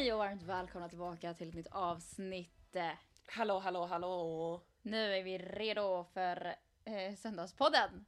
Hej 0.00 0.12
och 0.12 0.18
varmt 0.18 0.42
välkomna 0.42 0.88
tillbaka 0.88 1.34
till 1.34 1.48
ett 1.48 1.54
nytt 1.54 1.66
avsnitt. 1.70 2.76
Hallå, 3.26 3.58
hallå, 3.58 3.86
hallå! 3.86 4.62
Nu 4.82 5.14
är 5.14 5.22
vi 5.22 5.38
redo 5.38 6.04
för 6.04 6.54
eh, 6.84 7.14
Söndagspodden. 7.16 8.06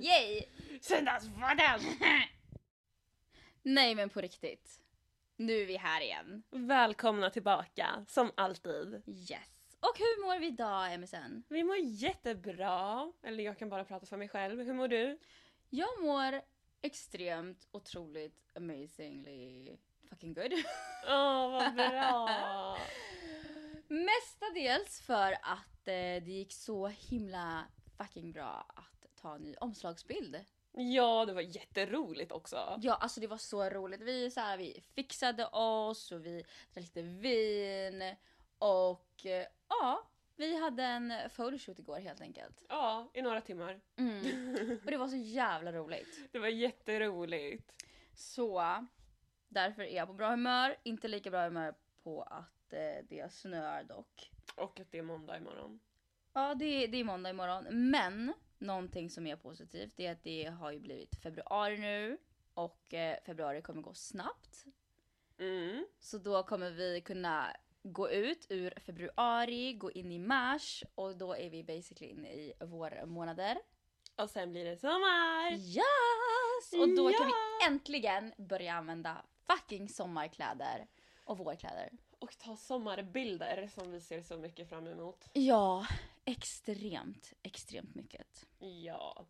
Yay! 0.00 0.44
Söndagspodden! 0.80 1.80
Nej 3.62 3.94
men 3.94 4.10
på 4.10 4.20
riktigt. 4.20 4.80
Nu 5.36 5.62
är 5.62 5.66
vi 5.66 5.76
här 5.76 6.00
igen. 6.00 6.42
Välkomna 6.50 7.30
tillbaka, 7.30 8.04
som 8.08 8.30
alltid. 8.34 9.02
Yes. 9.06 9.76
Och 9.80 9.98
hur 9.98 10.26
mår 10.26 10.38
vi 10.38 10.46
idag 10.46 11.00
MSN? 11.00 11.42
Vi 11.48 11.64
mår 11.64 11.76
jättebra. 11.76 13.12
Eller 13.22 13.44
jag 13.44 13.58
kan 13.58 13.68
bara 13.68 13.84
prata 13.84 14.06
för 14.06 14.16
mig 14.16 14.28
själv. 14.28 14.62
Hur 14.62 14.74
mår 14.74 14.88
du? 14.88 15.18
Jag 15.70 16.02
mår 16.02 16.40
extremt 16.82 17.68
otroligt 17.70 18.50
amazingly 18.56 19.76
fucking 20.12 20.34
good. 20.34 20.52
Åh, 21.08 21.50
vad 21.50 21.74
bra! 21.74 22.78
Mestadels 23.88 25.00
för 25.00 25.32
att 25.32 25.88
eh, 25.88 26.22
det 26.24 26.26
gick 26.26 26.52
så 26.52 26.86
himla 26.86 27.64
fucking 27.98 28.32
bra 28.32 28.66
att 28.68 29.06
ta 29.22 29.34
en 29.34 29.42
ny 29.42 29.54
omslagsbild. 29.54 30.44
ja, 30.72 31.24
det 31.26 31.32
var 31.32 31.40
jätteroligt 31.40 32.32
också. 32.32 32.78
Ja, 32.82 32.94
alltså 32.94 33.20
det 33.20 33.26
var 33.26 33.38
så 33.38 33.70
roligt. 33.70 34.00
Vi, 34.00 34.30
så 34.30 34.40
här, 34.40 34.56
vi 34.56 34.84
fixade 34.94 35.46
oss 35.46 36.12
och 36.12 36.26
vi 36.26 36.44
drack 36.74 36.84
lite 36.84 37.02
vin 37.02 38.14
och 38.58 39.26
eh, 39.26 39.46
ja, 39.68 40.08
vi 40.36 40.60
hade 40.60 40.82
en 40.82 41.12
photoshoot 41.36 41.78
igår 41.78 41.98
helt 41.98 42.20
enkelt. 42.20 42.64
Ja, 42.68 43.10
i 43.14 43.22
några 43.22 43.40
timmar. 43.40 43.80
Mm. 43.96 44.78
Och 44.84 44.90
det 44.90 44.96
var 44.96 45.08
så 45.08 45.16
jävla 45.16 45.72
roligt. 45.72 46.18
Det 46.32 46.38
var 46.38 46.48
jätteroligt. 46.48 47.72
Så 48.14 48.62
därför 49.52 49.82
är 49.82 49.96
jag 49.96 50.08
på 50.08 50.14
bra 50.14 50.30
humör. 50.30 50.76
Inte 50.82 51.08
lika 51.08 51.30
bra 51.30 51.44
humör 51.44 51.74
på 52.02 52.22
att 52.22 52.72
eh, 52.72 53.04
det 53.08 53.32
snöar 53.32 53.84
dock. 53.84 54.30
Och 54.56 54.80
att 54.80 54.90
det 54.92 54.98
är 54.98 55.02
måndag 55.02 55.36
imorgon. 55.36 55.80
Ja, 56.32 56.54
det, 56.54 56.86
det 56.86 56.98
är 56.98 57.04
måndag 57.04 57.30
imorgon. 57.30 57.90
Men 57.90 58.32
någonting 58.58 59.10
som 59.10 59.26
är 59.26 59.36
positivt 59.36 60.00
är 60.00 60.12
att 60.12 60.22
det 60.22 60.44
har 60.44 60.72
ju 60.72 60.80
blivit 60.80 61.22
februari 61.22 61.78
nu. 61.78 62.18
Och 62.54 62.94
eh, 62.94 63.16
februari 63.26 63.62
kommer 63.62 63.82
gå 63.82 63.94
snabbt. 63.94 64.64
Mm. 65.38 65.86
Så 66.00 66.18
då 66.18 66.42
kommer 66.42 66.70
vi 66.70 67.00
kunna 67.00 67.56
gå 67.82 68.10
ut 68.10 68.46
ur 68.50 68.74
februari, 68.80 69.72
gå 69.72 69.90
in 69.90 70.12
i 70.12 70.18
mars 70.18 70.84
och 70.94 71.16
då 71.16 71.36
är 71.36 71.50
vi 71.50 71.64
basically 71.64 72.10
inne 72.10 72.32
i 72.32 72.52
vårmånader. 72.60 73.58
Och 74.16 74.30
sen 74.30 74.52
blir 74.52 74.64
det 74.64 74.76
sommar! 74.76 75.52
Yes! 75.52 76.72
Och 76.72 76.88
då 76.96 77.12
kan 77.12 77.26
vi 77.26 77.32
Ja! 77.32 77.66
äntligen 77.68 78.32
börja 78.36 78.74
använda 78.74 79.24
fucking 79.46 79.88
sommarkläder 79.88 80.86
och 81.24 81.38
vårkläder. 81.38 81.90
Och 82.18 82.38
ta 82.38 82.56
sommarbilder 82.56 83.68
som 83.74 83.92
vi 83.92 84.00
ser 84.00 84.22
så 84.22 84.36
mycket 84.36 84.68
fram 84.68 84.86
emot. 84.86 85.28
Ja, 85.32 85.86
extremt, 86.24 87.32
extremt 87.42 87.94
mycket. 87.94 88.46
Ja. 88.58 89.26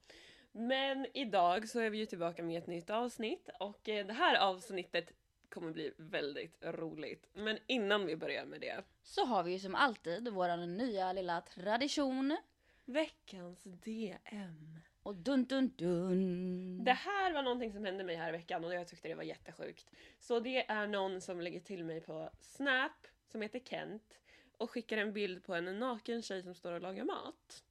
Men 0.53 1.07
idag 1.15 1.69
så 1.69 1.81
är 1.81 1.91
vi 1.91 1.99
ju 1.99 2.07
tillbaka 2.07 2.43
med 2.43 2.59
ett 2.59 2.67
nytt 2.67 2.91
avsnitt 2.91 3.49
och 3.61 3.89
eh, 3.89 4.07
det 4.07 4.13
här 4.13 4.37
avsnittet 4.37 5.13
kommer 5.49 5.73
bli 5.73 5.93
väldigt 5.97 6.65
roligt. 6.65 7.29
Men 7.33 7.59
innan 7.67 8.07
vi 8.07 8.17
börjar 8.17 8.45
med 8.45 8.61
det. 8.61 8.85
Så 9.03 9.25
har 9.25 9.43
vi 9.43 9.53
ju 9.53 9.59
som 9.59 9.75
alltid 9.75 10.29
vår 10.29 10.67
nya 10.67 11.13
lilla 11.13 11.41
tradition. 11.41 12.37
Veckans 12.85 13.63
DM. 13.63 14.81
Och 15.03 15.15
dun 15.15 15.45
dun 15.45 15.73
dun. 15.77 16.85
Det 16.85 16.93
här 16.93 17.33
var 17.33 17.43
någonting 17.43 17.73
som 17.73 17.85
hände 17.85 18.05
mig 18.05 18.17
här 18.17 18.29
i 18.29 18.33
veckan 18.33 18.65
och 18.65 18.75
jag 18.75 18.89
tyckte 18.89 19.09
det 19.09 19.15
var 19.15 19.23
jättesjukt. 19.23 19.91
Så 20.19 20.41
det 20.41 20.71
är 20.71 20.87
någon 20.87 21.21
som 21.21 21.41
lägger 21.41 21.61
till 21.61 21.85
mig 21.85 22.01
på 22.01 22.31
Snap, 22.41 23.07
som 23.29 23.43
heter 23.43 23.61
Kent, 23.61 24.19
och 24.57 24.71
skickar 24.71 24.97
en 24.99 25.13
bild 25.13 25.45
på 25.45 25.55
en 25.55 25.79
naken 25.79 26.23
tjej 26.23 26.43
som 26.43 26.55
står 26.55 26.73
och 26.73 26.81
lagar 26.81 27.05
mat. 27.05 27.65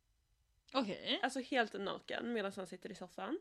Okej. 0.73 1.19
Alltså 1.23 1.39
helt 1.39 1.73
naken 1.73 2.33
medan 2.33 2.51
han 2.55 2.67
sitter 2.67 2.91
i 2.91 2.95
soffan. 2.95 3.39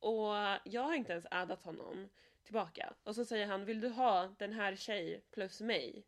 Och 0.00 0.34
jag 0.64 0.82
har 0.82 0.94
inte 0.94 1.12
ens 1.12 1.26
addat 1.30 1.62
honom 1.62 2.08
tillbaka. 2.44 2.94
Och 3.04 3.14
så 3.14 3.24
säger 3.24 3.46
han, 3.46 3.64
vill 3.64 3.80
du 3.80 3.88
ha 3.88 4.34
den 4.38 4.52
här 4.52 4.76
tjej 4.76 5.22
plus 5.30 5.60
mig? 5.60 6.06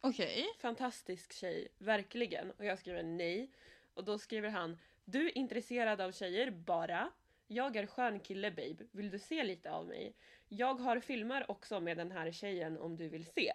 Okej. 0.00 0.46
Fantastisk 0.58 1.32
tjej, 1.32 1.68
verkligen. 1.78 2.50
Och 2.50 2.64
jag 2.64 2.78
skriver 2.78 3.02
nej. 3.02 3.50
Och 3.94 4.04
då 4.04 4.18
skriver 4.18 4.48
han, 4.48 4.78
du 5.06 5.26
är 5.26 5.38
intresserad 5.38 6.00
av 6.00 6.12
tjejer 6.12 6.50
bara. 6.50 7.12
Jag 7.46 7.76
är 7.76 7.86
skön 7.86 8.20
kille 8.20 8.50
babe, 8.50 8.84
vill 8.92 9.10
du 9.10 9.18
se 9.18 9.44
lite 9.44 9.70
av 9.70 9.86
mig? 9.86 10.16
Jag 10.48 10.74
har 10.74 11.00
filmer 11.00 11.50
också 11.50 11.80
med 11.80 11.96
den 11.96 12.12
här 12.12 12.32
tjejen 12.32 12.78
om 12.78 12.96
du 12.96 13.08
vill 13.08 13.26
se. 13.26 13.52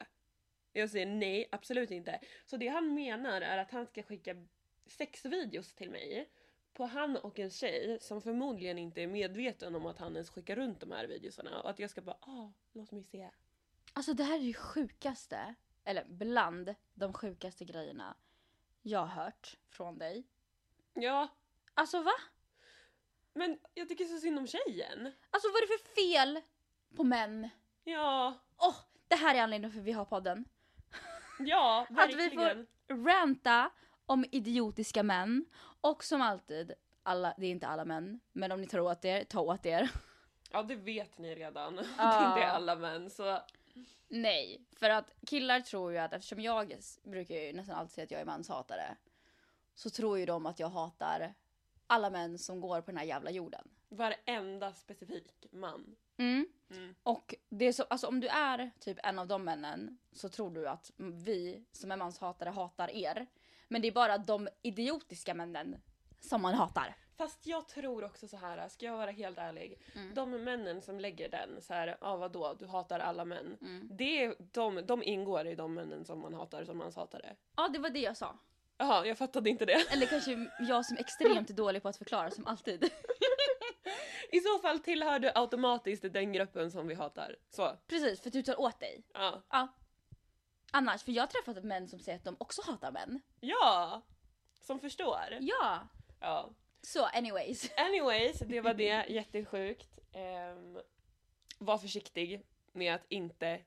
Jag 0.73 0.89
säger 0.89 1.05
nej, 1.05 1.47
absolut 1.51 1.91
inte. 1.91 2.19
Så 2.45 2.57
det 2.57 2.67
han 2.67 2.93
menar 2.93 3.41
är 3.41 3.57
att 3.57 3.71
han 3.71 3.85
ska 3.85 4.03
skicka 4.03 4.35
sexvideos 4.85 5.73
till 5.75 5.89
mig 5.89 6.29
på 6.73 6.85
han 6.85 7.17
och 7.17 7.39
en 7.39 7.49
tjej 7.49 7.97
som 8.01 8.21
förmodligen 8.21 8.77
inte 8.77 9.01
är 9.01 9.07
medveten 9.07 9.75
om 9.75 9.85
att 9.85 9.99
han 9.99 10.13
ens 10.13 10.29
skickar 10.29 10.55
runt 10.55 10.79
de 10.79 10.91
här 10.91 11.07
videosarna 11.07 11.61
och 11.61 11.69
att 11.69 11.79
jag 11.79 11.89
ska 11.89 12.01
bara 12.01 12.17
ah, 12.21 12.51
låt 12.71 12.91
mig 12.91 13.03
se. 13.03 13.29
Alltså 13.93 14.13
det 14.13 14.23
här 14.23 14.39
är 14.39 14.43
det 14.43 14.53
sjukaste, 14.53 15.55
eller 15.83 16.05
bland 16.05 16.75
de 16.93 17.13
sjukaste 17.13 17.65
grejerna 17.65 18.17
jag 18.81 18.99
har 18.99 19.23
hört 19.23 19.57
från 19.69 19.97
dig. 19.97 20.23
Ja, 20.93 21.27
Alltså 21.81 22.01
va? 22.01 22.11
men 23.33 23.59
jag 23.73 23.89
tycker 23.89 24.05
så 24.05 24.17
synd 24.17 24.39
om 24.39 24.47
tjejen. 24.47 25.11
Alltså 25.29 25.47
vad 25.47 25.55
är 25.63 25.67
det 25.67 25.77
för 25.83 25.95
fel 25.95 26.41
på 26.95 27.03
män? 27.03 27.49
Ja, 27.83 28.33
Åh, 28.57 28.75
det 29.07 29.15
här 29.15 29.35
är 29.35 29.41
anledningen 29.41 29.71
för 29.71 29.79
att 29.79 29.85
vi 29.85 29.91
har 29.91 30.05
podden. 30.05 30.45
ja, 31.39 31.87
Att 31.97 32.09
vi 32.09 32.13
verkligen. 32.15 32.67
får 32.87 32.95
ranta 33.05 33.69
om 34.05 34.25
idiotiska 34.31 35.03
män. 35.03 35.45
Och 35.81 36.03
som 36.03 36.21
alltid, 36.21 36.73
alla, 37.03 37.33
det 37.37 37.45
är 37.45 37.51
inte 37.51 37.67
alla 37.67 37.85
män, 37.85 38.19
men 38.31 38.51
om 38.51 38.61
ni 38.61 38.67
tar 38.67 38.79
åt 38.79 39.05
er, 39.05 39.23
ta 39.23 39.39
åt 39.41 39.65
er. 39.65 39.89
Ja, 40.51 40.63
det 40.63 40.75
vet 40.75 41.17
ni 41.17 41.35
redan. 41.35 41.75
Det 41.75 41.85
Ja. 41.97 42.23
är 42.25 42.27
inte 42.37 42.47
alla 42.51 42.75
män, 42.75 43.09
så 43.09 43.39
Nej, 44.07 44.65
för 44.79 44.89
att 44.89 45.11
killar 45.27 45.59
tror 45.59 45.91
ju 45.91 45.97
att 45.97 46.13
eftersom 46.13 46.39
jag 46.39 46.77
brukar 47.03 47.35
ju 47.35 47.53
nästan 47.53 47.75
alltid 47.75 47.93
säga 47.93 48.05
att 48.05 48.11
jag 48.11 48.21
är 48.21 48.25
manshatare. 48.25 48.95
Så 49.75 49.89
tror 49.89 50.19
ju 50.19 50.25
de 50.25 50.45
att 50.45 50.59
jag 50.59 50.69
hatar 50.69 51.33
alla 51.91 52.09
män 52.09 52.37
som 52.37 52.61
går 52.61 52.81
på 52.81 52.91
den 52.91 52.97
här 52.97 53.05
jävla 53.05 53.31
jorden. 53.31 53.67
varenda 53.89 54.73
specifik 54.73 55.45
man. 55.51 55.95
Mm. 56.17 56.47
Mm. 56.69 56.95
Och 57.03 57.35
det 57.49 57.65
är 57.65 57.71
så, 57.71 57.83
alltså 57.83 58.07
om 58.07 58.19
du 58.19 58.27
är 58.27 58.71
typ 58.79 58.97
en 59.03 59.19
av 59.19 59.27
de 59.27 59.43
männen 59.43 59.97
så 60.11 60.29
tror 60.29 60.51
du 60.51 60.67
att 60.67 60.91
vi 60.97 61.65
som 61.71 61.91
är 61.91 61.97
manshatare 61.97 62.49
hatar 62.49 62.91
er. 62.91 63.27
Men 63.67 63.81
det 63.81 63.87
är 63.87 63.91
bara 63.91 64.17
de 64.17 64.47
idiotiska 64.61 65.33
männen 65.33 65.81
som 66.19 66.41
man 66.41 66.53
hatar. 66.53 66.95
Fast 67.17 67.47
jag 67.47 67.67
tror 67.67 68.03
också 68.03 68.27
så 68.27 68.37
här, 68.37 68.69
ska 68.69 68.85
jag 68.85 68.97
vara 68.97 69.11
helt 69.11 69.37
ärlig. 69.37 69.81
Mm. 69.95 70.13
De 70.13 70.31
männen 70.31 70.81
som 70.81 70.99
lägger 70.99 71.29
den 71.29 71.61
så 71.61 71.73
här, 71.73 71.87
ja 71.87 71.97
ah, 72.01 72.15
vadå, 72.15 72.55
du 72.59 72.67
hatar 72.67 72.99
alla 72.99 73.25
män. 73.25 73.57
Mm. 73.61 73.87
Det 73.91 74.23
är, 74.23 74.35
de, 74.39 74.85
de 74.85 75.03
ingår 75.03 75.47
i 75.47 75.55
de 75.55 75.73
männen 75.73 76.05
som 76.05 76.19
man 76.19 76.33
hatar 76.33 76.65
som 76.65 76.77
manshatare. 76.77 77.35
Ja, 77.55 77.67
det 77.67 77.79
var 77.79 77.89
det 77.89 77.99
jag 77.99 78.17
sa. 78.17 78.37
Jaha, 78.81 79.05
jag 79.05 79.17
fattade 79.17 79.49
inte 79.49 79.65
det. 79.65 79.91
Eller 79.91 80.05
kanske 80.05 80.49
jag 80.59 80.85
som 80.85 80.97
är 80.97 81.01
extremt 81.01 81.47
dålig 81.49 81.81
på 81.81 81.89
att 81.89 81.97
förklara 81.97 82.31
som 82.31 82.47
alltid. 82.47 82.89
I 84.31 84.39
så 84.39 84.59
fall 84.59 84.79
tillhör 84.79 85.19
du 85.19 85.31
automatiskt 85.35 86.13
den 86.13 86.33
gruppen 86.33 86.71
som 86.71 86.87
vi 86.87 86.93
hatar. 86.93 87.35
Så, 87.49 87.77
Precis, 87.87 88.21
för 88.21 88.29
att 88.29 88.33
du 88.33 88.43
tar 88.43 88.59
åt 88.59 88.79
dig. 88.79 89.03
ja. 89.13 89.41
Ja. 89.49 89.67
Annars, 90.73 91.03
för 91.03 91.11
jag 91.11 91.23
har 91.23 91.27
träffat 91.27 91.63
män 91.63 91.87
som 91.87 91.99
säger 91.99 92.17
att 92.17 92.23
de 92.23 92.35
också 92.39 92.61
hatar 92.65 92.91
män. 92.91 93.21
Ja! 93.39 94.01
Som 94.61 94.79
förstår. 94.79 95.37
Ja. 95.39 95.87
Ja. 96.19 96.49
Så 96.81 97.05
anyways. 97.05 97.71
Anyways, 97.77 98.39
det 98.39 98.61
var 98.61 98.73
det. 98.73 99.05
Jättesjukt. 99.09 99.99
Um, 100.13 100.81
var 101.57 101.77
försiktig 101.77 102.45
med 102.71 102.95
att 102.95 103.05
inte 103.09 103.61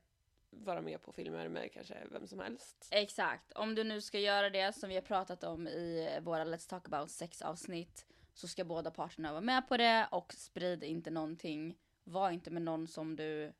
vara 0.63 0.81
med 0.81 1.01
på 1.01 1.11
filmer 1.11 1.49
med 1.49 1.71
kanske 1.71 1.95
vem 2.11 2.27
som 2.27 2.39
helst. 2.39 2.87
Exakt. 2.91 3.51
Om 3.51 3.75
du 3.75 3.83
nu 3.83 4.01
ska 4.01 4.19
göra 4.19 4.49
det 4.49 4.75
som 4.75 4.89
vi 4.89 4.95
har 4.95 5.01
pratat 5.01 5.43
om 5.43 5.67
i 5.67 6.19
våra 6.21 6.45
Let's 6.45 6.69
Talk 6.69 6.87
About 6.87 7.11
sex 7.11 7.41
avsnitt 7.41 8.05
så 8.33 8.47
ska 8.47 8.63
båda 8.63 8.91
parterna 8.91 9.31
vara 9.31 9.41
med 9.41 9.67
på 9.67 9.77
det 9.77 10.07
och 10.11 10.33
sprid 10.33 10.83
inte 10.83 11.11
någonting. 11.11 11.77
Var 12.03 12.31
inte 12.31 12.51
med 12.51 12.61
någon 12.61 12.87
som 12.87 13.15
du 13.15 13.53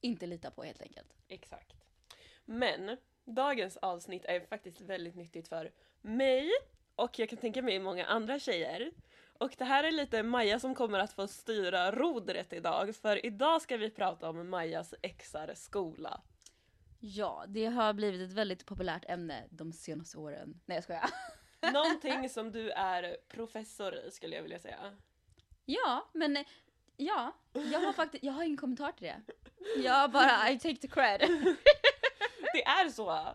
inte 0.00 0.26
litar 0.26 0.50
på 0.50 0.62
helt 0.62 0.82
enkelt. 0.82 1.14
Exakt. 1.28 1.74
Men 2.44 2.96
dagens 3.24 3.76
avsnitt 3.76 4.24
är 4.24 4.40
faktiskt 4.40 4.80
väldigt 4.80 5.14
nyttigt 5.14 5.48
för 5.48 5.72
mig 6.00 6.50
och 6.94 7.18
jag 7.18 7.28
kan 7.28 7.38
tänka 7.38 7.62
mig 7.62 7.78
många 7.78 8.04
andra 8.06 8.38
tjejer. 8.38 8.90
Och 9.38 9.54
det 9.58 9.64
här 9.64 9.84
är 9.84 9.92
lite 9.92 10.22
Maja 10.22 10.60
som 10.60 10.74
kommer 10.74 10.98
att 10.98 11.12
få 11.12 11.28
styra 11.28 11.92
rodret 11.92 12.52
idag 12.52 12.96
för 12.96 13.26
idag 13.26 13.62
ska 13.62 13.76
vi 13.76 13.90
prata 13.90 14.28
om 14.28 14.50
Majas 14.50 14.94
exar 15.02 15.52
skola. 15.54 16.20
Ja, 17.08 17.44
det 17.48 17.66
har 17.66 17.92
blivit 17.92 18.20
ett 18.20 18.32
väldigt 18.32 18.66
populärt 18.66 19.04
ämne 19.08 19.44
de 19.50 19.72
senaste 19.72 20.18
åren. 20.18 20.60
Nej 20.64 20.76
jag 20.76 20.84
skojar. 20.84 21.10
Någonting 21.72 22.28
som 22.28 22.52
du 22.52 22.70
är 22.70 23.16
professor 23.28 23.94
i 23.94 24.10
skulle 24.10 24.36
jag 24.36 24.42
vilja 24.42 24.58
säga. 24.58 24.96
Ja, 25.64 26.08
men 26.12 26.44
ja, 26.96 27.32
jag 27.52 27.80
har 27.80 27.92
faktiskt, 27.92 28.24
jag 28.24 28.32
har 28.32 28.42
ingen 28.42 28.56
kommentar 28.56 28.92
till 28.92 29.06
det. 29.06 29.22
Jag 29.82 30.10
bara 30.10 30.50
I 30.50 30.58
take 30.58 30.76
the 30.76 30.88
cred. 30.88 31.20
Det 32.52 32.64
är 32.64 32.88
så! 32.88 33.34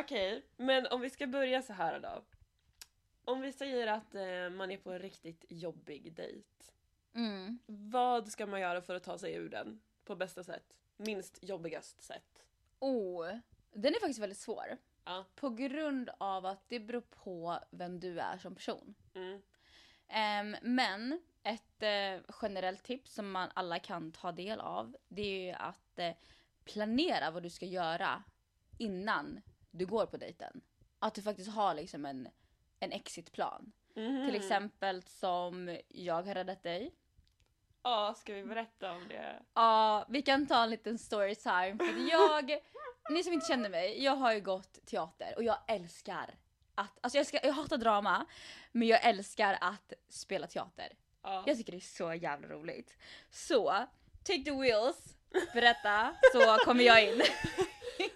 Okej, 0.00 0.46
men 0.56 0.86
om 0.86 1.00
vi 1.00 1.10
ska 1.10 1.26
börja 1.26 1.62
så 1.62 1.72
här 1.72 2.00
då. 2.00 2.24
Om 3.24 3.40
vi 3.40 3.52
säger 3.52 3.86
att 3.86 4.14
eh, 4.14 4.50
man 4.50 4.70
är 4.70 4.76
på 4.76 4.92
en 4.92 4.98
riktigt 4.98 5.44
jobbig 5.48 6.12
dejt. 6.12 6.48
Mm. 7.14 7.58
Vad 7.66 8.28
ska 8.28 8.46
man 8.46 8.60
göra 8.60 8.82
för 8.82 8.94
att 8.94 9.04
ta 9.04 9.18
sig 9.18 9.34
ur 9.34 9.48
den 9.48 9.80
på 10.04 10.16
bästa 10.16 10.44
sätt? 10.44 10.74
Minst 10.96 11.38
jobbigast 11.42 12.02
sätt. 12.02 12.33
Oh, 12.84 13.38
den 13.72 13.94
är 13.94 14.00
faktiskt 14.00 14.20
väldigt 14.20 14.38
svår. 14.38 14.78
Ja. 15.04 15.24
På 15.34 15.50
grund 15.50 16.10
av 16.18 16.46
att 16.46 16.68
det 16.68 16.80
beror 16.80 17.00
på 17.00 17.58
vem 17.70 18.00
du 18.00 18.20
är 18.20 18.38
som 18.38 18.54
person. 18.54 18.94
Mm. 19.14 19.42
Ehm, 20.08 20.56
men 20.62 21.20
ett 21.42 21.82
eh, 21.82 22.34
generellt 22.42 22.82
tips 22.82 23.14
som 23.14 23.30
man 23.30 23.50
alla 23.54 23.78
kan 23.78 24.12
ta 24.12 24.32
del 24.32 24.60
av 24.60 24.96
det 25.08 25.22
är 25.22 25.46
ju 25.46 25.52
att 25.52 25.98
eh, 25.98 26.12
planera 26.64 27.30
vad 27.30 27.42
du 27.42 27.50
ska 27.50 27.66
göra 27.66 28.22
innan 28.78 29.40
du 29.70 29.86
går 29.86 30.06
på 30.06 30.16
dejten. 30.16 30.60
Att 30.98 31.14
du 31.14 31.22
faktiskt 31.22 31.50
har 31.50 31.74
liksom 31.74 32.06
en, 32.06 32.28
en 32.80 32.92
exitplan. 32.92 33.72
Mhm. 33.94 34.26
Till 34.26 34.36
exempel 34.36 35.02
som 35.02 35.78
jag 35.88 36.22
har 36.22 36.34
räddat 36.34 36.62
dig. 36.62 36.94
Ja, 37.84 38.14
ska 38.16 38.34
vi 38.34 38.44
berätta 38.44 38.92
om 38.92 39.08
det? 39.08 39.42
Ja, 39.54 40.06
vi 40.08 40.22
kan 40.22 40.46
ta 40.46 40.62
en 40.62 40.70
liten 40.70 40.98
storytime. 40.98 41.76
För 41.78 42.10
jag, 42.10 42.58
ni 43.10 43.24
som 43.24 43.32
inte 43.32 43.46
känner 43.46 43.68
mig, 43.70 44.04
jag 44.04 44.16
har 44.16 44.32
ju 44.32 44.40
gått 44.40 44.86
teater 44.86 45.34
och 45.36 45.44
jag 45.44 45.58
älskar 45.68 46.34
att, 46.74 46.98
alltså 47.00 47.16
jag, 47.16 47.20
älskar, 47.20 47.40
jag 47.42 47.52
hatar 47.52 47.76
drama, 47.76 48.26
men 48.72 48.88
jag 48.88 49.04
älskar 49.04 49.58
att 49.60 49.92
spela 50.08 50.46
teater. 50.46 50.88
Ja. 51.22 51.44
Jag 51.46 51.56
tycker 51.56 51.72
det 51.72 51.78
är 51.78 51.80
så 51.80 52.14
jävla 52.14 52.48
roligt. 52.48 52.96
Så, 53.30 53.86
take 54.22 54.44
the 54.44 54.50
wheels, 54.50 55.16
berätta, 55.54 56.16
så 56.32 56.56
kommer 56.64 56.84
jag 56.84 57.04
in. 57.04 57.22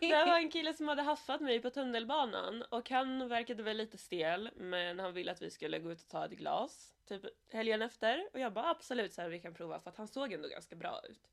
Det 0.01 0.25
var 0.25 0.39
en 0.39 0.51
kille 0.51 0.75
som 0.75 0.89
hade 0.89 1.03
haffat 1.03 1.41
mig 1.41 1.61
på 1.61 1.71
tunnelbanan 1.71 2.63
och 2.63 2.91
han 2.91 3.29
verkade 3.29 3.63
väl 3.63 3.77
lite 3.77 3.99
stel 3.99 4.51
men 4.57 4.99
han 4.99 5.15
ville 5.15 5.33
att 5.33 5.43
vi 5.43 5.51
skulle 5.51 5.79
gå 5.79 5.93
ut 5.93 6.03
och 6.03 6.09
ta 6.09 6.25
ett 6.25 6.31
glas 6.31 6.95
typ 7.09 7.23
helgen 7.53 7.83
efter 7.83 8.29
och 8.33 8.41
jag 8.41 8.53
bara 8.53 8.71
absolut 8.71 9.13
så 9.13 9.23
här, 9.23 9.29
vi 9.29 9.41
kan 9.41 9.55
prova 9.55 9.81
för 9.81 9.91
att 9.91 9.97
han 9.97 10.09
såg 10.09 10.33
ändå 10.33 10.49
ganska 10.49 10.77
bra 10.77 11.01
ut. 11.09 11.31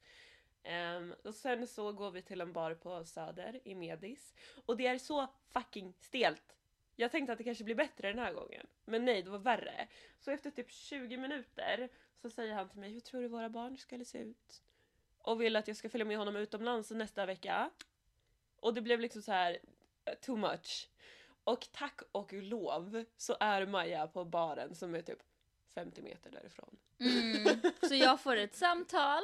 Um, 0.97 1.15
och 1.23 1.35
sen 1.35 1.67
så 1.67 1.91
går 1.91 2.11
vi 2.11 2.21
till 2.21 2.41
en 2.41 2.53
bar 2.53 2.73
på 2.73 3.05
Söder 3.05 3.59
i 3.63 3.75
Medis 3.75 4.33
och 4.65 4.77
det 4.77 4.87
är 4.87 4.97
så 4.97 5.27
fucking 5.53 5.93
stelt. 5.99 6.55
Jag 6.95 7.11
tänkte 7.11 7.31
att 7.31 7.37
det 7.37 7.43
kanske 7.43 7.63
blir 7.63 7.75
bättre 7.75 8.07
den 8.07 8.19
här 8.19 8.33
gången 8.33 8.67
men 8.85 9.05
nej 9.05 9.21
det 9.21 9.29
var 9.29 9.39
värre. 9.39 9.87
Så 10.19 10.31
efter 10.31 10.51
typ 10.51 10.71
20 10.71 11.17
minuter 11.17 11.89
så 12.21 12.29
säger 12.29 12.53
han 12.53 12.69
till 12.69 12.79
mig 12.79 12.93
hur 12.93 12.99
tror 12.99 13.21
du 13.21 13.27
våra 13.27 13.49
barn 13.49 13.77
skulle 13.77 14.05
se 14.05 14.17
ut? 14.17 14.61
Och 15.25 15.41
vill 15.41 15.55
att 15.55 15.67
jag 15.67 15.77
ska 15.77 15.89
följa 15.89 16.05
med 16.05 16.17
honom 16.17 16.35
utomlands 16.35 16.91
nästa 16.91 17.25
vecka. 17.25 17.69
Och 18.59 18.73
det 18.73 18.81
blev 18.81 18.99
liksom 18.99 19.21
så 19.21 19.31
här 19.31 19.59
eh, 20.05 20.13
too 20.13 20.35
much. 20.35 20.89
Och 21.43 21.67
tack 21.71 22.01
och 22.11 22.33
lov 22.33 23.05
så 23.17 23.37
är 23.39 23.65
Maja 23.65 24.07
på 24.07 24.25
baren 24.25 24.75
som 24.75 24.95
är 24.95 25.01
typ 25.01 25.19
50 25.75 26.01
meter 26.01 26.31
därifrån. 26.31 26.77
Mm, 26.99 27.61
så 27.89 27.95
jag 27.95 28.21
får 28.21 28.35
ett 28.35 28.55
samtal 28.55 29.23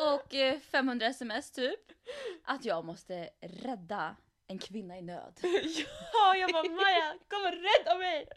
och 0.00 0.34
eh, 0.34 0.60
500 0.60 1.06
sms 1.06 1.50
typ. 1.50 1.80
Att 2.44 2.64
jag 2.64 2.84
måste 2.84 3.30
rädda 3.40 4.16
en 4.46 4.58
kvinna 4.58 4.98
i 4.98 5.02
nöd. 5.02 5.40
ja, 6.12 6.36
jag 6.36 6.52
bara 6.52 6.62
Maja, 6.62 7.14
kom 7.28 7.42
och 7.42 7.52
rädda 7.52 7.98
mig! 7.98 8.28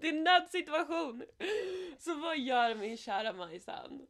Det 0.00 0.08
är 0.08 0.12
en 0.12 0.24
nödsituation! 0.24 1.24
Så 1.98 2.14
vad 2.14 2.38
gör 2.38 2.74
min 2.74 2.96
kära 2.96 3.32
Majsan? 3.32 4.06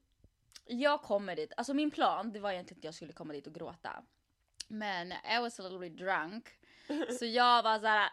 Jag 0.66 1.02
kommer 1.02 1.36
dit, 1.36 1.52
alltså 1.56 1.74
min 1.74 1.90
plan 1.90 2.32
det 2.32 2.40
var 2.40 2.52
egentligen 2.52 2.80
att 2.80 2.84
jag 2.84 2.94
skulle 2.94 3.12
komma 3.12 3.32
dit 3.32 3.46
och 3.46 3.54
gråta. 3.54 4.02
Men 4.68 5.12
I 5.12 5.38
was 5.40 5.60
a 5.60 5.62
little 5.62 5.78
bit 5.78 5.98
drunk. 5.98 6.48
Så 7.18 7.24
jag 7.24 7.62
var 7.62 7.78
såhär! 7.78 8.10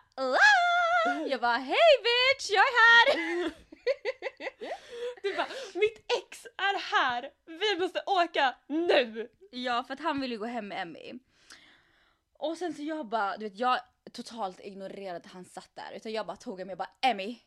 Jag 1.30 1.42
bara 1.42 1.58
hej 1.58 1.78
bitch, 2.04 2.50
jag 2.50 2.64
är 2.64 2.76
här! 2.80 3.52
Du 5.22 5.36
bara, 5.36 5.48
mitt 5.74 5.98
ex 6.18 6.46
är 6.46 6.80
här! 6.80 7.32
Vi 7.46 7.80
måste 7.80 8.04
åka 8.06 8.56
nu! 8.68 9.30
Ja 9.52 9.84
för 9.84 9.94
att 9.94 10.00
han 10.00 10.22
ville 10.22 10.36
gå 10.38 10.46
hem 10.46 10.68
med 10.68 10.82
Emmy. 10.82 11.14
Och 12.34 12.58
sen 12.58 12.74
så 12.74 12.84
jag 12.84 13.06
bara, 13.06 13.38
du 13.38 13.50
vet 13.50 13.60
jag 13.60 13.80
totalt 14.12 14.60
ignorerade 14.60 15.18
att 15.18 15.26
han 15.26 15.46
satt 15.46 15.70
där. 15.74 15.92
Utan 15.96 16.12
jag 16.12 16.26
bara 16.26 16.38
tog 16.38 16.54
honom 16.54 16.68
och 16.68 16.72
jag 16.72 16.78
bara 16.78 16.90
Emmy, 17.02 17.40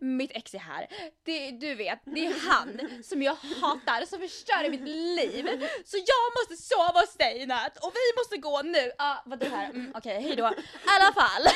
mitt 0.00 0.30
ex 0.34 0.54
är 0.54 0.58
här. 0.58 0.86
Det, 1.24 1.50
du 1.50 1.74
vet, 1.74 1.98
det 2.04 2.26
är 2.26 2.50
han 2.50 3.02
som 3.02 3.22
jag 3.22 3.34
hatar, 3.34 4.06
som 4.06 4.18
förstör 4.20 4.70
mitt 4.70 4.88
liv. 4.88 5.46
Så 5.84 5.96
jag 5.96 6.32
måste 6.40 6.64
sova 6.64 7.00
hos 7.00 7.14
dig 7.14 7.42
i 7.42 7.46
natt 7.46 7.76
och 7.76 7.92
vi 7.94 8.20
måste 8.20 8.36
gå 8.36 8.62
nu. 8.62 8.78
Ja, 8.78 8.92
ah, 8.98 9.22
vad 9.26 9.38
det 9.38 9.48
här, 9.48 9.70
mm, 9.70 9.92
okej 9.94 10.16
okay, 10.16 10.28
hejdå. 10.28 10.46
I 10.46 10.88
alla 11.00 11.12
fall. 11.12 11.46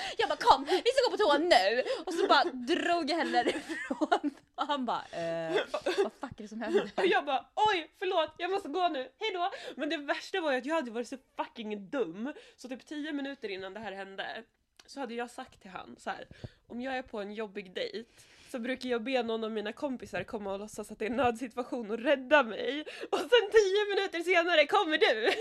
Jag 0.18 0.28
bara 0.28 0.38
kom, 0.38 0.64
vi 0.64 0.90
ska 0.92 1.10
gå 1.10 1.10
på 1.10 1.16
toa 1.16 1.38
nu! 1.38 1.82
Och 2.06 2.14
så 2.14 2.26
bara 2.26 2.44
drog 2.44 3.10
jag 3.10 3.16
henne 3.16 3.42
därifrån. 3.42 4.30
Och 4.54 4.66
han 4.66 4.84
bara 4.84 5.04
eh, 5.12 5.56
vad 5.82 6.12
fuck 6.20 6.40
är 6.40 6.42
det 6.42 6.48
som 6.48 6.60
händer? 6.60 6.90
Och 6.96 7.06
jag 7.06 7.24
bara 7.24 7.46
oj 7.54 7.90
förlåt 7.98 8.34
jag 8.38 8.50
måste 8.50 8.68
gå 8.68 8.88
nu, 8.88 9.08
hejdå! 9.18 9.50
Men 9.76 9.88
det 9.88 9.96
värsta 9.96 10.40
var 10.40 10.52
ju 10.52 10.58
att 10.58 10.66
jag 10.66 10.74
hade 10.74 10.90
varit 10.90 11.08
så 11.08 11.16
fucking 11.36 11.90
dum 11.90 12.32
så 12.56 12.68
typ 12.68 12.86
10 12.86 13.12
minuter 13.12 13.48
innan 13.48 13.74
det 13.74 13.80
här 13.80 13.92
hände 13.92 14.44
så 14.90 15.00
hade 15.00 15.14
jag 15.14 15.30
sagt 15.30 15.60
till 15.60 15.70
han 15.70 15.96
så 15.98 16.10
här 16.10 16.26
om 16.66 16.80
jag 16.80 16.98
är 16.98 17.02
på 17.02 17.20
en 17.20 17.32
jobbig 17.34 17.74
dejt 17.74 18.10
så 18.50 18.58
brukar 18.58 18.88
jag 18.88 19.02
be 19.02 19.22
någon 19.22 19.44
av 19.44 19.50
mina 19.50 19.72
kompisar 19.72 20.24
komma 20.24 20.52
och 20.52 20.58
låtsas 20.58 20.92
att 20.92 20.98
det 20.98 21.06
är 21.06 21.10
en 21.10 21.16
nödsituation 21.16 21.90
och 21.90 21.98
rädda 21.98 22.42
mig 22.42 22.80
och 23.10 23.18
sen 23.18 23.50
10 23.52 23.94
minuter 23.94 24.20
senare 24.20 24.66
kommer 24.66 24.98
du! 24.98 25.30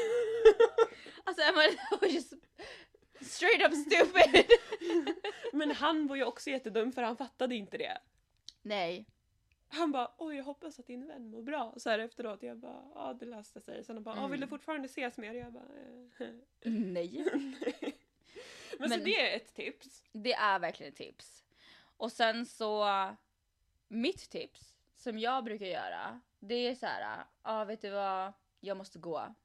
Alltså 1.24 1.44
Emma, 1.44 1.62
that 1.62 2.02
was 2.02 2.12
just 2.12 2.34
straight 3.22 3.68
up 3.68 3.74
stupid! 3.74 4.46
Men 5.54 5.72
han 5.72 6.08
var 6.08 6.16
ju 6.16 6.24
också 6.24 6.50
jättedum 6.50 6.92
för 6.92 7.02
han 7.02 7.18
fattade 7.18 7.56
inte 7.56 7.78
det. 7.78 7.98
Nej. 8.62 9.06
Han 9.68 9.92
bara 9.92 10.12
oj 10.18 10.36
jag 10.36 10.44
hoppas 10.44 10.80
att 10.80 10.88
din 10.88 11.08
vän 11.08 11.30
mår 11.30 11.42
bra. 11.42 11.74
Så 11.78 11.90
här 11.90 12.00
efteråt 12.00 12.44
jag 12.44 12.58
bara 12.58 12.84
ja 12.96 13.18
det 13.20 13.26
löste 13.26 13.62
sig. 13.62 13.84
Sen 13.84 13.96
han 13.96 14.04
bara 14.04 14.18
mm. 14.18 14.32
vill 14.32 14.42
du 14.42 14.48
fortfarande 14.48 14.86
ses 14.86 15.18
med 15.18 15.36
Jag 15.36 15.54
bara 15.54 15.64
eh. 16.20 16.30
Nej. 16.64 17.26
Men, 18.80 18.90
Men 18.90 19.00
så 19.00 19.06
det 19.06 19.32
är 19.32 19.36
ett 19.36 19.54
tips. 19.54 20.04
Det 20.12 20.34
är 20.34 20.60
verkligen 20.60 20.92
ett 20.92 20.98
tips. 20.98 21.44
Och 21.98 22.12
sen 22.12 22.46
så 22.46 22.86
mitt 23.88 24.30
tips 24.30 24.76
som 24.96 25.20
jag 25.20 25.44
brukar 25.44 25.66
göra 25.66 26.22
det 26.40 26.56
är 26.56 26.76
så 26.76 26.86
här, 26.86 27.26
ja 27.44 27.66
vet 27.66 27.82
du 27.82 27.90
vad, 27.90 28.34
jag 28.60 28.78
måste 28.78 29.00
gå. 29.00 29.36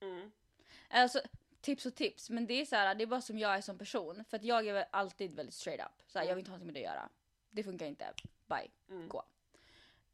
Mm. 0.00 0.32
Alltså 0.88 1.20
tips 1.60 1.86
och 1.86 1.94
tips 1.94 2.30
men 2.30 2.46
det 2.46 2.54
är 2.54 2.64
så 2.64 2.76
här, 2.76 2.94
det 2.94 3.04
är 3.04 3.06
bara 3.06 3.20
som 3.20 3.38
jag 3.38 3.54
är 3.54 3.60
som 3.60 3.78
person 3.78 4.24
för 4.24 4.36
att 4.36 4.44
jag 4.44 4.66
är 4.66 4.86
alltid 4.90 5.34
väldigt 5.34 5.54
straight 5.54 5.80
up. 5.86 6.02
Så 6.06 6.18
här, 6.18 6.26
jag 6.26 6.34
vill 6.34 6.42
inte 6.42 6.50
ha 6.50 6.58
något 6.58 6.66
med 6.66 6.74
det 6.74 6.86
att 6.86 6.94
göra. 6.94 7.08
Det 7.50 7.62
funkar 7.62 7.86
inte. 7.86 8.12
Bye. 8.46 8.70
Mm. 8.88 9.08
Gå. 9.08 9.22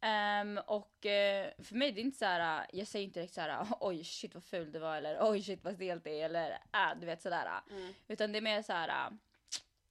Um, 0.01 0.57
och 0.57 1.05
uh, 1.05 1.63
för 1.63 1.75
mig 1.75 1.91
det 1.91 2.01
är 2.01 2.03
inte 2.03 2.17
så 2.17 2.25
här. 2.25 2.67
jag 2.73 2.87
säger 2.87 3.05
inte 3.05 3.19
direkt 3.19 3.33
så 3.33 3.41
här 3.41 3.67
oj 3.79 4.03
shit 4.03 4.33
vad 4.33 4.43
ful 4.43 4.71
det 4.71 4.79
var 4.79 4.97
eller 4.97 5.17
oj 5.21 5.43
shit 5.43 5.63
vad 5.63 5.75
stelt 5.75 6.03
det 6.03 6.21
är 6.21 6.25
eller 6.25 6.51
äh, 6.51 6.99
du 6.99 7.05
vet 7.05 7.21
sådär. 7.21 7.61
Mm. 7.69 7.93
Utan 8.07 8.31
det 8.31 8.39
är 8.39 8.41
mer 8.41 8.61
så 8.61 8.73
här. 8.73 9.17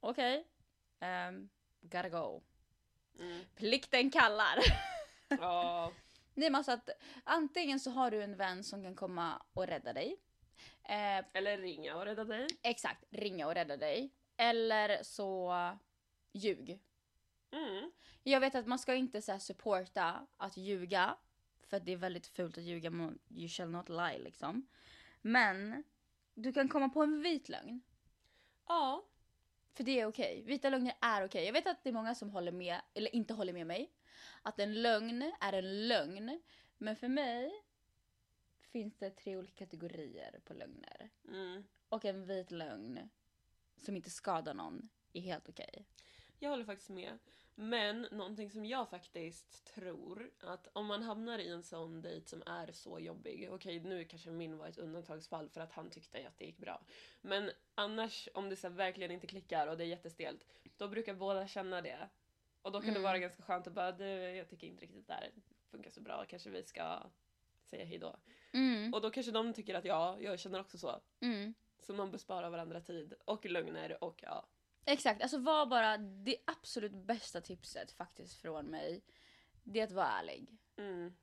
okej, 0.01 0.45
okay, 1.01 1.29
um, 1.29 1.49
gotta 1.81 2.09
go. 2.09 2.43
Mm. 3.19 3.41
Plikten 3.55 4.11
kallar. 4.11 4.59
Ja. 5.41 5.93
Nej 6.35 6.51
men 6.51 6.55
alltså 6.55 6.73
att 6.73 6.91
antingen 7.25 7.81
så 7.81 7.91
har 7.91 8.11
du 8.11 8.23
en 8.23 8.37
vän 8.37 8.65
som 8.65 8.83
kan 8.83 8.95
komma 8.95 9.43
och 9.53 9.67
rädda 9.67 9.93
dig. 9.93 10.17
Eh, 10.85 11.25
Eller 11.33 11.59
ringa 11.59 11.97
och 11.97 12.05
rädda 12.05 12.25
dig. 12.25 12.47
exakt, 12.63 13.05
ringa 13.11 13.47
och 13.47 13.55
rädda 13.55 13.77
dig. 13.77 14.11
Eller 14.37 15.03
så 15.03 15.55
ljug. 16.33 16.79
Mm. 17.51 17.93
Jag 18.23 18.41
vet 18.41 18.55
att 18.55 18.67
man 18.67 18.79
ska 18.79 18.95
inte 18.95 19.23
så 19.23 19.33
här 19.33 19.39
supporta 19.39 20.27
att 20.37 20.57
ljuga. 20.57 21.17
För 21.67 21.77
att 21.77 21.85
det 21.85 21.93
är 21.93 21.97
väldigt 21.97 22.27
fult 22.27 22.59
att 22.59 22.65
ljuga, 22.65 22.91
you 23.31 23.49
shall 23.49 23.71
not 23.71 23.89
lie 23.89 24.19
liksom. 24.19 24.67
Men 25.23 25.85
du 26.35 26.53
kan 26.53 26.69
komma 26.69 26.89
på 26.89 27.03
en 27.03 27.23
vit 27.23 27.49
lögn. 27.49 27.81
Ja. 28.67 29.05
För 29.75 29.85
det 29.85 30.01
är 30.01 30.07
okej. 30.07 30.43
Vita 30.47 30.71
lögner 30.71 30.95
är 31.01 31.25
okej. 31.25 31.45
Jag 31.45 31.53
vet 31.53 31.67
att 31.67 31.83
det 31.83 31.89
är 31.89 31.93
många 31.93 32.15
som 32.15 32.31
håller 32.31 32.53
med, 32.53 32.81
eller 32.95 33.15
inte 33.15 33.35
håller 33.35 33.53
med 33.53 33.67
mig. 33.67 33.93
Att 34.43 34.59
en 34.59 34.83
lögn 34.83 35.33
är 35.41 35.53
en 35.53 35.89
lögn. 35.89 36.41
Men 36.79 36.97
för 36.97 37.09
mig 37.09 37.53
finns 38.73 38.97
det 38.97 39.11
tre 39.11 39.37
olika 39.37 39.65
kategorier 39.65 40.41
på 40.45 40.55
lögner. 40.55 41.11
Mm. 41.29 41.65
Och 41.89 42.05
en 42.05 42.27
vit 42.27 42.51
lögn 42.51 43.11
som 43.77 43.97
inte 43.97 44.11
skadar 44.11 44.55
någon 44.55 44.89
är 45.13 45.21
helt 45.21 45.49
okej. 45.49 45.87
Jag 46.39 46.51
håller 46.51 46.65
faktiskt 46.65 46.91
med. 46.91 47.19
Men 47.55 48.07
någonting 48.11 48.51
som 48.51 48.65
jag 48.65 48.91
faktiskt 48.91 49.75
tror 49.75 50.31
att 50.41 50.69
om 50.73 50.87
man 50.87 51.03
hamnar 51.03 51.39
i 51.39 51.49
en 51.49 51.63
sån 51.63 52.03
dejt 52.03 52.29
som 52.29 52.43
är 52.47 52.73
så 52.73 52.99
jobbig. 53.01 53.49
Okej 53.51 53.81
nu 53.81 54.05
kanske 54.05 54.31
min 54.31 54.59
var 54.59 54.69
ett 54.69 54.79
undantagsfall 54.79 55.49
för 55.49 55.61
att 55.61 55.73
han 55.73 55.91
tyckte 55.91 56.27
att 56.29 56.39
det 56.39 56.45
gick 56.45 56.59
bra. 56.59 56.83
Men 57.21 57.51
annars 57.75 58.29
om 58.35 58.49
det 58.49 58.57
så 58.57 58.69
verkligen 58.69 59.11
inte 59.11 59.27
klickar 59.27 59.67
och 59.67 59.77
det 59.77 59.85
är 59.85 59.89
jättestelt. 59.89 60.47
Då 60.77 60.89
brukar 60.89 61.15
båda 61.15 61.49
känna 61.49 61.81
det. 61.83 62.09
Och 62.63 62.73
då 62.73 62.81
kan 62.81 62.89
Mm. 62.89 63.03
det 63.03 63.09
vara 63.09 63.19
ganska 63.19 63.43
skönt 63.43 63.67
att 63.67 63.73
bara 63.73 63.93
du 63.93 64.05
jag 64.09 64.49
tycker 64.49 64.67
inte 64.67 64.83
riktigt 64.83 65.07
det 65.07 65.13
här 65.13 65.31
funkar 65.71 65.91
så 65.91 66.01
bra. 66.01 66.25
Kanske 66.29 66.51
vi 66.51 66.63
ska 66.65 67.03
säga 67.65 67.85
hejdå. 67.85 68.17
Mm. 68.53 68.95
Och 68.95 69.01
då 69.01 69.11
kanske 69.11 69.33
de 69.33 69.53
tycker 69.53 69.75
att 69.75 69.85
ja, 69.85 70.17
jag 70.21 70.41
känner 70.41 70.61
också 70.61 70.79
så. 70.79 71.01
Mm. 71.21 71.55
Så 71.81 71.95
man 71.95 72.11
besparar 72.11 72.51
varandra 72.51 72.81
tid 72.81 73.15
och 73.25 73.47
lögner 73.47 74.05
och 74.05 74.23
ja. 74.23 74.47
Exakt, 74.89 75.23
alltså 75.23 75.39
var 75.39 75.67
bara 75.67 75.97
det 75.99 76.37
absolut 76.45 76.93
bästa 76.93 77.41
tipset 77.41 77.93
faktiskt 77.93 78.35
från 78.35 78.67
mig. 78.67 79.03
Det 79.63 79.81
är 79.81 79.85
att 79.85 79.93
vara 79.93 80.07
ärlig. 80.07 80.59
Mm. 80.77 81.15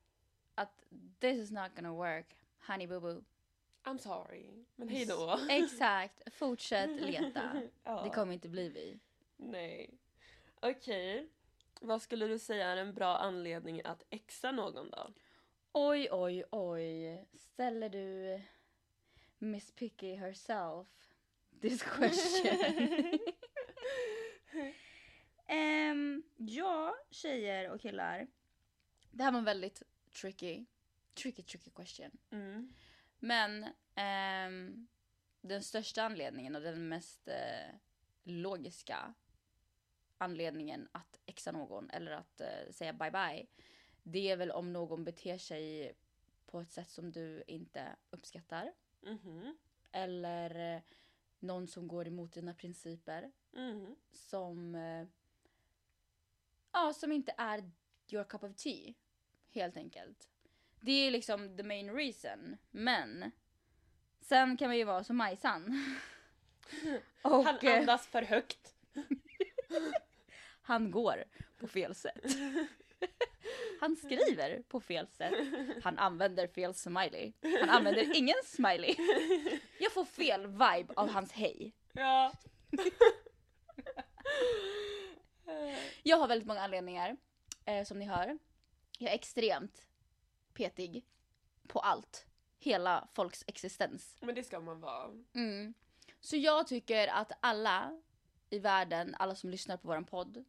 Att 0.54 0.84
this 1.20 1.38
is 1.38 1.50
not 1.50 1.74
gonna 1.74 1.92
work, 1.92 2.36
honey 2.66 2.86
boo 2.86 3.00
boo. 3.00 3.24
I'm 3.84 3.98
sorry, 3.98 4.64
men 4.76 4.88
hejdå. 4.88 5.40
Exakt, 5.50 6.34
fortsätt 6.34 7.00
leta. 7.00 7.62
ja. 7.84 8.02
Det 8.02 8.10
kommer 8.10 8.32
inte 8.32 8.48
bli 8.48 8.68
vi. 8.68 8.98
Nej. 9.36 9.90
Okej. 10.60 11.28
Vad 11.80 12.02
skulle 12.02 12.26
du 12.26 12.38
säga 12.38 12.66
är 12.66 12.76
en 12.76 12.94
bra 12.94 13.16
anledning 13.16 13.82
att 13.84 14.04
exa 14.10 14.52
någon 14.52 14.90
då? 14.90 15.12
Oj, 15.72 16.08
oj, 16.12 16.44
oj. 16.50 17.24
Ställer 17.34 17.88
du 17.88 18.40
Miss 19.38 19.70
Picky 19.70 20.14
herself 20.14 20.86
this 21.60 21.82
question? 21.82 23.18
Ehm, 25.48 26.22
ja, 26.36 26.94
tjejer 27.26 27.70
och 27.70 27.80
killar. 27.80 28.26
Det 29.10 29.22
här 29.22 29.32
var 29.32 29.38
en 29.38 29.44
väldigt 29.44 29.82
tricky, 30.20 30.64
tricky, 31.14 31.42
tricky 31.42 31.70
question. 31.70 32.10
Mm. 32.30 32.74
Men 33.18 33.66
ehm, 33.94 34.86
den 35.40 35.62
största 35.62 36.02
anledningen 36.02 36.56
och 36.56 36.62
den 36.62 36.88
mest 36.88 37.28
eh, 37.28 37.74
logiska 38.22 39.14
anledningen 40.18 40.88
att 40.92 41.20
exa 41.26 41.52
någon 41.52 41.90
eller 41.90 42.12
att 42.12 42.40
eh, 42.40 42.70
säga 42.70 42.92
bye 42.92 43.10
bye. 43.10 43.46
Det 44.02 44.30
är 44.30 44.36
väl 44.36 44.50
om 44.50 44.72
någon 44.72 45.04
beter 45.04 45.38
sig 45.38 45.94
på 46.46 46.60
ett 46.60 46.72
sätt 46.72 46.90
som 46.90 47.12
du 47.12 47.44
inte 47.46 47.96
uppskattar. 48.10 48.72
Mhm. 49.00 49.56
Eller 49.92 50.74
eh, 50.76 50.82
någon 51.38 51.66
som 51.66 51.88
går 51.88 52.06
emot 52.06 52.32
dina 52.32 52.54
principer. 52.54 53.32
Mhm. 53.52 53.96
Som, 54.12 54.74
eh, 54.74 55.06
ja, 56.76 56.92
som 56.92 57.12
inte 57.12 57.34
är 57.38 57.70
your 58.10 58.24
cup 58.24 58.44
of 58.44 58.56
tea. 58.56 58.94
Helt 59.50 59.76
enkelt. 59.76 60.28
Det 60.80 61.06
är 61.06 61.10
liksom 61.10 61.56
the 61.56 61.62
main 61.62 61.90
reason. 61.90 62.56
Men 62.70 63.30
sen 64.20 64.56
kan 64.56 64.68
man 64.68 64.76
ju 64.76 64.84
vara 64.84 65.04
som 65.04 65.16
Majsan. 65.16 65.84
Och 67.22 67.44
Han 67.44 67.58
eh, 67.62 67.78
andas 67.78 68.06
för 68.06 68.22
högt. 68.22 68.74
han 70.62 70.90
går 70.90 71.24
på 71.58 71.68
fel 71.68 71.94
sätt. 71.94 72.24
Han 73.80 73.96
skriver 73.96 74.62
på 74.68 74.80
fel 74.80 75.06
sätt. 75.06 75.34
Han 75.82 75.98
använder 75.98 76.46
fel 76.46 76.74
smiley. 76.74 77.32
Han 77.60 77.70
använder 77.70 78.16
ingen 78.16 78.36
smiley. 78.44 78.96
Jag 79.78 79.92
får 79.92 80.04
fel 80.04 80.46
vibe 80.46 80.94
av 80.96 81.08
hans 81.08 81.32
hej. 81.32 81.72
Ja. 81.92 82.32
Jag 86.02 86.16
har 86.16 86.28
väldigt 86.28 86.48
många 86.48 86.60
anledningar, 86.60 87.16
eh, 87.64 87.84
som 87.84 87.98
ni 87.98 88.04
hör. 88.04 88.38
Jag 88.98 89.10
är 89.10 89.14
extremt 89.14 89.86
petig 90.54 91.04
på 91.66 91.78
allt. 91.78 92.26
Hela 92.58 93.08
folks 93.14 93.44
existens. 93.46 94.16
Men 94.20 94.34
det 94.34 94.44
ska 94.44 94.60
man 94.60 94.80
vara. 94.80 95.10
Mm. 95.34 95.74
Så 96.20 96.36
jag 96.36 96.66
tycker 96.66 97.08
att 97.08 97.32
alla 97.40 98.02
i 98.50 98.58
världen, 98.58 99.14
alla 99.18 99.34
som 99.34 99.50
lyssnar 99.50 99.76
på 99.76 99.88
våran 99.88 100.04
podd, 100.04 100.44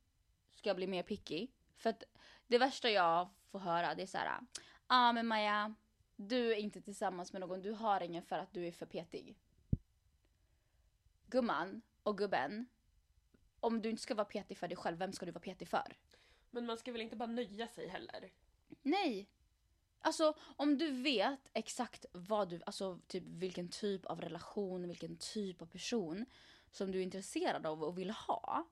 ska 0.52 0.74
bli 0.74 0.88
mer 0.88 1.04
picky. 1.04 1.48
För 1.78 1.90
att 1.90 2.04
det 2.48 2.58
värsta 2.58 2.90
jag 2.90 3.30
får 3.52 3.60
höra 3.60 3.96
det 3.96 4.02
är 4.02 4.08
så 4.08 4.18
här. 4.18 4.26
Ja 4.26 4.40
ah, 4.88 5.14
men 5.14 5.28
Maja, 5.28 5.76
du 6.16 6.52
är 6.52 6.56
inte 6.56 6.82
tillsammans 6.82 7.34
med 7.34 7.40
någon, 7.40 7.62
du 7.62 7.72
har 7.72 8.02
ingen 8.02 8.24
för 8.24 8.40
att 8.40 8.54
du 8.54 8.68
är 8.68 8.72
för 8.72 8.86
petig. 8.86 9.38
Gumman 11.26 11.82
och 12.04 12.18
gubben, 12.18 12.68
om 13.60 13.82
du 13.82 13.90
inte 13.90 14.02
ska 14.02 14.16
vara 14.16 14.26
petig 14.26 14.58
för 14.58 14.68
dig 14.68 14.78
själv, 14.78 14.98
vem 14.98 15.14
ska 15.14 15.26
du 15.26 15.32
vara 15.32 15.42
petig 15.42 15.68
för? 15.68 15.98
Men 16.52 16.66
man 16.66 16.78
ska 16.78 16.92
väl 16.92 17.02
inte 17.02 17.16
bara 17.16 17.30
nöja 17.30 17.68
sig 17.68 17.88
heller? 17.88 18.32
Nej. 18.82 19.30
Alltså 20.00 20.34
om 20.56 20.78
du 20.78 20.92
vet 20.92 21.50
exakt 21.54 22.06
vad 22.12 22.50
du, 22.50 22.62
alltså 22.66 23.00
typ 23.08 23.24
vilken 23.28 23.70
typ 23.70 24.06
av 24.06 24.22
relation, 24.22 24.88
vilken 24.88 25.18
typ 25.18 25.62
av 25.62 25.66
person 25.66 26.26
som 26.72 26.92
du 26.92 27.00
är 27.00 27.04
intresserad 27.04 27.66
av 27.66 27.84
och 27.84 27.98
vill 27.98 28.10
ha. 28.10 28.68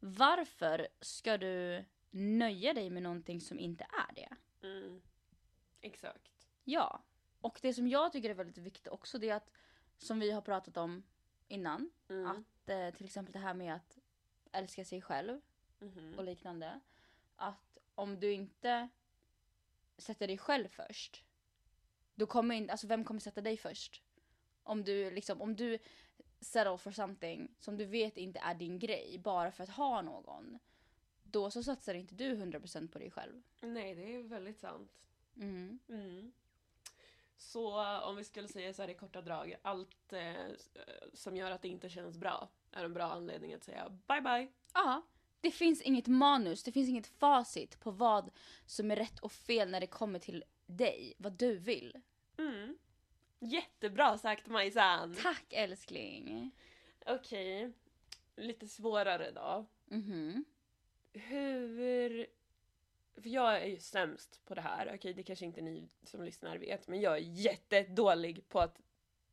Varför 0.00 0.88
ska 1.00 1.38
du 1.38 1.84
nöja 2.10 2.74
dig 2.74 2.90
med 2.90 3.02
någonting 3.02 3.40
som 3.40 3.58
inte 3.58 3.84
är 3.84 4.14
det? 4.14 4.36
Mm. 4.66 5.02
Exakt. 5.80 6.46
Ja. 6.64 7.02
Och 7.40 7.58
det 7.62 7.74
som 7.74 7.88
jag 7.88 8.12
tycker 8.12 8.30
är 8.30 8.34
väldigt 8.34 8.58
viktigt 8.58 8.88
också 8.88 9.18
det 9.18 9.28
är 9.28 9.34
att, 9.34 9.50
som 9.98 10.20
vi 10.20 10.30
har 10.30 10.40
pratat 10.40 10.76
om 10.76 11.02
innan, 11.48 11.90
Mm. 12.08 12.26
att 12.26 12.68
eh, 12.68 12.90
till 12.90 13.06
exempel 13.06 13.32
det 13.32 13.38
här 13.38 13.54
med 13.54 13.74
att 13.74 13.98
älska 14.52 14.84
sig 14.84 15.00
själv 15.02 15.40
Mhm. 15.78 16.14
och 16.18 16.24
liknande. 16.24 16.80
Att 17.36 17.78
om 17.94 18.20
du 18.20 18.32
inte 18.32 18.88
sätter 19.98 20.26
dig 20.26 20.38
själv 20.38 20.68
först. 20.68 21.24
Då 22.14 22.26
kommer 22.26 22.54
inte, 22.54 22.72
alltså 22.72 22.86
vem 22.86 23.04
kommer 23.04 23.20
sätta 23.20 23.40
dig 23.40 23.56
först? 23.56 24.02
Om 24.62 24.84
du 24.84 25.10
liksom, 25.10 25.40
om 25.42 25.56
du 25.56 25.78
settle 26.40 26.78
for 26.78 26.90
something 26.90 27.48
som 27.58 27.76
du 27.76 27.84
vet 27.84 28.16
inte 28.16 28.38
är 28.38 28.54
din 28.54 28.78
grej 28.78 29.18
bara 29.18 29.52
för 29.52 29.64
att 29.64 29.70
ha 29.70 30.02
någon. 30.02 30.58
Då 31.22 31.50
så 31.50 31.62
satsar 31.62 31.94
inte 31.94 32.14
du 32.14 32.34
100% 32.36 32.92
på 32.92 32.98
dig 32.98 33.10
själv. 33.10 33.42
Nej, 33.60 33.94
det 33.94 34.14
är 34.14 34.22
väldigt 34.22 34.58
sant. 34.58 35.08
Mm. 35.36 35.78
Mm. 35.88 36.32
Så 37.40 37.80
eh, 37.82 38.08
om 38.08 38.16
vi 38.16 38.24
skulle 38.24 38.48
säga 38.48 38.74
så 38.74 38.82
här 38.82 38.88
i 38.88 38.94
korta 38.94 39.20
drag, 39.20 39.56
allt 39.62 40.12
eh, 40.12 40.32
som 41.14 41.36
gör 41.36 41.50
att 41.50 41.62
det 41.62 41.68
inte 41.68 41.88
känns 41.88 42.18
bra 42.18 42.48
är 42.72 42.84
en 42.84 42.94
bra 42.94 43.04
anledning 43.04 43.54
att 43.54 43.64
säga 43.64 43.88
bye 43.88 44.20
bye. 44.20 44.48
Ja, 44.74 45.02
det 45.40 45.50
finns 45.50 45.82
inget 45.82 46.06
manus, 46.06 46.62
det 46.62 46.72
finns 46.72 46.88
inget 46.88 47.06
facit 47.06 47.80
på 47.80 47.90
vad 47.90 48.30
som 48.66 48.90
är 48.90 48.96
rätt 48.96 49.18
och 49.18 49.32
fel 49.32 49.70
när 49.70 49.80
det 49.80 49.86
kommer 49.86 50.18
till 50.18 50.44
dig, 50.66 51.14
vad 51.18 51.32
du 51.32 51.58
vill. 51.58 52.00
Mm. 52.38 52.78
Jättebra 53.38 54.18
sagt 54.18 54.46
Majsan! 54.46 55.14
Tack 55.22 55.52
älskling! 55.52 56.50
Okej, 57.06 57.72
lite 58.36 58.68
svårare 58.68 59.30
då. 59.30 59.66
Mhm. 59.84 60.44
Hur... 61.12 62.26
För 63.22 63.28
jag 63.28 63.62
är 63.62 63.66
ju 63.66 63.78
sämst 63.78 64.40
på 64.44 64.54
det 64.54 64.60
här. 64.60 64.92
Okej, 64.94 65.14
det 65.14 65.22
kanske 65.22 65.44
inte 65.44 65.60
ni 65.60 65.88
som 66.02 66.24
lyssnar 66.24 66.56
vet, 66.56 66.88
men 66.88 67.00
jag 67.00 67.12
är 67.12 67.20
jättedålig 67.20 68.48
på 68.48 68.60
att 68.60 68.80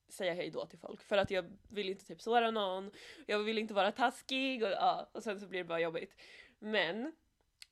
säga 0.07 0.33
hej 0.33 0.49
då 0.49 0.65
till 0.65 0.79
folk. 0.79 1.03
För 1.03 1.17
att 1.17 1.31
jag 1.31 1.57
vill 1.69 1.89
inte 1.89 2.05
typ 2.05 2.21
såra 2.21 2.51
någon, 2.51 2.91
jag 3.25 3.39
vill 3.39 3.57
inte 3.57 3.73
vara 3.73 3.91
taskig 3.91 4.63
och, 4.63 4.69
ja, 4.69 5.09
och 5.11 5.23
sen 5.23 5.39
så 5.39 5.47
blir 5.47 5.59
det 5.59 5.65
bara 5.67 5.79
jobbigt. 5.79 6.15
Men 6.59 7.11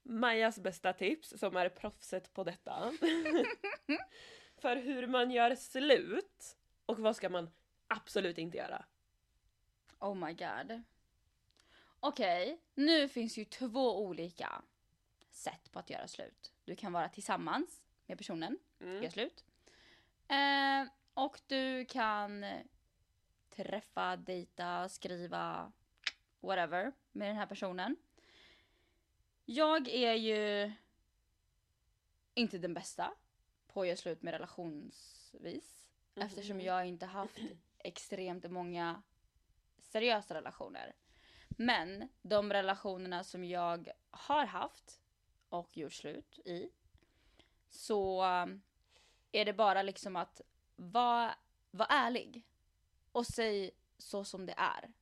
Majas 0.03 0.59
bästa 0.59 0.93
tips, 0.93 1.39
som 1.39 1.55
är 1.55 1.69
proffset 1.69 2.33
på 2.33 2.43
detta, 2.43 2.91
för 4.57 4.75
hur 4.75 5.07
man 5.07 5.31
gör 5.31 5.55
slut 5.55 6.57
och 6.85 6.99
vad 6.99 7.15
ska 7.15 7.29
man 7.29 7.49
absolut 7.87 8.37
inte 8.37 8.57
göra. 8.57 8.85
Oh 9.99 10.15
my 10.15 10.33
god. 10.33 10.83
Okej, 11.99 12.61
nu 12.75 13.09
finns 13.09 13.37
ju 13.37 13.45
två 13.45 14.05
olika 14.05 14.61
sätt 15.35 15.71
på 15.71 15.79
att 15.79 15.89
göra 15.89 16.07
slut. 16.07 16.51
Du 16.65 16.75
kan 16.75 16.93
vara 16.93 17.09
tillsammans 17.09 17.81
med 18.05 18.17
personen, 18.17 18.59
Mm. 18.79 18.95
göra 19.03 19.11
slut. 19.11 19.45
Eh, 20.27 20.87
och 21.13 21.41
du 21.47 21.85
kan 21.85 22.45
träffa, 23.49 24.15
dejta, 24.15 24.89
skriva, 24.89 25.71
whatever 26.39 26.91
med 27.11 27.29
den 27.29 27.35
här 27.37 27.45
personen. 27.45 27.95
Jag 29.45 29.87
är 29.87 30.13
ju 30.13 30.71
inte 32.33 32.57
den 32.57 32.73
bästa 32.73 33.13
på 33.67 33.81
att 33.81 33.87
göra 33.87 33.97
slut 33.97 34.21
med 34.21 34.31
relationsvis. 34.31 35.87
Mhm. 36.13 36.25
Eftersom 36.25 36.61
jag 36.61 36.85
inte 36.87 37.05
haft 37.05 37.37
extremt 37.77 38.51
många 38.51 39.01
seriösa 39.81 40.33
relationer. 40.33 40.93
Men 41.49 42.09
de 42.21 42.53
relationerna 42.53 43.23
som 43.23 43.43
jag 43.45 43.91
har 44.11 44.45
haft 44.45 45.01
och 45.49 45.77
gjort 45.77 45.93
slut 45.93 46.39
i. 46.39 46.69
Så 47.69 48.25
um, 48.25 48.61
är 49.31 49.45
det 49.45 49.53
bara 49.53 49.81
liksom 49.81 50.15
att 50.15 50.41
vara 50.75 51.35
var 51.71 51.87
ärlig. 51.89 52.43
Och 53.11 53.27
säg 53.27 53.71
så 53.97 54.23
som 54.23 54.45
det 54.45 54.55
är. 54.57 54.93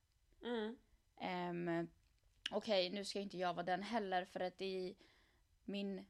Mm. 0.42 0.78
Um, 1.70 1.90
Okej, 2.52 2.90
nu 2.90 3.06
ska 3.06 3.20
inte 3.20 3.38
jag 3.38 3.54
vara 3.54 3.66
den 3.66 3.84
heller 3.84 4.26
för 4.26 4.40
att 4.40 4.62
i 4.62 4.96
min 5.66 6.06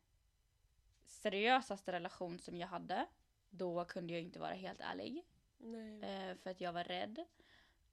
seriösaste 1.06 1.92
relation 1.92 2.40
som 2.40 2.58
jag 2.58 2.68
hade, 2.68 3.06
då 3.50 3.86
kunde 3.86 4.14
jag 4.14 4.22
inte 4.22 4.40
vara 4.40 4.54
helt 4.54 4.80
ärlig. 4.80 5.24
Eh, 6.04 6.38
för 6.38 6.50
att 6.50 6.62
jag 6.62 6.74
var 6.74 6.84
rädd 6.84 7.26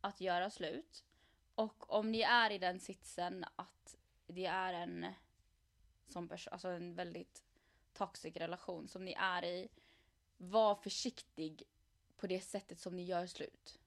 att 0.01 0.21
göra 0.21 0.51
slut. 0.51 1.05
Och 1.55 1.93
om 1.93 2.13
ni 2.13 2.21
är 2.21 2.51
i 2.51 2.59
den 2.59 2.81
sitsen 2.81 3.45
att 3.57 3.97
det 4.27 4.47
är 4.47 4.73
en 4.73 5.07
sån 6.13 6.29
person, 6.29 6.53
alltså 6.53 6.69
en 6.69 6.95
väldigt 6.95 7.45
toxic 7.93 8.37
relation 8.37 8.89
som 8.89 9.05
ni 9.05 9.13
är 9.13 9.45
i. 9.45 9.69
var 10.43 10.75
försiktig 10.75 11.63
på 12.17 12.27
det 12.27 12.41
sättet 12.41 12.79
som 12.79 12.97
ni 12.97 13.03
gör 13.05 13.27
slut. 13.27 13.79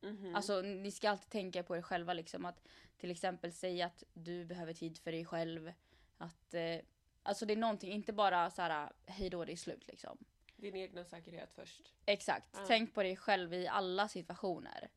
Mhm. 0.00 0.34
Alltså 0.34 0.60
ni 0.60 0.90
ska 0.90 1.10
alltid 1.10 1.30
tänka 1.30 1.62
på 1.62 1.76
er 1.76 1.82
själva 1.82 2.12
liksom 2.12 2.44
att 2.44 2.62
till 2.96 3.10
exempel 3.10 3.52
säga 3.52 3.86
att 3.86 4.04
du 4.12 4.44
behöver 4.44 4.72
tid 4.74 4.98
för 4.98 5.12
dig 5.12 5.24
själv. 5.24 5.72
Att, 6.18 6.54
eh, 6.54 6.80
alltså 7.22 7.46
det 7.46 7.52
är 7.52 7.56
någonting, 7.56 7.92
inte 7.92 8.12
bara 8.12 8.50
så 8.50 8.62
här 8.62 8.92
hej 9.06 9.30
då 9.30 9.44
det 9.44 9.52
är 9.52 9.56
slut 9.56 9.86
liksom. 9.88 10.18
Din 10.56 10.76
egna 10.76 11.04
säkerhet 11.04 11.52
först. 11.54 11.92
Exakt, 12.06 12.48
Ja. 12.52 12.64
tänk 12.66 12.94
på 12.94 13.02
dig 13.02 13.16
själv 13.16 13.54
i 13.54 13.68
alla 13.68 14.08
situationer. 14.08 14.90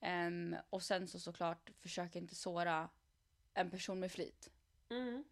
Ehm, 0.00 0.56
och 0.70 0.82
sen 0.82 1.08
så 1.08 1.20
såklart 1.20 1.70
försök 1.78 2.16
inte 2.16 2.34
såra 2.34 2.88
en 3.54 3.70
person 3.70 4.00
med 4.00 4.12
flit. 4.12 4.50
Mm. 4.90 5.24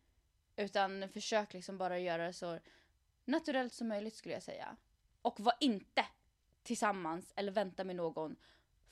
Utan 0.56 1.08
försök 1.08 1.54
liksom 1.54 1.78
bara 1.78 1.99
göra 1.99 2.26
det 2.26 2.32
så 2.32 2.58
naturellt 3.25 3.73
som 3.73 3.88
möjligt 3.88 4.14
skulle 4.14 4.34
jag 4.34 4.42
säga. 4.42 4.76
Och 5.23 5.40
var 5.40 5.54
inte 5.61 6.06
tillsammans 6.62 7.32
eller 7.37 7.52
vänta 7.52 7.84
med 7.84 7.96
någon 7.96 8.37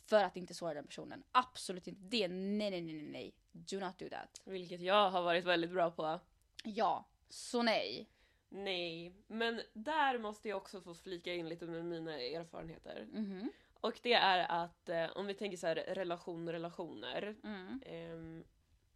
för 0.06 0.24
att 0.24 0.36
inte 0.36 0.54
såra 0.54 0.74
den 0.74 0.86
personen. 0.86 1.22
Absolut 1.32 1.86
inte. 1.86 2.00
Det 2.00 2.24
är 2.24 2.28
nej, 2.28 2.70
nej, 2.70 2.82
nej, 2.82 3.02
nej. 3.02 3.34
Do 3.52 3.80
not 3.80 3.98
do 3.98 4.08
that. 4.08 4.42
Vilket 4.44 4.80
jag 4.80 5.10
har 5.10 5.22
varit 5.22 5.44
väldigt 5.44 5.70
bra 5.70 5.90
på. 5.90 6.20
Ja, 6.64 7.08
så 7.28 7.62
nej. 7.62 8.08
Nej, 8.48 9.12
men 9.26 9.62
där 9.72 10.18
måste 10.18 10.48
jag 10.48 10.56
också 10.56 10.80
få 10.80 10.94
flika 10.94 11.34
in 11.34 11.48
lite 11.48 11.66
med 11.66 11.84
mina 11.84 12.20
erfarenheter. 12.20 13.06
Mhm. 13.12 13.50
Och 13.74 14.00
det 14.02 14.12
är 14.12 14.64
att 14.64 14.88
eh, 14.88 15.10
om 15.16 15.26
vi 15.26 15.34
tänker 15.34 15.56
så 15.56 15.66
här 15.66 15.74
relation 15.74 16.52
relationer. 16.52 17.36
Mm. 17.44 17.80
ehm, 17.86 18.44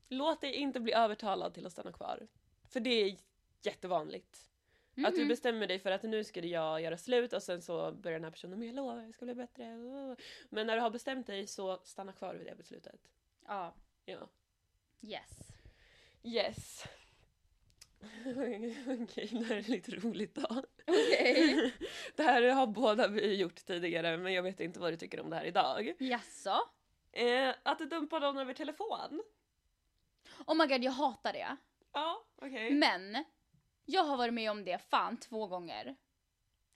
låt 0.09 0.41
dig 0.41 0.55
inte 0.55 0.81
bli 0.81 0.93
övertalad 0.93 1.55
till 1.55 1.67
att 1.67 1.73
stanna 1.73 1.93
kvar. 1.93 2.27
För 2.69 2.81
det 2.81 2.91
är 3.03 3.17
jättevanligt. 3.63 4.51
Att 5.05 5.15
du 5.15 5.21
Mhm. 5.21 5.29
bestämmer 5.29 5.67
dig 5.67 5.79
för 5.79 5.91
att 5.91 6.03
nu 6.03 6.25
ska 6.25 6.41
jag 6.41 6.81
göra 6.81 6.99
slut 6.99 7.33
och 7.33 7.43
sen 7.43 7.63
så 7.63 7.93
börjar 7.93 8.19
den 8.19 8.25
här 8.25 8.31
personen 8.31 8.59
med 8.59 8.69
jag 8.69 8.75
lovar, 8.75 9.03
jag 9.03 9.15
ska 9.15 9.25
bli 9.25 9.35
bättre. 9.35 9.65
Men 10.49 10.67
när 10.67 10.75
du 10.77 10.81
har 10.83 10.91
bestämt 10.91 11.27
dig 11.27 11.47
så 11.47 11.81
stanna 11.85 12.13
kvar 12.13 12.35
vid 12.35 12.47
det 12.47 12.55
beslutet. 12.55 13.01
Ja. 13.47 13.75
Ja. 14.05 14.29
Yes. 15.03 15.39
Yes. 16.23 16.85
Okej, 19.03 19.29
det 19.33 19.45
här 19.45 19.57
är 19.57 19.63
lite 19.71 19.91
roligt 19.97 20.35
då. 20.35 20.63
Okej. 20.87 21.73
Det 22.17 22.23
här 22.23 22.43
har 22.43 22.67
båda 22.67 23.09
vi 23.09 23.35
gjort 23.37 23.65
tidigare 23.65 24.17
men 24.17 24.33
jag 24.33 24.43
vet 24.43 24.61
inte 24.61 24.81
vad 24.81 24.93
du 24.93 24.97
tycker 24.97 25.21
om 25.21 25.31
det 25.31 25.37
här 25.37 25.45
idag. 25.45 25.93
Jaså? 25.99 26.59
Eh, 27.13 27.55
att 27.63 27.79
dumpa 27.91 28.19
någon 28.19 28.39
över 28.39 28.55
telefon. 28.55 29.23
Oh 30.47 30.55
my 30.57 30.67
god, 30.67 30.85
jag 30.85 30.93
hatar 30.93 31.33
det. 31.33 31.57
Ja, 31.97 32.25
okej. 32.37 32.71
Men 32.75 33.25
jag 33.85 34.05
har 34.05 34.17
varit 34.17 34.35
med 34.35 34.51
om 34.51 34.65
det 34.65 34.79
fan 34.79 35.17
två 35.17 35.47
gånger. 35.47 35.97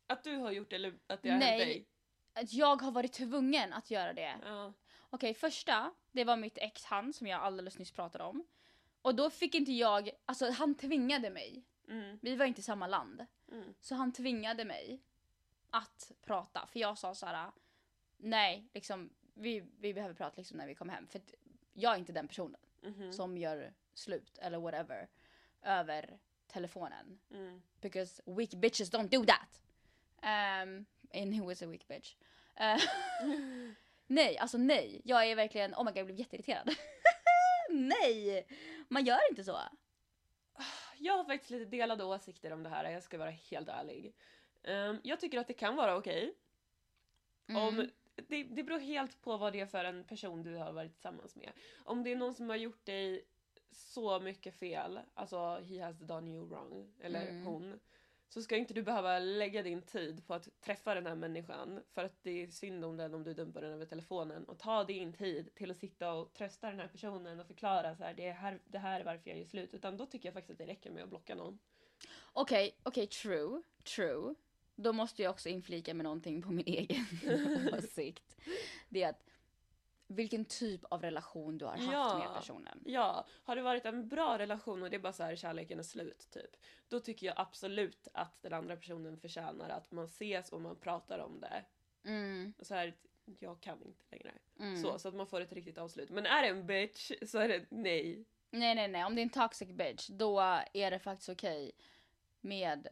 Att 0.06 0.24
du 0.24 0.36
har 0.36 0.50
gjort 0.50 0.70
det 0.70 0.76
eller 0.76 0.98
att 1.06 1.22
det 1.22 1.30
har 1.30 1.38
Nej. 1.38 1.48
hänt 1.48 1.58
dig. 1.60 1.86
Att 2.32 2.52
jag 2.52 2.82
har 2.82 2.90
varit 2.92 3.12
tvungen 3.12 3.72
att 3.72 3.90
göra 3.90 4.12
det. 4.12 4.38
Ja. 4.44 4.72
Okej, 5.10 5.34
första, 5.34 5.94
det 6.12 6.24
var 6.24 6.36
mitt 6.36 6.58
ex 6.58 6.84
han 6.84 7.12
som 7.12 7.26
jag 7.26 7.40
alldeles 7.42 7.78
nyss 7.78 7.92
pratade 7.92 8.24
om. 8.24 8.46
Och 9.02 9.14
då 9.14 9.30
fick 9.30 9.54
inte 9.54 9.72
jag, 9.72 10.10
alltså 10.26 10.50
han 10.50 10.74
tvingade 10.74 11.30
mig. 11.30 11.64
Mm, 11.88 12.18
Vi 12.22 12.36
var 12.36 12.46
inte 12.46 12.60
i 12.60 12.64
samma 12.64 12.86
land. 12.86 13.26
mm, 13.52 13.74
Så 13.80 13.94
han 13.94 14.12
tvingade 14.12 14.64
mig 14.64 15.00
att 15.70 16.12
prata. 16.22 16.66
För 16.66 16.80
jag 16.80 16.98
sa 16.98 17.14
så 17.14 17.26
här: 17.26 17.50
nej, 18.16 18.68
liksom, 18.74 19.10
vi, 19.34 19.64
vi 19.78 19.94
behöver 19.94 20.14
prata 20.14 20.34
liksom 20.36 20.58
när 20.58 20.66
vi 20.66 20.74
kommer 20.74 20.92
hem. 20.94 21.06
För 21.06 21.20
jag 21.72 21.94
är 21.94 21.98
inte 21.98 22.12
den 22.12 22.28
personen 22.28 22.60
mhm, 22.82 23.12
som 23.12 23.38
gör 23.38 23.72
slut 24.00 24.38
eller 24.38 24.58
whatever 24.58 25.08
över 25.62 26.18
telefonen. 26.46 27.18
mm. 27.30 27.62
Because 27.80 28.22
weak 28.26 28.50
bitches 28.50 28.90
don't 28.90 29.08
do 29.08 29.24
that. 29.24 29.60
Um, 30.22 30.86
and 31.14 31.34
who 31.34 31.50
is 31.50 31.62
a 31.62 31.66
weak 31.66 31.88
bitch? 31.88 32.16
Eh, 32.56 32.80
nej, 34.06 34.38
alltså 34.38 34.58
nej. 34.58 35.00
Jag 35.04 35.30
är 35.30 35.36
verkligen, 35.36 35.74
oh 35.74 35.84
my 35.84 35.90
god 35.90 35.98
jag 35.98 36.06
blev 36.06 36.18
jätteirriterad. 36.18 36.70
nej! 37.70 38.46
Man 38.88 39.04
gör 39.04 39.30
inte 39.30 39.44
så. 39.44 39.58
Jag 40.98 41.16
har 41.16 41.24
faktiskt 41.24 41.50
lite 41.50 41.64
delade 41.64 42.04
åsikter 42.04 42.52
om 42.52 42.62
det 42.62 42.68
här, 42.68 42.90
jag 42.90 43.02
ska 43.02 43.18
vara 43.18 43.30
helt 43.30 43.68
ärlig. 43.68 44.14
Ehm, 44.62 45.00
jag 45.02 45.20
tycker 45.20 45.38
att 45.38 45.46
det 45.46 45.54
kan 45.54 45.76
vara 45.76 45.96
okej. 45.96 46.34
Mm. 47.48 47.62
Om, 47.62 47.90
det, 48.14 48.44
det 48.44 48.62
beror 48.62 48.78
helt 48.78 49.22
på 49.22 49.36
vad 49.36 49.52
det 49.52 49.60
är 49.60 49.66
för 49.66 49.84
en 49.84 50.04
person 50.04 50.42
du 50.42 50.54
har 50.54 50.72
varit 50.72 50.92
tillsammans 50.92 51.36
med. 51.36 51.52
Om 51.84 52.04
det 52.04 52.12
är 52.12 52.16
någon 52.16 52.34
som 52.34 52.48
har 52.48 52.56
gjort 52.56 52.84
dig 52.84 53.24
så 53.72 54.20
mycket 54.20 54.54
fel, 54.54 55.00
alltså 55.14 55.60
he 55.68 55.82
has 55.82 55.98
done 55.98 56.30
you 56.30 56.46
wrong, 56.48 56.92
eller 57.00 57.26
Mm. 57.28 57.46
hon, 57.46 57.80
så 58.28 58.42
ska 58.42 58.56
inte 58.56 58.74
du 58.74 58.82
behöva 58.82 59.18
lägga 59.18 59.62
din 59.62 59.82
tid 59.82 60.26
på 60.26 60.34
att 60.34 60.60
träffa 60.60 60.94
den 60.94 61.06
här 61.06 61.14
människan 61.14 61.80
för 61.94 62.04
att 62.04 62.22
det 62.22 62.42
är 62.42 62.46
synd 62.50 62.84
om 62.84 62.96
den 62.96 63.14
om 63.14 63.24
du 63.24 63.34
dumpar 63.34 63.60
den 63.62 63.72
över 63.72 63.86
telefonen 63.86 64.44
och 64.44 64.58
ta 64.58 64.84
din 64.84 65.12
tid 65.12 65.54
till 65.54 65.70
att 65.70 65.76
sitta 65.76 66.12
och 66.12 66.32
trösta 66.32 66.70
den 66.70 66.80
här 66.80 66.88
personen 66.88 67.40
och 67.40 67.46
förklara 67.46 67.96
så 67.96 68.04
här, 68.04 68.14
det, 68.14 68.26
är 68.26 68.32
här, 68.32 68.60
det 68.64 68.78
här 68.78 69.00
är 69.00 69.04
varför 69.04 69.30
jag 69.30 69.38
gör 69.38 69.46
slut. 69.46 69.74
Utan 69.74 69.96
då 69.96 70.06
tycker 70.06 70.28
jag 70.28 70.34
faktiskt 70.34 70.60
att 70.60 70.66
det 70.66 70.72
räcker 70.72 70.90
med 70.90 71.02
att 71.02 71.08
blocka 71.08 71.34
någon. 71.34 71.58
Okej, 72.32 72.76
okej, 72.82 73.06
true, 73.06 73.62
true. 73.96 74.34
Då 74.74 74.92
måste 74.92 75.22
jag 75.22 75.30
också 75.30 75.48
inflika 75.48 75.94
med 75.94 76.04
någonting 76.04 76.42
på 76.42 76.50
min 76.52 76.66
egen 76.66 77.04
åsikt. 77.78 78.36
Det 78.88 79.02
är 79.02 79.08
att 79.10 79.24
vilken 80.10 80.44
typ 80.44 80.84
av 80.84 81.02
relation 81.02 81.58
du 81.58 81.64
har 81.64 81.72
haft 81.72 81.92
Ja. 81.92 82.18
med 82.18 82.34
personen. 82.34 82.82
Ja, 82.86 83.26
har 83.44 83.56
det 83.56 83.62
varit 83.62 83.84
en 83.86 84.08
bra 84.08 84.38
relation 84.38 84.82
och 84.82 84.90
det 84.90 84.96
är 84.96 85.00
bara 85.00 85.12
så 85.12 85.22
här 85.22 85.36
kärleken 85.36 85.78
är 85.78 85.82
slut 85.82 86.30
typ. 86.30 86.56
Då 86.88 87.00
tycker 87.00 87.26
jag 87.26 87.34
absolut 87.38 88.08
att 88.14 88.42
den 88.42 88.52
andra 88.52 88.76
personen 88.76 89.16
förtjänar 89.18 89.68
att 89.68 89.90
man 89.90 90.04
ses 90.04 90.52
och 90.52 90.60
man 90.60 90.76
pratar 90.76 91.18
om 91.18 91.40
det. 91.40 91.64
Mm, 92.04 92.52
Och 92.58 92.66
så 92.66 92.74
här, 92.74 92.94
jag 93.38 93.60
kan 93.60 93.82
inte 93.82 94.04
längre. 94.10 94.32
mm. 94.58 94.82
Så, 94.82 94.98
så 94.98 95.08
att 95.08 95.14
man 95.14 95.26
får 95.26 95.40
ett 95.40 95.52
riktigt 95.52 95.78
avslut. 95.78 96.10
Men 96.10 96.26
är 96.26 96.42
det 96.42 96.48
en 96.48 96.66
bitch 96.66 97.10
så 97.26 97.38
är 97.38 97.48
det 97.48 97.64
nej. 97.68 98.24
Nej, 98.50 98.74
nej, 98.74 98.88
nej. 98.88 99.04
Om 99.04 99.14
det 99.14 99.20
är 99.20 99.22
en 99.22 99.30
toxic 99.30 99.68
bitch, 99.68 100.08
då 100.08 100.40
är 100.72 100.90
det 100.90 100.98
faktiskt 100.98 101.28
okej 101.28 101.72
med 102.40 102.88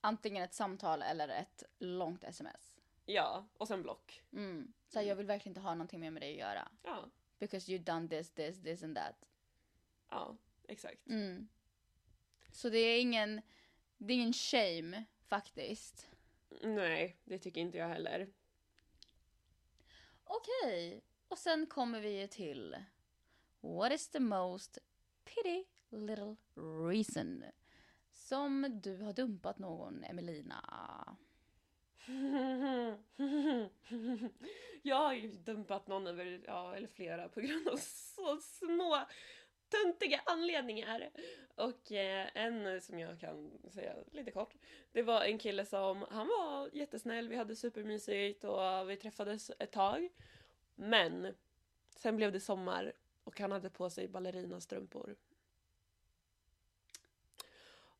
antingen 0.00 0.44
ett 0.44 0.54
samtal 0.54 1.02
eller 1.02 1.28
ett 1.28 1.62
långt 1.78 2.24
sms. 2.24 2.69
Ja, 3.12 3.48
och 3.58 3.68
sen 3.68 3.82
block. 3.82 4.22
Mm. 4.32 4.72
Så 4.88 4.98
här, 4.98 5.06
jag 5.06 5.16
vill 5.16 5.26
verkligen 5.26 5.50
inte 5.50 5.60
ha 5.60 5.74
någonting 5.74 6.00
med, 6.00 6.12
med 6.12 6.22
dig 6.22 6.32
att 6.32 6.48
göra. 6.48 6.68
Ja, 6.82 7.10
Because 7.38 7.72
you 7.72 7.82
done 7.82 8.08
this, 8.08 8.30
this, 8.30 8.62
this 8.62 8.82
and 8.82 8.96
that. 8.96 9.24
ja, 10.08 10.36
exakt. 10.68 11.06
Mm. 11.06 11.48
Så 12.52 12.68
det 12.70 12.78
är 12.78 13.00
ingen, 13.00 13.42
det 13.98 14.12
är 14.12 14.16
ingen 14.16 14.32
shame 14.32 15.04
faktiskt. 15.28 16.06
Nej, 16.62 17.16
det 17.24 17.38
tycker 17.38 17.60
inte 17.60 17.78
jag 17.78 17.88
heller. 17.88 18.28
Okej, 20.24 21.02
och 21.28 21.38
sen 21.38 21.66
kommer 21.66 22.00
vi 22.00 22.20
ju 22.20 22.26
till 22.26 22.84
What 23.60 23.92
is 23.92 24.08
the 24.08 24.20
most 24.20 24.78
pity 25.24 25.64
little 25.88 26.36
reason 26.90 27.44
som 28.12 28.80
du 28.82 28.96
har 28.96 29.12
dumpat 29.12 29.58
någon, 29.58 30.04
Emelina? 30.04 31.16
jag 34.82 34.96
har 34.96 35.14
ju 35.14 35.28
dumpat 35.28 35.86
någon 35.86 36.06
över, 36.06 36.40
ja, 36.46 36.76
eller 36.76 36.88
flera 36.88 37.28
på 37.28 37.40
grund 37.40 37.68
av 37.68 37.76
så 37.76 38.36
små 38.36 39.04
töntiga 39.68 40.20
anledningar. 40.26 41.10
Och 41.54 41.92
eh, 41.92 42.28
en 42.34 42.80
som 42.80 42.98
jag 42.98 43.20
kan 43.20 43.58
säga 43.70 43.94
lite 44.12 44.30
kort. 44.30 44.54
Det 44.92 45.02
var 45.02 45.22
en 45.22 45.38
kille 45.38 45.64
som, 45.64 46.06
han 46.10 46.26
var 46.26 46.70
jättesnäll, 46.72 47.28
vi 47.28 47.36
hade 47.36 47.56
supermysigt 47.56 48.44
och 48.44 48.90
vi 48.90 48.96
träffades 48.96 49.50
ett 49.58 49.72
tag. 49.72 50.08
Men 50.74 51.34
sen 51.96 52.16
blev 52.16 52.32
det 52.32 52.40
sommar 52.40 52.92
och 53.24 53.40
han 53.40 53.52
hade 53.52 53.70
på 53.70 53.90
sig 53.90 54.08
ballerinastrumpor. 54.08 55.16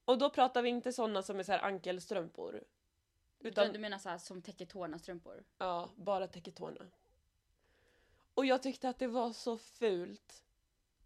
Och 0.05 0.19
då 0.19 0.31
pratar 0.31 0.63
vi 0.63 0.69
inte 0.69 0.93
sådana 0.93 1.23
som 1.23 1.39
är 1.39 1.43
så 1.43 1.53
här 1.53 1.63
ankelstrumpor. 1.63 2.65
Utan, 3.41 3.73
du 3.73 3.79
menar 3.79 3.99
så 3.99 4.09
här 4.09 4.19
som 4.19 4.43
täcker 4.43 4.67
tårna 4.67 4.99
strumpor? 4.99 5.45
Ja, 5.59 5.91
bara 5.97 6.27
täcker 6.27 6.53
tårna. 6.53 6.87
Och 8.35 8.47
jag 8.47 8.63
tyckte 8.63 8.89
att 8.89 8.99
det 8.99 9.07
var 9.07 9.33
så 9.33 9.59
fult. 9.59 10.45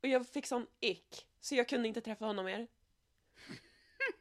Och 0.03 0.09
jag 0.09 0.27
fick 0.27 0.47
sån 0.47 0.66
ick, 0.81 1.27
så 1.40 1.55
jag 1.55 1.68
kunde 1.68 1.88
inte 1.88 2.01
träffa 2.01 2.25
honom 2.25 2.44
mer. 2.44 2.68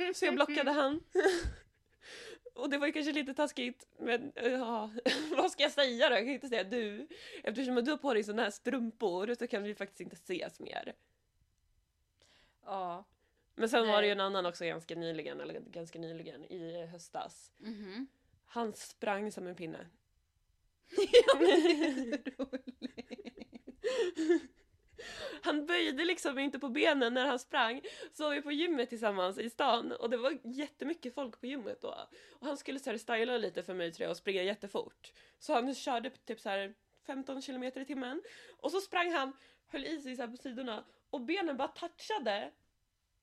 Så 0.15 0.25
jag 0.25 0.35
blockade 0.35 0.71
han. 0.71 1.03
Och 2.55 2.69
det 2.69 2.77
var 2.77 2.87
ju 2.87 2.93
kanske 2.93 3.11
lite 3.11 3.33
taskigt, 3.33 3.87
men 3.97 4.31
ja, 4.35 4.91
vad 5.37 5.51
ska 5.51 5.63
jag 5.63 5.71
säga 5.71 6.09
då? 6.09 6.15
Jag 6.15 6.23
kan 6.23 6.33
inte 6.33 6.49
säga 6.49 6.63
du. 6.63 7.07
Eftersom 7.43 7.75
du 7.75 7.91
har 7.91 7.97
på 7.97 8.13
dig 8.13 8.23
såna 8.23 8.43
här 8.43 8.51
strumpor 8.51 9.35
så 9.39 9.47
kan 9.47 9.63
vi 9.63 9.75
faktiskt 9.75 10.01
inte 10.01 10.15
ses 10.15 10.59
mer. 10.59 10.93
Ja. 12.65 13.05
Men 13.55 13.69
sen 13.69 13.87
var 13.87 14.01
det 14.01 14.07
ju 14.07 14.15
Nej. 14.15 14.21
en 14.25 14.25
annan 14.25 14.45
också 14.45 14.65
ganska 14.65 14.95
nyligen, 14.95 15.41
eller 15.41 15.59
ganska 15.59 15.99
nyligen, 15.99 16.45
i 16.45 16.85
höstas. 16.85 17.51
Mhm. 17.57 18.07
Han 18.45 18.73
sprang 18.73 19.31
som 19.31 19.47
en 19.47 19.55
pinne. 19.55 19.87
Han 25.41 25.65
böjde 25.65 26.05
liksom 26.05 26.39
inte 26.39 26.59
på 26.59 26.69
benen 26.69 27.13
när 27.13 27.27
han 27.27 27.39
sprang. 27.39 27.81
Så 28.11 28.23
var 28.23 28.35
vi 28.35 28.41
på 28.41 28.51
gymmet 28.51 28.89
tillsammans 28.89 29.37
i 29.37 29.49
stan 29.49 29.91
och 29.91 30.09
det 30.09 30.17
var 30.17 30.37
jättemycket 30.43 31.13
folk 31.13 31.39
på 31.39 31.47
gymmet 31.47 31.81
då. 31.81 32.07
Och 32.31 32.47
han 32.47 32.57
skulle 32.57 32.79
så 32.79 32.89
här 32.89 32.97
styla 32.97 33.37
lite 33.37 33.63
för 33.63 33.73
mig 33.73 33.91
tror 33.91 34.03
jag 34.03 34.11
och 34.11 34.17
springa 34.17 34.43
jättefort. 34.43 35.11
Så 35.39 35.53
han 35.53 35.75
körde 35.75 36.09
typ 36.09 36.39
så 36.39 36.49
här 36.49 36.73
15 37.05 37.41
kilometer 37.41 37.81
i 37.81 37.85
timmen. 37.85 38.21
Och 38.57 38.71
så 38.71 38.81
sprang 38.81 39.11
han, 39.11 39.33
höll 39.67 39.85
i 39.85 40.01
sig 40.01 40.15
så 40.15 40.21
här 40.21 40.29
på 40.29 40.37
sidorna 40.37 40.85
och 41.09 41.21
benen 41.21 41.57
bara 41.57 41.67
touchade 41.67 42.51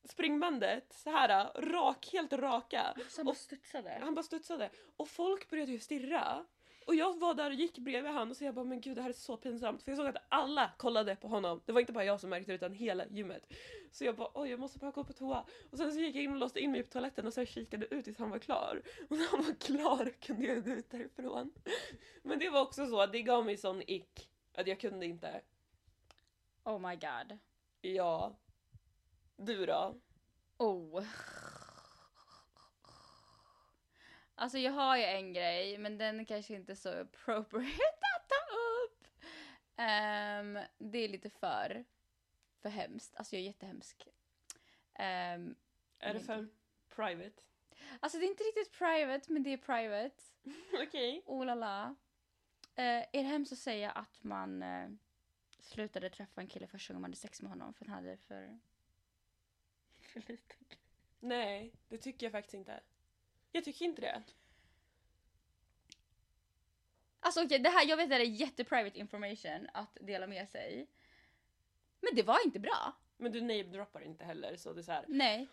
springbandet 0.04 0.92
så 0.92 1.10
här 1.10 1.52
rak, 1.62 2.08
helt 2.12 2.32
raka. 2.32 2.94
Så 3.08 3.18
han 3.18 3.26
bara 3.26 3.34
studsade. 3.34 3.98
Han 4.00 4.14
bara 4.14 4.22
studsade 4.22 4.70
och 4.96 5.08
folk 5.08 5.50
började 5.50 5.72
ju 5.72 5.78
stirra. 5.78 6.44
Och 6.86 6.94
jag 6.94 7.18
var 7.18 7.34
där 7.34 7.50
och 7.50 7.54
gick 7.54 7.78
bredvid 7.78 8.12
han 8.12 8.30
och 8.30 8.36
så 8.36 8.44
jag 8.44 8.54
bara 8.54 8.64
men 8.64 8.80
gud 8.80 8.96
det 8.96 9.02
här 9.02 9.08
är 9.08 9.14
så 9.14 9.36
pinsamt. 9.36 9.82
För 9.82 9.90
jag 9.90 9.98
såg 9.98 10.06
att 10.06 10.26
alla 10.28 10.70
kollade 10.76 11.16
på 11.16 11.28
honom. 11.28 11.62
Det 11.64 11.72
var 11.72 11.80
inte 11.80 11.92
bara 11.92 12.04
jag 12.04 12.20
som 12.20 12.30
märkte 12.30 12.52
det 12.52 12.56
utan 12.56 12.72
hela 12.72 13.06
gymmet. 13.06 13.52
Så 13.92 14.04
jag 14.04 14.16
bara 14.16 14.30
oj 14.34 14.50
jag 14.50 14.60
måste 14.60 14.78
bara 14.78 14.90
gå 14.90 15.04
på 15.04 15.12
toa. 15.12 15.44
Och 15.70 15.78
sen 15.78 15.92
så 15.92 16.00
gick 16.00 16.16
jag 16.16 16.24
in 16.24 16.32
och 16.32 16.38
låste 16.38 16.60
in 16.60 16.72
mig 16.72 16.82
på 16.82 16.90
toaletten 16.90 17.26
och 17.26 17.32
så 17.32 17.44
kikade 17.46 17.94
ut 17.94 18.04
tills 18.04 18.18
han 18.18 18.30
var 18.30 18.38
klar. 18.38 18.82
Och 19.10 19.16
när 19.16 19.28
han 19.30 19.44
var 19.44 19.54
klar 19.54 20.12
kunde 20.20 20.46
jag 20.46 20.64
gå 20.64 20.70
ut 20.70 20.90
därifrån. 20.90 21.52
Men 22.22 22.38
det 22.38 22.50
var 22.50 22.60
också 22.60 22.86
så 22.86 23.00
att 23.00 23.12
det 23.12 23.22
gav 23.22 23.44
mig 23.44 23.56
sån 23.56 23.82
ick 23.86 24.30
att 24.54 24.66
jag 24.66 24.80
kunde 24.80 25.06
inte. 25.06 25.40
Oh 26.64 26.78
my 26.88 26.96
god. 26.96 27.38
Ja. 27.80 28.36
Du 29.42 29.66
då? 29.66 30.00
Oh. 30.58 31.04
Alltså 34.34 34.58
jag 34.58 34.72
har 34.72 34.96
ju 34.96 35.02
en 35.02 35.32
grej, 35.32 35.78
men 35.78 35.98
den 35.98 36.26
kanske 36.26 36.54
inte 36.54 36.72
är 36.72 36.76
så 36.76 37.00
appropriate 37.00 38.06
att 38.16 38.28
ta 38.28 38.56
upp. 38.84 39.06
Ehm, 39.76 40.58
det 40.78 40.98
är 40.98 41.08
lite 41.08 41.30
för, 41.30 41.84
för 42.62 42.68
hemskt. 42.68 43.16
Alltså 43.16 43.36
jag 43.36 43.40
är 43.40 43.46
jättehemsk. 43.46 44.08
Ehm, 44.94 45.54
Är 45.98 46.14
det 46.14 46.20
för 46.20 46.48
private? 46.88 47.42
alltså 48.00 48.18
det 48.18 48.24
är 48.24 48.30
inte 48.30 48.44
riktigt 48.44 48.78
private, 48.78 49.32
men 49.32 49.42
det 49.42 49.50
är 49.50 49.56
private. 49.56 50.22
Okej. 50.88 51.22
Oh 51.26 51.46
la 51.46 51.54
la. 51.54 51.94
Eh, 52.74 52.84
är 52.84 53.08
det 53.12 53.22
hemskt 53.22 53.52
att 53.52 53.58
säga 53.58 53.90
att 53.90 54.22
man 54.24 54.62
eh, 54.62 54.90
slutade 55.58 56.10
träffa 56.10 56.40
en 56.40 56.46
kille 56.48 56.66
första 56.66 56.92
gången 56.92 57.00
man 57.00 57.10
hade 57.10 57.16
sex 57.16 57.42
med 57.42 57.50
honom 57.50 57.74
för 57.74 57.84
att 57.84 57.88
han 57.90 58.04
hade 58.04 58.16
för... 58.16 58.58
för 60.10 60.20
lite 60.32 60.54
Nej, 61.20 61.72
det 61.88 61.98
tycker 61.98 62.26
jag 62.26 62.32
faktiskt 62.32 62.54
inte. 62.54 62.80
Jag 63.52 63.64
tycker 63.64 63.84
inte 63.84 64.00
det. 64.00 64.22
Alltså 67.20 67.44
okej, 67.44 67.58
det 67.58 67.68
här, 67.68 67.88
jag 67.88 67.96
vet 67.96 68.04
att 68.04 68.10
det 68.10 68.16
är 68.16 68.24
jätteprivate 68.24 68.98
information 68.98 69.68
att 69.74 69.98
dela 70.00 70.26
med 70.26 70.48
sig. 70.48 70.86
Men 72.00 72.14
det 72.14 72.22
var 72.22 72.44
inte 72.44 72.58
bra. 72.58 72.96
Men 73.16 73.32
du 73.32 73.40
namedroppar 73.40 74.00
inte 74.00 74.24
heller 74.24 74.56
så 74.56 74.72
det 74.72 74.80
är 74.80 74.82
så 74.82 74.92
här. 74.92 75.04
Nej. 75.08 75.48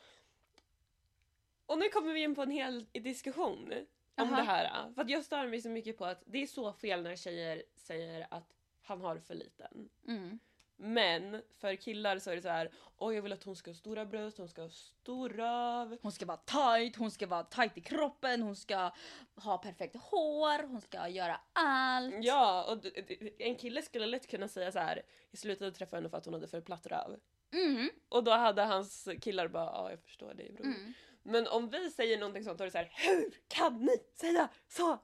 Och 1.65 1.79
nu 1.79 1.89
kommer 1.89 2.13
vi 2.13 2.23
in 2.23 2.35
på 2.35 2.41
en 2.41 2.51
hel 2.51 2.85
diskussion 2.91 3.73
om 4.15 4.27
Aha. 4.27 4.35
det 4.35 4.43
här. 4.43 4.93
För 4.93 5.01
att 5.01 5.09
jag 5.09 5.23
stör 5.23 5.47
mig 5.47 5.61
så 5.61 5.69
mycket 5.69 5.97
på 5.97 6.05
att 6.05 6.23
det 6.25 6.43
är 6.43 6.47
så 6.47 6.73
fel 6.73 7.03
när 7.03 7.15
tjejer 7.15 7.63
säger 7.75 8.27
att 8.29 8.53
han 8.81 9.01
har 9.01 9.17
för 9.17 9.35
liten. 9.35 9.89
Mm. 10.07 10.39
Men 10.79 11.41
för 11.59 11.75
killar 11.75 12.19
så 12.19 12.31
är 12.31 12.35
det 12.35 12.41
så 12.41 12.49
här. 12.49 12.71
Oj 12.97 13.15
jag 13.15 13.21
vill 13.21 13.33
att 13.33 13.43
hon 13.43 13.55
ska 13.55 13.69
ha 13.71 13.75
stora 13.75 14.05
bröst, 14.05 14.37
hon 14.37 14.49
ska 14.49 14.61
ha 14.61 14.69
stor 14.69 15.29
röv. 15.29 15.97
Hon 16.01 16.11
ska 16.11 16.25
vara 16.25 16.37
tight, 16.37 16.95
hon 16.95 17.11
ska 17.11 17.27
vara 17.27 17.43
tight 17.43 17.77
i 17.77 17.81
kroppen, 17.81 18.41
hon 18.41 18.55
ska 18.55 18.91
ha 19.35 19.57
perfekt 19.57 19.95
hår, 19.95 20.63
hon 20.67 20.81
ska 20.81 21.07
göra 21.07 21.39
allt. 21.53 22.15
Ja, 22.21 22.63
och 22.69 22.77
d- 22.81 23.03
d- 23.07 23.29
en 23.37 23.55
kille 23.55 23.81
skulle 23.81 24.05
lätt 24.05 24.27
kunna 24.27 24.47
säga 24.47 24.71
så 24.71 24.79
här. 24.79 25.01
Jag 25.31 25.39
slutade 25.39 25.71
träffa 25.71 25.95
henne 25.95 26.09
för 26.09 26.17
att 26.17 26.25
hon 26.25 26.33
hade 26.33 26.47
för 26.47 26.61
platt 26.61 26.87
röv. 26.87 27.19
Mm. 27.53 27.89
Och 28.09 28.23
då 28.23 28.31
hade 28.31 28.61
hans 28.63 29.07
killar 29.21 29.47
bara 29.47 29.65
ja 29.65 29.89
jag 29.89 30.01
förstår 30.03 30.33
dig 30.33 30.51
bror. 30.53 30.65
Mm. 30.65 30.93
Men 31.23 31.47
om 31.47 31.69
vi 31.69 31.91
säger 31.91 32.17
någonting 32.19 32.43
sånt 32.43 32.57
då 32.57 32.63
är 32.63 32.65
det 32.67 32.71
så 32.71 32.77
här. 32.77 32.91
Hur 32.95 33.31
kan 33.47 33.85
ni 33.85 33.97
säga 34.15 34.49
så? 34.67 34.99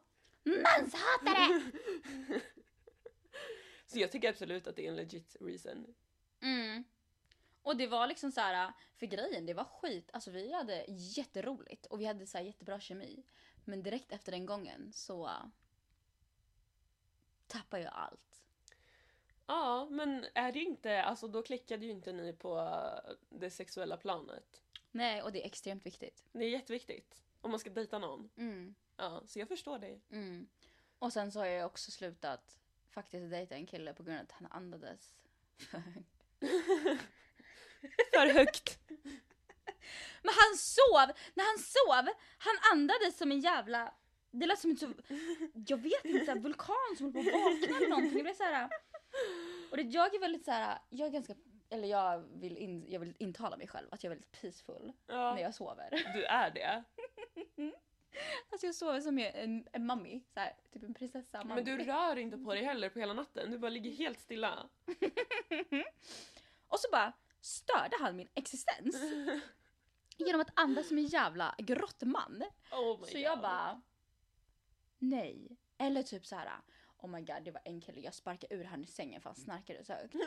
Manshatare! 0.46 1.62
Så 3.94 4.00
jag 4.00 4.12
tycker 4.12 4.30
absolut 4.30 4.68
att 4.68 4.76
det 4.76 4.86
är 4.86 4.90
en 4.90 4.96
legit 4.96 5.36
reason. 5.40 5.96
Mm. 6.42 6.84
Och 7.62 7.78
det 7.78 7.88
var 7.88 8.08
liksom 8.08 8.32
så 8.32 8.42
här, 8.42 8.74
för 8.96 9.06
grejen 9.06 9.46
det 9.46 9.54
var 9.54 9.64
skit, 9.64 10.10
alltså 10.14 10.32
vi 10.32 10.54
hade 10.54 10.86
jätteroligt 10.88 11.86
och 11.86 12.02
vi 12.02 12.06
hade 12.06 12.28
så 12.28 12.38
här 12.38 12.46
jättebra 12.46 12.80
kemi. 12.80 13.24
Men 13.66 13.84
direkt 13.84 14.12
efter 14.12 14.32
den 14.32 14.46
gången 14.46 14.94
så 14.94 15.26
uh, 15.26 15.46
tappade 17.48 17.84
jag 17.84 17.94
allt. 17.94 18.44
Ja, 19.46 19.88
men 19.90 20.26
är 20.34 20.52
det 20.52 20.60
inte, 20.60 21.04
alltså 21.04 21.28
då 21.28 21.42
klickade 21.42 21.86
ju 21.86 21.92
inte 21.92 22.14
ni 22.14 22.34
på 22.34 22.80
det 23.30 23.50
sexuella 23.50 23.98
planet. 23.98 24.62
Nej, 24.92 25.22
och 25.22 25.32
det 25.32 25.42
är 25.42 25.46
extremt 25.46 25.86
viktigt. 25.86 26.24
Det 26.32 26.46
är 26.46 26.50
jätteviktigt. 26.50 27.24
Om 27.42 27.52
man 27.52 27.60
ska 27.60 27.70
dejta 27.70 28.00
någon. 28.00 28.30
Mm. 28.38 28.76
Ja, 28.98 29.24
så 29.26 29.40
jag 29.40 29.48
förstår 29.48 29.80
dig. 29.80 30.02
Mm. 30.10 30.48
Och 31.00 31.14
sen 31.14 31.32
så 31.32 31.40
har 31.40 31.46
jag 31.46 31.66
också 31.66 31.92
slutat 31.92 32.60
faktiskt 32.94 33.30
dejta 33.32 33.56
en 33.56 33.66
kille 33.66 33.94
på 33.94 34.04
grund 34.04 34.18
av 34.20 34.24
att 34.24 34.32
han 34.32 34.48
andades. 34.52 35.16
För 38.14 38.34
högt. 38.34 38.80
Men 40.24 40.34
han 40.34 40.58
sov! 40.58 41.16
När 41.34 41.44
han 41.46 41.60
sov, 41.60 42.14
han 42.38 42.56
andades 42.72 43.18
som 43.18 43.32
en 43.32 43.40
jävla... 43.40 43.94
Det 44.32 44.46
lät 44.46 44.60
som 44.60 44.72
en 44.72 44.78
så, 44.78 44.94
jag 45.68 45.78
vet 45.78 46.06
inte, 46.06 46.26
så 46.26 46.40
vulkan 46.40 46.76
som 46.98 47.06
håller 47.14 47.32
på 47.32 47.38
att 47.38 47.44
vakna 47.62 47.78
eller 47.78 47.90
någonting. 47.90 48.18
Det 48.18 48.24
blev 48.24 48.34
så 48.34 48.44
här, 48.44 48.70
och 49.72 49.78
det, 49.78 49.84
jag 49.84 50.16
är 50.16 50.20
väldigt 50.20 50.46
så 50.46 50.52
här, 50.52 50.80
jag 50.90 51.08
är 51.08 51.12
ganska, 51.12 51.36
eller 51.70 51.88
jag 51.88 52.20
vill, 52.20 52.58
in, 52.58 52.86
jag 52.90 53.00
vill 53.00 53.16
intala 53.20 53.58
mig 53.58 53.68
själv 53.68 53.88
att 53.92 54.04
jag 54.04 54.12
är 54.12 54.16
väldigt 54.16 54.42
peaceful 54.42 54.94
när 55.08 55.16
Ja, 55.16 55.40
jag 55.40 55.56
sover. 55.56 55.90
du 56.14 56.24
är 56.24 56.52
det. 56.52 56.84
Alltså 58.50 58.66
jag 58.66 58.76
sover 58.76 59.02
som 59.02 59.20
en, 59.20 59.68
en 59.72 59.86
mummy, 59.86 60.22
så 60.34 60.40
här, 60.40 60.56
typ 60.72 60.84
en 60.84 60.94
prinsessa. 60.94 61.44
Men 61.44 61.66
du 61.66 61.78
rör 61.78 62.16
inte 62.16 62.38
på 62.38 62.54
dig 62.54 62.64
heller 62.64 62.90
på 62.90 63.00
hela 63.00 63.14
natten. 63.14 63.52
Du 63.52 63.58
bara 63.58 63.70
ligger 63.70 63.92
helt 63.92 64.20
stilla. 64.20 64.70
Och 66.68 66.80
så 66.80 66.88
bara 66.92 67.14
störde 67.42 67.98
han 68.00 68.16
min 68.16 68.30
existens 68.34 68.96
genom 70.18 70.42
att 70.42 70.60
andas 70.60 70.88
som 70.88 70.98
en 70.98 71.06
jävla 71.06 71.56
grottman. 71.58 72.44
Oh 72.72 73.04
Så 73.06 73.18
jag 73.18 73.36
God. 73.36 73.42
bara... 73.42 73.82
Nej. 75.00 75.58
Eller 75.78 76.04
typ 76.04 76.26
så 76.26 76.36
här. 76.36 76.52
Oh 76.98 77.10
my 77.10 77.22
god, 77.22 77.44
det 77.44 77.52
var 77.52 77.62
en 77.66 77.82
kille, 77.82 78.02
jag 78.02 78.14
sparkade 78.14 78.56
ur 78.56 78.64
han 78.64 78.84
i 78.84 78.88
sängen 78.88 79.22
för 79.22 79.30
han 79.30 79.36
snarkade 79.36 79.84
så 79.84 79.94
högt. 79.94 80.16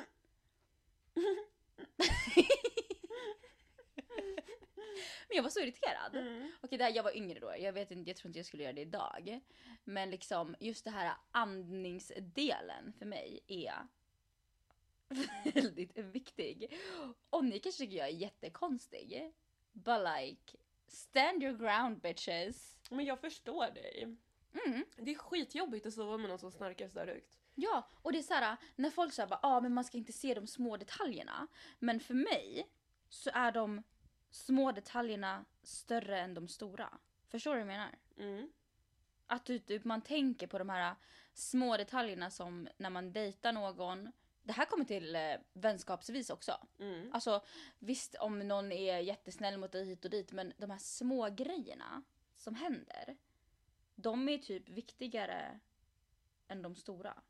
Men 5.28 5.36
jag 5.36 5.42
var 5.42 5.50
så 5.50 5.60
irriterad. 5.60 6.16
Mm. 6.16 6.52
Okej, 6.60 6.78
det 6.78 6.84
här, 6.84 6.92
jag 6.96 7.02
var 7.02 7.16
yngre 7.16 7.40
då, 7.40 7.54
jag, 7.58 7.72
vet 7.72 7.90
inte, 7.90 8.10
jag 8.10 8.16
tror 8.16 8.28
inte 8.28 8.38
jag 8.38 8.46
skulle 8.46 8.62
göra 8.62 8.72
det 8.72 8.80
idag. 8.80 9.40
Men 9.84 10.10
liksom 10.10 10.56
just 10.60 10.84
det 10.84 10.90
här 10.90 11.14
andningsdelen 11.30 12.92
för 12.98 13.06
mig 13.06 13.40
är 13.46 13.86
väldigt 15.54 15.98
viktig. 15.98 16.78
Och 17.30 17.44
ni 17.44 17.58
kanske 17.58 17.84
tycker 17.84 17.96
jag 17.96 18.08
är 18.08 18.12
jättekonstig. 18.12 19.32
But 19.72 19.98
like, 20.16 20.56
stand 20.88 21.42
your 21.42 21.58
ground 21.58 22.00
bitches. 22.00 22.76
Men 22.90 23.04
jag 23.04 23.20
förstår 23.20 23.70
dig. 23.70 24.16
Mm. 24.66 24.84
Det 24.96 25.10
är 25.10 25.14
skitjobbigt 25.14 25.86
att 25.86 25.92
sova 25.92 26.16
med 26.16 26.28
någon 26.28 26.38
som 26.38 26.52
snarkar 26.52 26.88
så 26.88 26.98
där 26.98 27.06
högt. 27.06 27.36
Ja, 27.54 27.88
och 28.02 28.12
det 28.12 28.18
är 28.18 28.22
så 28.22 28.34
här 28.34 28.56
när 28.76 28.90
folk 28.90 29.12
säger 29.12 29.28
bara 29.28 29.40
ah, 29.42 29.60
men 29.60 29.74
man 29.74 29.84
ska 29.84 29.98
inte 29.98 30.12
se 30.12 30.34
de 30.34 30.46
små 30.46 30.76
detaljerna. 30.76 31.46
Men 31.78 32.00
för 32.00 32.14
mig 32.14 32.70
så 33.08 33.30
är 33.34 33.52
de 33.52 33.82
små 34.30 34.72
detaljerna 34.72 35.44
större 35.62 36.20
än 36.20 36.34
de 36.34 36.48
stora. 36.48 36.98
Förstår 37.28 37.50
du 37.50 37.54
vad 37.54 37.60
jag 37.60 37.66
menar? 37.66 37.98
Mm. 38.18 38.52
Att 39.26 39.44
du, 39.44 39.58
typ, 39.58 39.84
man 39.84 40.02
tänker 40.02 40.46
på 40.46 40.58
de 40.58 40.68
här 40.68 40.94
små 41.34 41.76
detaljerna 41.76 42.30
som 42.30 42.68
när 42.76 42.90
man 42.90 43.12
dejtar 43.12 43.52
någon. 43.52 44.12
Det 44.42 44.52
här 44.52 44.64
kommer 44.64 44.84
till 44.84 45.16
eh, 45.16 45.34
vänskapsvis 45.52 46.30
också. 46.30 46.66
Mm. 46.78 47.10
Alltså 47.12 47.44
visst 47.78 48.14
om 48.14 48.38
någon 48.38 48.72
är 48.72 48.98
jättesnäll 48.98 49.58
mot 49.58 49.72
dig 49.72 49.84
hit 49.84 50.04
och 50.04 50.10
dit 50.10 50.32
men 50.32 50.52
de 50.56 50.70
här 50.70 50.78
små 50.78 51.28
grejerna 51.30 52.02
som 52.36 52.54
händer. 52.54 53.16
De 53.94 54.28
är 54.28 54.38
typ 54.38 54.68
viktigare 54.68 55.60
än 56.48 56.62
de 56.62 56.74
stora. 56.74 57.22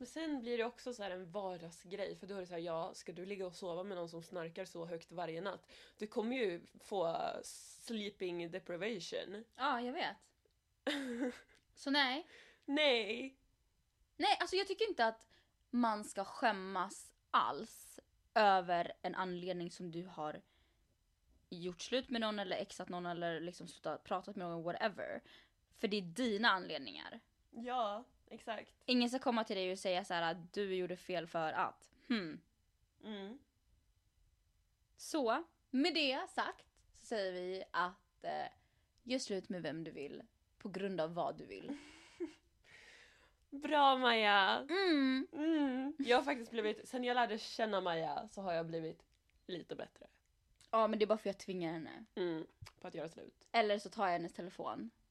Men 0.00 0.06
sen 0.06 0.40
blir 0.40 0.58
det 0.58 0.64
också 0.64 0.94
så 0.94 1.02
här 1.02 1.10
en 1.10 1.30
vardagsgrej 1.30 2.16
för 2.16 2.26
då 2.26 2.34
är 2.34 2.40
det 2.40 2.46
så 2.46 2.52
här, 2.52 2.60
ja, 2.60 2.94
ska 2.94 3.12
du 3.12 3.26
ligga 3.26 3.46
och 3.46 3.54
sova 3.54 3.82
med 3.82 3.96
någon 3.96 4.08
som 4.08 4.22
snarkar 4.22 4.64
så 4.64 4.86
högt 4.86 5.12
varje 5.12 5.40
natt? 5.40 5.70
Du 5.98 6.06
kommer 6.06 6.36
ju 6.36 6.66
få 6.78 7.16
sleeping 7.42 8.50
deprivation. 8.50 9.44
Ja, 9.56 9.80
jag 9.80 9.92
vet. 9.92 10.16
Så 11.74 11.90
nej. 11.90 12.26
Nej! 12.64 13.36
Nej, 14.16 14.36
alltså 14.40 14.56
jag 14.56 14.66
tycker 14.66 14.88
inte 14.88 15.06
att 15.06 15.28
man 15.70 16.04
ska 16.04 16.24
skämmas 16.24 17.12
alls 17.30 18.00
över 18.34 18.92
en 19.02 19.14
anledning 19.14 19.70
som 19.70 19.90
du 19.90 20.06
har 20.06 20.42
gjort 21.48 21.80
slut 21.80 22.10
med 22.10 22.20
någon 22.20 22.38
eller 22.38 22.56
exat 22.56 22.88
någon 22.88 23.06
eller 23.06 23.40
liksom 23.40 23.68
slutat 23.68 24.04
pratat 24.04 24.36
med 24.36 24.48
någon 24.48 24.62
whatever. 24.62 25.22
För 25.78 25.88
det 25.88 25.96
är 25.96 26.02
dina 26.02 26.48
anledningar. 26.48 27.20
Ja, 27.50 28.04
exakt. 28.30 28.74
Ingen 28.86 29.10
ska 29.10 29.18
komma 29.18 29.44
till 29.44 29.56
dig 29.56 29.72
och 29.72 29.78
säga 29.78 30.04
så 30.04 30.14
här 30.14 30.32
att 30.32 30.52
du 30.52 30.74
gjorde 30.74 30.96
fel 30.96 31.26
för 31.26 31.52
att. 31.52 31.90
Hmm. 32.08 32.40
Mm. 33.04 33.38
Så 34.96 35.44
med 35.70 35.94
det 35.94 36.30
sagt 36.30 36.66
så 36.92 37.06
säger 37.06 37.32
vi 37.32 37.64
att 37.70 38.24
eh, 38.24 38.52
gör 39.02 39.18
slut 39.18 39.48
med 39.48 39.62
vem 39.62 39.84
du 39.84 39.90
vill 39.90 40.22
på 40.58 40.68
grund 40.68 41.00
av 41.00 41.14
vad 41.14 41.38
du 41.38 41.46
vill. 41.46 41.76
Bra 43.50 43.96
Maja! 43.96 44.66
Mm. 44.70 45.26
Mm. 45.32 45.94
Jag 45.98 46.16
har 46.16 46.24
faktiskt 46.24 46.50
blivit, 46.50 46.88
sen 46.88 47.04
jag 47.04 47.14
lärde 47.14 47.38
känna 47.38 47.80
Maja 47.80 48.28
så 48.28 48.42
har 48.42 48.52
jag 48.52 48.66
blivit 48.66 49.02
lite 49.46 49.76
bättre. 49.76 50.06
Ja 50.70 50.88
men 50.88 50.98
det 50.98 51.04
är 51.04 51.06
bara 51.06 51.18
för 51.18 51.30
att 51.30 51.36
jag 51.36 51.44
tvingar 51.46 51.72
henne. 51.72 52.04
Mm. 52.14 52.46
På 52.80 52.88
att 52.88 52.94
göra 52.94 53.08
slut. 53.08 53.46
Eller 53.52 53.78
så 53.78 53.90
tar 53.90 54.04
jag 54.04 54.12
hennes 54.12 54.32
telefon 54.32 54.90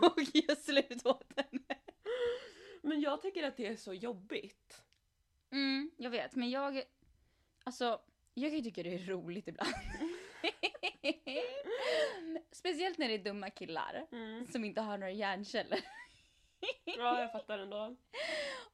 och 0.00 0.22
gör 0.34 0.54
slut 0.54 1.06
åt 1.06 1.32
henne. 1.36 1.79
Men 2.82 3.00
jag 3.00 3.22
tycker 3.22 3.42
att 3.42 3.56
det 3.56 3.66
är 3.66 3.76
så 3.76 3.94
jobbigt. 3.94 4.82
Mm, 5.50 5.90
jag 5.96 6.10
vet 6.10 6.34
men 6.34 6.50
jag, 6.50 6.82
alltså 7.64 8.00
jag 8.34 8.50
kan 8.50 8.58
ju 8.58 8.64
tycka 8.64 8.82
det 8.82 8.94
är 8.94 9.06
roligt 9.06 9.48
ibland. 9.48 9.70
Speciellt 12.52 12.98
när 12.98 13.08
det 13.08 13.14
är 13.14 13.18
dumma 13.24 13.50
killar 13.50 14.06
Mm. 14.12 14.46
som 14.46 14.64
inte 14.64 14.80
har 14.80 14.98
några 14.98 15.12
hjärnceller. 15.12 15.80
Ja, 16.84 17.20
jag 17.20 17.32
fattar 17.32 17.58
ändå. 17.58 17.96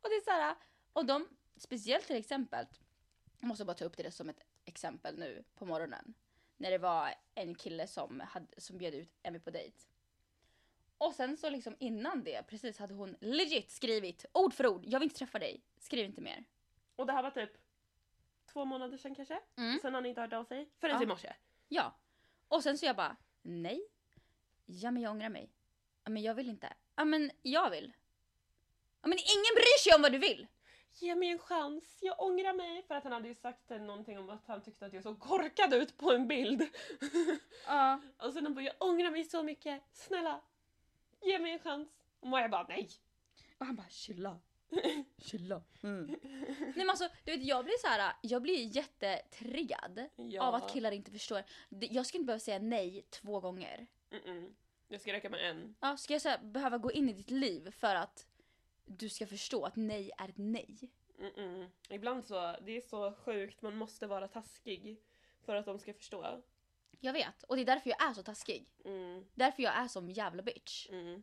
Och 0.03 0.09
det 0.09 0.15
är 0.17 0.25
så 0.25 0.31
här, 0.31 0.55
och 0.93 1.07
de, 1.07 1.29
speciellt 1.57 2.07
till 2.07 2.17
exempel, 2.17 2.67
jag 3.41 3.49
måste 3.49 3.65
bara 3.65 3.75
ta 3.77 3.85
upp 3.85 3.97
det 3.97 4.11
som 4.11 4.29
ett 4.29 4.41
exempel 4.65 5.19
nu 5.19 5.45
på 5.55 5.67
morgonen. 5.67 6.15
När 6.57 6.71
det 6.71 6.79
var 6.79 7.15
en 7.35 7.55
kille 7.55 7.87
som, 7.87 8.21
hade, 8.21 8.61
som 8.61 8.79
bjöd 8.79 8.95
ut 8.95 9.19
Emmy 9.23 9.39
på 9.39 9.51
dejt. 9.51 9.77
Och 10.99 11.15
sen 11.15 11.37
så 11.37 11.51
liksom 11.51 11.77
innan 11.79 12.25
det, 12.25 12.43
precis 12.47 12.79
hade 12.79 12.95
hon 12.95 13.17
legit 13.21 13.71
skrivit 13.71 14.27
ord 14.33 14.55
för 14.55 14.67
ord, 14.67 14.83
jag 14.87 15.01
vill 15.01 15.07
inte 15.07 15.19
träffa 15.19 15.39
dig, 15.39 15.63
skriv 15.79 16.05
inte 16.05 16.21
mer. 16.21 16.45
Och 16.97 17.07
det 17.07 17.13
här 17.13 17.23
var 17.23 17.31
typ 17.31 17.51
två 18.53 18.65
månader 18.65 18.97
sedan 18.97 19.15
kanske? 19.15 19.41
Mm. 19.57 19.79
Sen 19.83 19.95
har 19.95 20.01
ni 20.01 20.09
inte 20.09 20.21
hört 20.21 20.33
av 20.33 20.45
sig? 20.45 20.69
Förrän 20.81 20.97
Ja. 20.97 21.03
i 21.03 21.07
morse? 21.07 21.33
Ja. 21.69 21.95
Och 22.49 22.63
sen 22.63 22.79
så 22.79 22.87
jag 22.87 22.97
bara, 22.97 23.17
nej. 23.43 23.89
Ja 24.67 24.91
men 24.91 25.03
jag 25.03 25.11
ångrar 25.11 25.29
mig. 25.29 25.51
Ja 26.05 26.11
men 26.11 26.23
jag 26.23 26.35
vill 26.35 26.49
inte. 26.49 26.73
Ja 26.97 27.05
men 27.05 27.31
jag 27.43 27.71
vill. 27.71 27.93
Ja 29.03 29.09
men 29.09 29.19
ingen 29.19 29.55
bryr 29.55 29.79
sig 29.83 29.95
om 29.97 30.03
vad 30.03 30.13
du 30.13 30.19
vill. 30.19 30.47
Ge 30.99 31.15
mig 31.15 31.29
en 31.29 31.39
chans, 31.39 31.99
jag 32.03 32.21
ångrar 32.21 32.53
mig. 32.55 32.83
För 32.83 32.95
att 32.95 33.05
han 33.05 33.13
hade 33.13 33.29
ju 33.29 33.35
sagt 33.35 33.71
någonting 33.71 34.19
om 34.19 34.31
att 34.31 34.47
han 34.47 34.63
tyckte 34.63 34.87
att 34.87 34.93
jag 34.93 35.03
såg 35.03 35.21
korkad 35.21 35.75
ut 35.75 35.97
på 35.97 36.13
en 36.13 36.29
bild. 36.29 36.69
Ja. 37.67 38.01
och 38.19 38.33
sen 38.33 38.45
han 38.45 38.55
bara, 38.55 38.65
jag 38.65 38.75
ångrar 38.79 39.11
mig 39.11 39.25
så 39.25 39.43
mycket. 39.43 39.83
Snälla, 39.93 40.41
ge 41.23 41.39
mig 41.39 41.53
en 41.53 41.59
chans. 41.59 41.89
Och 42.21 42.29
Maja 42.29 42.49
bara, 42.49 42.67
nej. 42.69 42.89
Och 43.59 43.67
han 43.67 43.77
bara 43.77 43.89
chilla. 43.89 44.41
Chilla. 45.19 45.63
Mm. 45.83 46.17
Nej 46.59 46.73
men 46.77 46.91
alltså 46.91 47.09
du 47.25 47.37
vet 47.37 47.45
jag 47.47 47.65
blir 47.65 47.79
så 47.81 47.87
här, 47.87 48.13
jag 48.23 48.43
blir 48.43 48.77
jättetriggad 48.77 50.09
Ja. 50.17 50.43
av 50.43 50.55
att 50.55 50.73
killar 50.73 50.93
inte 50.93 51.11
förstår. 51.11 51.43
Jag 51.69 52.07
ska 52.07 52.19
inte 52.19 52.27
behöva 52.27 52.41
säga 52.41 52.59
nej 52.59 53.07
två 53.11 53.41
gånger. 53.41 53.87
Mm-mm. 54.11 54.55
Det 54.89 54.99
ska 54.99 55.13
räcka 55.13 55.31
med 55.31 55.51
en. 55.51 55.75
Ja, 55.81 55.97
ska 55.97 56.13
jag 56.13 56.23
så 56.23 56.29
här, 56.29 56.39
behöva 56.39 56.79
gå 56.79 56.93
in 56.93 57.09
i 57.09 57.13
ditt 57.13 57.31
liv 57.31 57.71
för 57.71 57.95
att 57.95 58.27
du 58.85 59.09
ska 59.09 59.27
förstå 59.27 59.65
att 59.65 59.77
nej 59.77 60.11
är 60.19 60.29
ett 60.29 60.39
nej? 60.39 60.91
Mm-mm. 61.19 61.71
Ibland 61.89 62.25
så, 62.25 62.57
det 62.63 62.77
är 62.77 62.81
så 62.81 63.13
sjukt, 63.13 63.63
man 63.63 63.77
måste 63.77 64.07
vara 64.07 64.29
taskig. 64.29 65.01
För 65.45 65.57
att 65.57 65.67
de 65.67 65.79
ska 65.79 65.95
förstå. 65.95 66.43
Jag 67.01 67.13
vet, 67.13 67.43
och 67.43 67.57
det 67.57 67.63
är 67.63 67.67
därför 67.67 67.91
jag 67.91 68.03
är 68.09 68.13
så 68.13 68.23
taskig. 68.23 68.69
Mm, 68.85 69.25
Därför 69.35 69.63
jag 69.63 69.75
är 69.75 69.89
som 69.89 70.11
jävla 70.11 70.43
bitch. 70.43 70.89
mm. 70.91 71.23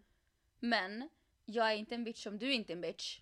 Men 0.60 1.10
jag 1.46 1.72
är 1.72 1.76
inte 1.76 1.96
en 1.96 2.04
bitch 2.04 2.24
som 2.24 2.38
du 2.38 2.48
är 2.50 2.54
inte 2.54 2.74
en 2.74 2.82
bitch. 2.82 3.20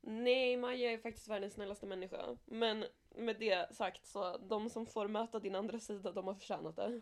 Nej, 0.00 0.56
Maja 0.56 0.92
är 0.92 0.98
faktiskt 0.98 1.28
världens 1.28 1.54
snällaste 1.54 1.86
människa. 1.86 2.36
Men 2.44 2.84
med 3.16 3.36
det 3.38 3.74
sagt 3.76 4.06
så, 4.06 4.36
de 4.38 4.70
som 4.70 4.86
får 4.86 5.08
möta 5.08 5.38
din 5.38 5.54
andra 5.54 5.80
sida, 5.80 6.12
de 6.12 6.26
har 6.26 6.34
förtjänat 6.34 6.76
det. 6.76 7.00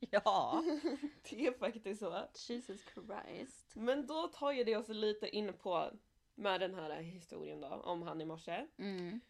ja. 0.10 0.62
Det 1.30 1.46
är 1.46 1.58
faktiskt 1.58 2.00
så. 2.00 2.22
Jesus 2.48 2.80
Christ. 2.94 3.72
Men 3.76 4.06
då 4.06 4.28
tar 4.28 4.52
ju 4.52 4.64
det 4.64 4.76
oss 4.76 4.88
lite 4.88 5.28
in 5.28 5.52
på 5.52 5.90
med 6.34 6.60
den 6.60 6.74
här 6.74 7.00
historien 7.00 7.60
då, 7.60 7.68
om 7.68 8.02
han 8.02 8.20
i 8.20 8.24
morse. 8.24 8.66
Mm. 8.78 9.20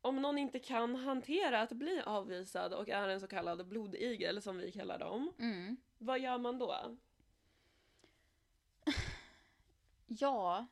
Om 0.00 0.22
någon 0.22 0.38
inte 0.38 0.58
kan 0.58 0.96
hantera 0.96 1.60
att 1.60 1.72
bli 1.72 2.02
avvisad 2.06 2.72
och 2.74 2.88
är 2.88 3.08
en 3.08 3.20
så 3.20 3.26
kallad 3.26 3.68
blodigel 3.68 4.42
som 4.42 4.58
vi 4.58 4.72
kallar 4.72 4.98
dem, 4.98 5.32
Mm. 5.38 5.76
vad 5.98 6.20
gör 6.20 6.38
man 6.38 6.58
då? 6.58 6.96
Ja. 10.06 10.66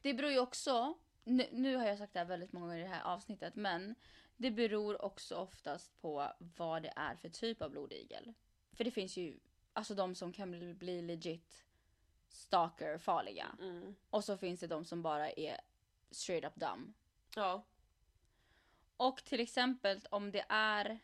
Det 0.00 0.14
beror 0.14 0.30
ju 0.30 0.38
också, 0.38 0.94
nu, 1.24 1.48
nu 1.52 1.76
har 1.76 1.86
jag 1.86 1.98
sagt 1.98 2.12
det 2.12 2.18
här 2.18 2.26
väldigt 2.26 2.52
många 2.52 2.66
gånger 2.66 2.78
i 2.78 2.82
det 2.82 2.88
här 2.88 3.04
avsnittet, 3.04 3.54
men 3.54 3.94
det 4.36 4.50
beror 4.50 5.02
också 5.02 5.36
oftast 5.36 6.00
på 6.00 6.32
vad 6.38 6.82
det 6.82 6.92
är 6.96 7.14
för 7.16 7.28
typ 7.28 7.62
av 7.62 7.70
blodigel. 7.70 8.32
För 8.72 8.84
det 8.84 8.90
finns 8.90 9.16
ju, 9.16 9.38
alltså 9.72 9.94
de 9.94 10.14
som 10.14 10.32
kan 10.32 10.50
bli, 10.50 10.74
bli 10.74 11.02
legit 11.02 11.64
stalker 12.28 12.98
farliga. 12.98 13.56
Mm. 13.60 13.94
Och 14.10 14.24
så 14.24 14.36
finns 14.36 14.60
det 14.60 14.66
de 14.66 14.84
som 14.84 15.02
bara 15.02 15.30
är 15.30 15.60
straight 16.10 16.44
up 16.44 16.54
dumb. 16.54 16.92
Ja. 17.36 17.64
Och 18.96 19.24
till 19.24 19.40
exempel 19.40 20.00
om 20.10 20.30
det 20.30 20.44
är... 20.48 20.98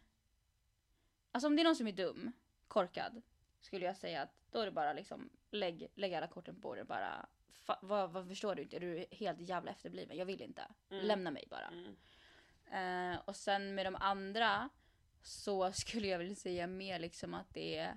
Alltså 1.32 1.46
om 1.46 1.56
det 1.56 1.62
är 1.62 1.64
någon 1.64 1.76
som 1.76 1.86
är 1.86 1.92
dum, 1.92 2.32
korkad, 2.68 3.22
skulle 3.60 3.86
jag 3.86 3.96
säga 3.96 4.22
att 4.22 4.34
då 4.50 4.60
är 4.60 4.64
det 4.66 4.72
bara 4.72 4.92
liksom 4.92 5.30
lägg, 5.50 5.88
lägg 5.94 6.14
alla 6.14 6.26
korten 6.26 6.54
på 6.54 6.60
bordet 6.60 6.88
bara. 6.88 7.28
Fa, 7.52 7.78
vad, 7.82 8.10
vad 8.10 8.28
förstår 8.28 8.54
du 8.54 8.62
inte? 8.62 8.76
Är 8.76 8.80
du 8.80 9.06
helt 9.10 9.40
jävla 9.40 9.70
efterbliven? 9.70 10.16
Jag 10.16 10.26
vill 10.26 10.42
inte. 10.42 10.62
Mm. 10.90 11.06
Lämna 11.06 11.30
mig 11.30 11.44
bara. 11.50 11.66
Mm. 11.68 11.96
Eh, 13.14 13.20
och 13.24 13.36
sen 13.36 13.74
med 13.74 13.86
de 13.86 13.96
andra 13.96 14.68
så 15.22 15.72
skulle 15.72 16.06
jag 16.06 16.18
vilja 16.18 16.34
säga 16.34 16.66
mer 16.66 16.98
liksom 16.98 17.34
att 17.34 17.54
det 17.54 17.76
är 17.76 17.96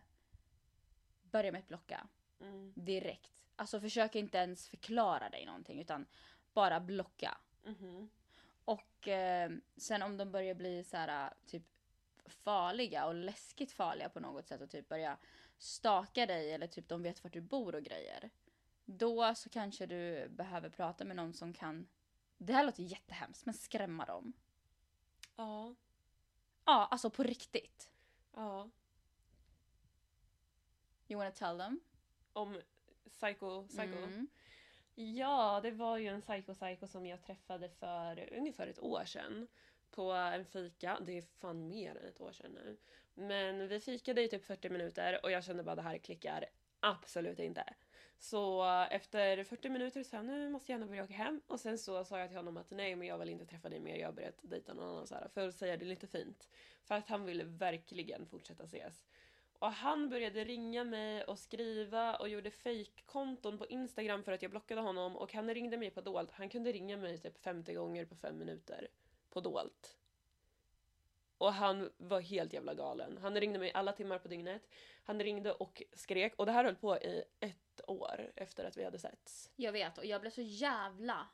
börja 1.21 1.51
med 1.51 1.59
att 1.59 1.67
blocka 1.67 2.07
Mm. 2.39 2.73
direkt. 2.75 3.43
Alltså 3.55 3.81
försök 3.81 4.15
inte 4.15 4.37
ens 4.37 4.67
förklara 4.67 5.29
dig 5.29 5.45
någonting 5.45 5.81
utan 5.81 6.05
bara 6.53 6.79
blocka. 6.79 7.37
Mhm. 7.63 8.09
Och 8.71 9.07
eh, 9.07 9.51
sen 9.77 10.01
om 10.01 10.17
de 10.17 10.31
börjar 10.31 10.53
bli 10.55 10.84
så 10.84 10.97
här 10.97 11.34
typ 11.45 11.63
farliga 12.25 13.05
och 13.05 13.15
läskigt 13.15 13.71
farliga 13.71 14.10
på 14.10 14.19
något 14.19 14.47
sätt 14.47 14.62
och 14.62 14.69
typ 14.69 14.89
börja 14.89 15.17
staka 15.57 16.25
dig 16.25 16.51
eller 16.51 16.67
typ 16.67 16.88
de 16.88 17.03
vet 17.03 17.23
vart 17.23 17.34
du 17.34 17.41
bor 17.41 17.75
och 17.75 17.84
grejer. 17.84 18.29
Då 18.86 19.36
så 19.36 19.49
kanske 19.49 19.86
du 19.86 20.29
behöver 20.29 20.69
prata 20.69 21.05
med 21.05 21.15
någon 21.15 21.34
som 21.34 21.53
kan, 21.53 21.88
det 22.38 22.53
här 22.53 22.63
låter 22.63 22.84
jättehemskt, 22.84 23.45
men 23.45 23.53
skrämma 23.53 24.05
dem. 24.05 24.34
Ja. 25.36 25.75
Ja, 26.65 26.88
alltså 26.91 27.10
på 27.10 27.23
riktigt. 27.23 27.89
Ja. 28.34 28.69
You 31.07 31.17
wanna 31.17 31.31
tell 31.31 31.57
them? 31.57 31.79
Om 32.34 32.62
psycho, 33.10 33.67
psycho. 33.67 33.97
Mm. 33.97 34.27
Ja, 35.01 35.59
det 35.63 35.71
var 35.71 35.97
ju 35.97 36.07
en 36.07 36.21
psycho 36.21 36.53
psycho 36.53 36.87
som 36.87 37.05
jag 37.05 37.21
träffade 37.21 37.69
för 37.69 38.33
ungefär 38.37 38.67
ett 38.67 38.79
år 38.79 39.05
sedan. 39.05 39.47
På 39.91 40.11
en 40.11 40.45
fika. 40.45 40.99
Det 41.05 41.17
är 41.17 41.21
fan 41.21 41.67
mer 41.67 41.95
än 41.97 42.05
ett 42.05 42.21
år 42.21 42.31
sedan 42.31 42.51
nu. 42.51 42.77
Men 43.13 43.67
vi 43.67 43.79
fikade 43.79 44.23
i 44.23 44.27
typ 44.27 44.45
40 44.45 44.69
minuter 44.69 45.19
och 45.23 45.31
jag 45.31 45.43
kände 45.43 45.63
bara 45.63 45.75
det 45.75 45.81
här 45.81 45.97
klickar 45.97 46.45
absolut 46.79 47.39
inte. 47.39 47.63
Så 48.19 48.63
efter 48.91 49.43
40 49.43 49.69
minuter 49.69 50.03
sa 50.03 50.17
jag 50.17 50.25
nu 50.25 50.49
måste 50.49 50.71
jag 50.71 50.79
gärna 50.79 50.89
börja 50.89 51.03
åka 51.03 51.13
hem. 51.13 51.41
Och 51.47 51.59
sen 51.59 51.77
så 51.77 52.05
sa 52.05 52.19
jag 52.19 52.29
till 52.29 52.37
honom 52.37 52.57
att 52.57 52.71
nej 52.71 52.95
men 52.95 53.07
jag 53.07 53.17
vill 53.17 53.29
inte 53.29 53.45
träffa 53.45 53.69
dig 53.69 53.79
mer, 53.79 53.95
jag 53.95 54.07
har 54.07 54.13
börjat 54.13 54.39
dejta 54.41 54.73
någon 54.73 54.89
annan 54.89 55.07
så 55.07 55.15
här, 55.15 55.27
för 55.33 55.47
att 55.47 55.55
säga 55.55 55.77
det 55.77 55.85
lite 55.85 56.07
fint. 56.07 56.49
För 56.83 56.95
att 56.95 57.09
han 57.09 57.25
ville 57.25 57.43
verkligen 57.43 58.25
fortsätta 58.25 58.63
ses. 58.63 59.05
Och 59.62 59.71
han 59.71 60.10
började 60.10 60.43
ringa 60.43 60.84
mig 60.84 61.24
och 61.24 61.39
skriva 61.39 62.15
och 62.15 62.30
gjorde 62.30 62.52
fejkkonton 62.52 63.58
på 63.58 63.67
Instagram 63.67 64.24
för 64.24 64.32
att 64.32 64.41
jag 64.41 64.52
blockade 64.52 64.82
honom 64.82 65.17
och 65.17 65.34
han 65.34 65.54
ringde 65.54 65.78
mig 65.78 65.91
på 65.91 66.02
dolt. 66.02 66.32
Han 66.32 66.50
kunde 66.50 66.71
ringa 66.71 66.97
mig 66.97 67.17
typ 67.17 67.38
50 67.38 67.74
gånger 67.74 68.06
på 68.06 68.15
fem 68.15 68.38
minuter 68.38 68.88
på 69.30 69.41
dolt. 69.41 69.97
Och 71.38 71.54
han 71.54 71.91
var 71.97 72.21
helt 72.21 72.54
jävla 72.54 72.74
galen. 72.74 73.17
Han 73.17 73.39
ringde 73.39 73.60
mig 73.60 73.71
alla 73.74 73.91
timmar 73.91 74.19
på 74.19 74.28
dygnet. 74.28 74.69
Han 75.04 75.19
ringde 75.19 75.52
och 75.52 75.84
skrek 75.93 76.34
och 76.36 76.45
det 76.45 76.52
här 76.52 76.63
höll 76.63 76.76
på 76.76 76.97
i 76.97 77.24
ett 77.39 77.82
år 77.88 78.32
efter 78.36 78.65
att 78.65 78.78
vi 78.78 78.84
hade 78.84 79.00
setts. 79.00 79.52
Jag 79.56 79.71
vet 79.71 79.97
och 79.97 80.06
jag 80.06 80.21
blev 80.21 80.32
så 80.32 80.41
jävla 80.41 81.28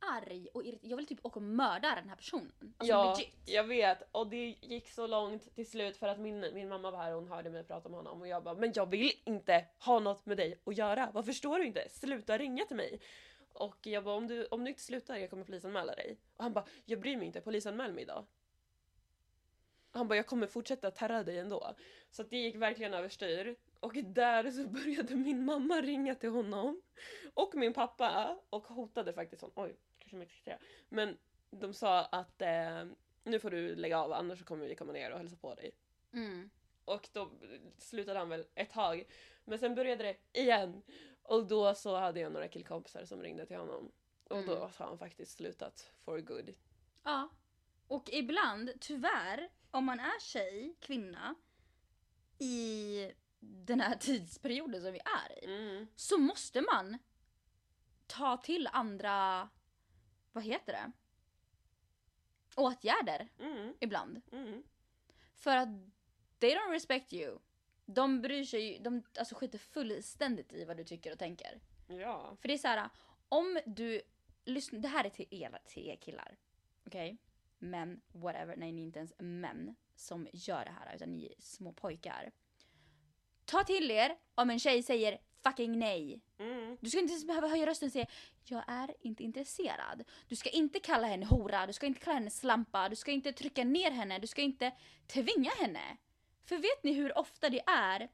arg 0.00 0.48
och 0.54 0.62
irrit- 0.62 0.78
Jag 0.82 0.96
vill 0.96 1.06
typ 1.06 1.18
åka 1.26 1.38
och 1.38 1.42
mörda 1.42 1.94
den 1.94 2.08
här 2.08 2.16
personen. 2.16 2.52
Alltså 2.76 2.92
ja, 2.92 3.14
legit. 3.18 3.34
jag 3.46 3.64
vet. 3.64 4.02
Och 4.12 4.26
det 4.26 4.56
gick 4.60 4.88
så 4.88 5.06
långt 5.06 5.54
till 5.54 5.70
slut 5.70 5.96
för 5.96 6.08
att 6.08 6.20
min, 6.20 6.40
min 6.54 6.68
mamma 6.68 6.90
var 6.90 6.98
här 6.98 7.14
och 7.14 7.20
hon 7.20 7.28
hörde 7.30 7.50
mig 7.50 7.64
prata 7.64 7.88
med 7.88 7.96
honom 7.98 8.20
och 8.20 8.28
jag 8.28 8.42
bara 8.42 8.54
“men 8.54 8.72
jag 8.74 8.90
vill 8.90 9.12
inte 9.24 9.66
ha 9.78 9.98
något 9.98 10.26
med 10.26 10.36
dig 10.36 10.60
att 10.64 10.76
göra, 10.76 11.10
vad 11.14 11.26
förstår 11.26 11.58
du 11.58 11.66
inte? 11.66 11.88
Sluta 11.88 12.38
ringa 12.38 12.64
till 12.64 12.76
mig!” 12.76 13.00
Och 13.52 13.86
jag 13.86 14.04
bara 14.04 14.14
om 14.14 14.26
du, 14.26 14.46
“om 14.46 14.64
du 14.64 14.70
inte 14.70 14.82
slutar 14.82 15.16
jag 15.16 15.30
kommer 15.30 15.44
polisanmäla 15.44 15.94
dig” 15.94 16.18
och 16.36 16.42
han 16.42 16.52
bara 16.52 16.64
“jag 16.84 17.00
bryr 17.00 17.16
mig 17.16 17.26
inte, 17.26 17.40
polisanmäl 17.40 17.92
mig 17.92 18.04
då” 18.04 18.26
Han 19.92 20.08
bara 20.08 20.16
“jag 20.16 20.26
kommer 20.26 20.46
fortsätta 20.46 20.90
terra 20.90 21.22
dig 21.22 21.38
ändå” 21.38 21.74
Så 22.10 22.22
det 22.22 22.36
gick 22.36 22.56
verkligen 22.56 22.94
överstyr. 22.94 23.56
Och 23.80 23.94
där 23.94 24.50
så 24.50 24.68
började 24.68 25.14
min 25.14 25.44
mamma 25.44 25.80
ringa 25.80 26.14
till 26.14 26.30
honom 26.30 26.82
och 27.34 27.54
min 27.54 27.72
pappa 27.72 28.38
och 28.50 28.66
hotade 28.66 29.12
faktiskt 29.12 29.42
honom. 29.42 29.54
Oj, 29.56 29.76
mycket 30.16 30.34
ska 30.34 30.44
säga. 30.44 30.58
Men 30.88 31.18
de 31.50 31.74
sa 31.74 32.00
att 32.04 32.42
eh, 32.42 32.84
nu 33.24 33.38
får 33.40 33.50
du 33.50 33.74
lägga 33.74 33.98
av 33.98 34.12
annars 34.12 34.44
kommer 34.44 34.66
vi 34.66 34.74
komma 34.74 34.92
ner 34.92 35.10
och 35.12 35.18
hälsa 35.18 35.36
på 35.36 35.54
dig. 35.54 35.70
Mm. 36.12 36.50
Och 36.84 37.08
då 37.12 37.30
slutade 37.78 38.18
han 38.18 38.28
väl 38.28 38.46
ett 38.54 38.70
tag. 38.70 39.04
Men 39.44 39.58
sen 39.58 39.74
började 39.74 40.04
det 40.04 40.40
igen. 40.40 40.82
Och 41.22 41.46
då 41.46 41.74
så 41.74 41.96
hade 41.96 42.20
jag 42.20 42.32
några 42.32 42.48
killkompisar 42.48 43.04
som 43.04 43.22
ringde 43.22 43.46
till 43.46 43.56
honom. 43.56 43.92
Och 44.24 44.36
då 44.36 44.52
Mm. 44.56 44.58
har 44.60 44.70
han 44.86 44.98
faktiskt 44.98 45.32
slutat 45.36 45.92
for 46.04 46.20
good. 46.20 46.54
Ja. 47.04 47.28
Och 47.88 48.08
ibland, 48.12 48.70
tyvärr, 48.80 49.48
om 49.70 49.84
man 49.84 50.00
är 50.00 50.20
tjej, 50.20 50.76
kvinna, 50.80 51.34
i 52.38 53.12
den 53.40 53.80
här 53.80 53.94
tidsperioden 54.00 54.82
som 54.82 54.92
vi 54.92 54.98
är 54.98 55.44
i, 55.44 55.46
Mm. 55.46 55.86
så 55.96 56.18
måste 56.18 56.60
man 56.60 56.98
ta 58.06 58.36
till 58.36 58.68
andra, 58.72 59.48
vad 60.32 60.44
heter 60.44 60.72
det? 60.72 60.92
Åtgärder 62.56 63.28
Mm. 63.38 63.74
ibland. 63.80 64.20
Mm. 64.32 64.62
För 65.34 65.56
att 65.56 65.68
they 66.38 66.54
don't 66.54 66.70
respect 66.70 67.12
you. 67.12 67.38
De 67.86 68.22
bryr 68.22 68.44
sig 68.44 68.78
de 68.78 69.02
alltså 69.18 69.34
skiter 69.34 69.58
fullständigt 69.58 70.52
i 70.52 70.64
vad 70.64 70.76
du 70.76 70.84
tycker 70.84 71.12
och 71.12 71.18
tänker. 71.18 71.60
Ja. 71.88 72.36
För 72.40 72.48
det 72.48 72.54
är 72.54 72.58
så 72.58 72.68
här, 72.68 72.88
om 73.28 73.60
du 73.66 74.02
lyssnar, 74.44 74.80
det 74.80 74.88
här 74.88 75.04
är 75.04 75.10
till 75.10 75.26
er, 75.30 75.58
till 75.66 75.88
er 75.88 75.96
killar. 75.96 76.36
Okej? 76.86 77.18
Män, 77.58 78.00
whatever, 78.12 78.56
nej 78.56 78.72
ni 78.72 78.80
är 78.82 78.84
inte 78.86 78.98
ens 78.98 79.12
män 79.18 79.76
som 79.94 80.28
gör 80.32 80.64
det 80.64 80.70
här 80.70 80.94
utan 80.96 81.12
ni 81.12 81.26
är 81.26 81.34
små 81.38 81.72
pojkar. 81.72 82.32
Ta 83.44 83.64
till 83.64 83.90
er 83.90 84.18
om 84.34 84.50
en 84.50 84.58
tjej 84.58 84.82
säger 84.82 85.18
fucking 85.42 85.78
nej. 85.78 86.20
Mm. 86.38 86.76
Du 86.80 86.90
ska 86.90 86.98
inte 87.00 87.12
ens 87.12 87.26
behöva 87.26 87.48
höja 87.48 87.66
rösten 87.66 87.86
och 87.86 87.92
säga 87.92 88.06
jag 88.44 88.64
är 88.66 88.94
inte 89.00 89.22
intresserad. 89.22 90.04
Du 90.28 90.36
ska 90.36 90.50
inte 90.50 90.80
kalla 90.80 91.06
henne 91.06 91.26
hora, 91.26 91.66
du 91.66 91.72
ska 91.72 91.86
inte 91.86 92.00
kalla 92.00 92.14
henne 92.14 92.30
slampa, 92.30 92.88
du 92.88 92.96
ska 92.96 93.10
inte 93.10 93.32
trycka 93.32 93.64
ner 93.64 93.90
henne, 93.90 94.18
du 94.18 94.26
ska 94.26 94.42
inte 94.42 94.72
tvinga 95.06 95.50
henne. 95.50 95.96
För 96.44 96.56
vet 96.56 96.84
ni 96.84 96.92
hur 96.92 97.18
ofta 97.18 97.48
det 97.48 97.60
är 97.66 98.08